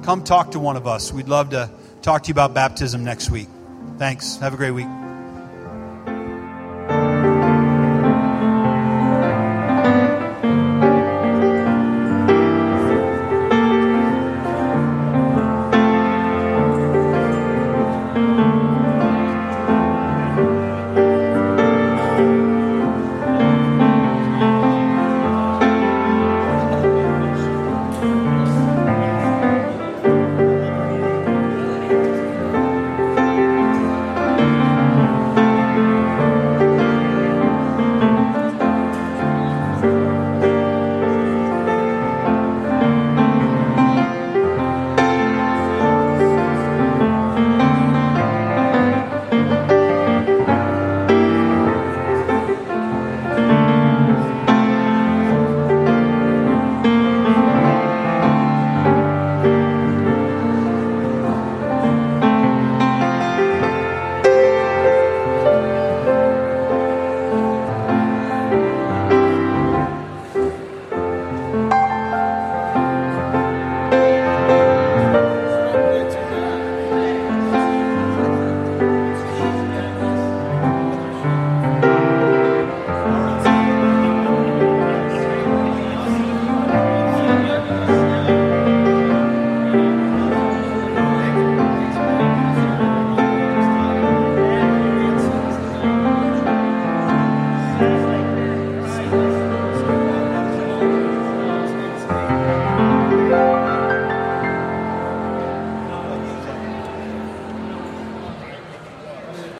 come 0.03 0.21
talk 0.21 0.51
to 0.51 0.59
one 0.59 0.75
of 0.75 0.85
us. 0.85 1.13
We'd 1.13 1.29
love 1.29 1.51
to 1.51 1.69
talk 2.01 2.23
to 2.23 2.27
you 2.27 2.33
about 2.33 2.53
baptism 2.53 3.03
next 3.03 3.29
week. 3.29 3.47
Thanks. 3.97 4.37
Have 4.37 4.53
a 4.53 4.57
great 4.57 4.71
week. 4.71 5.08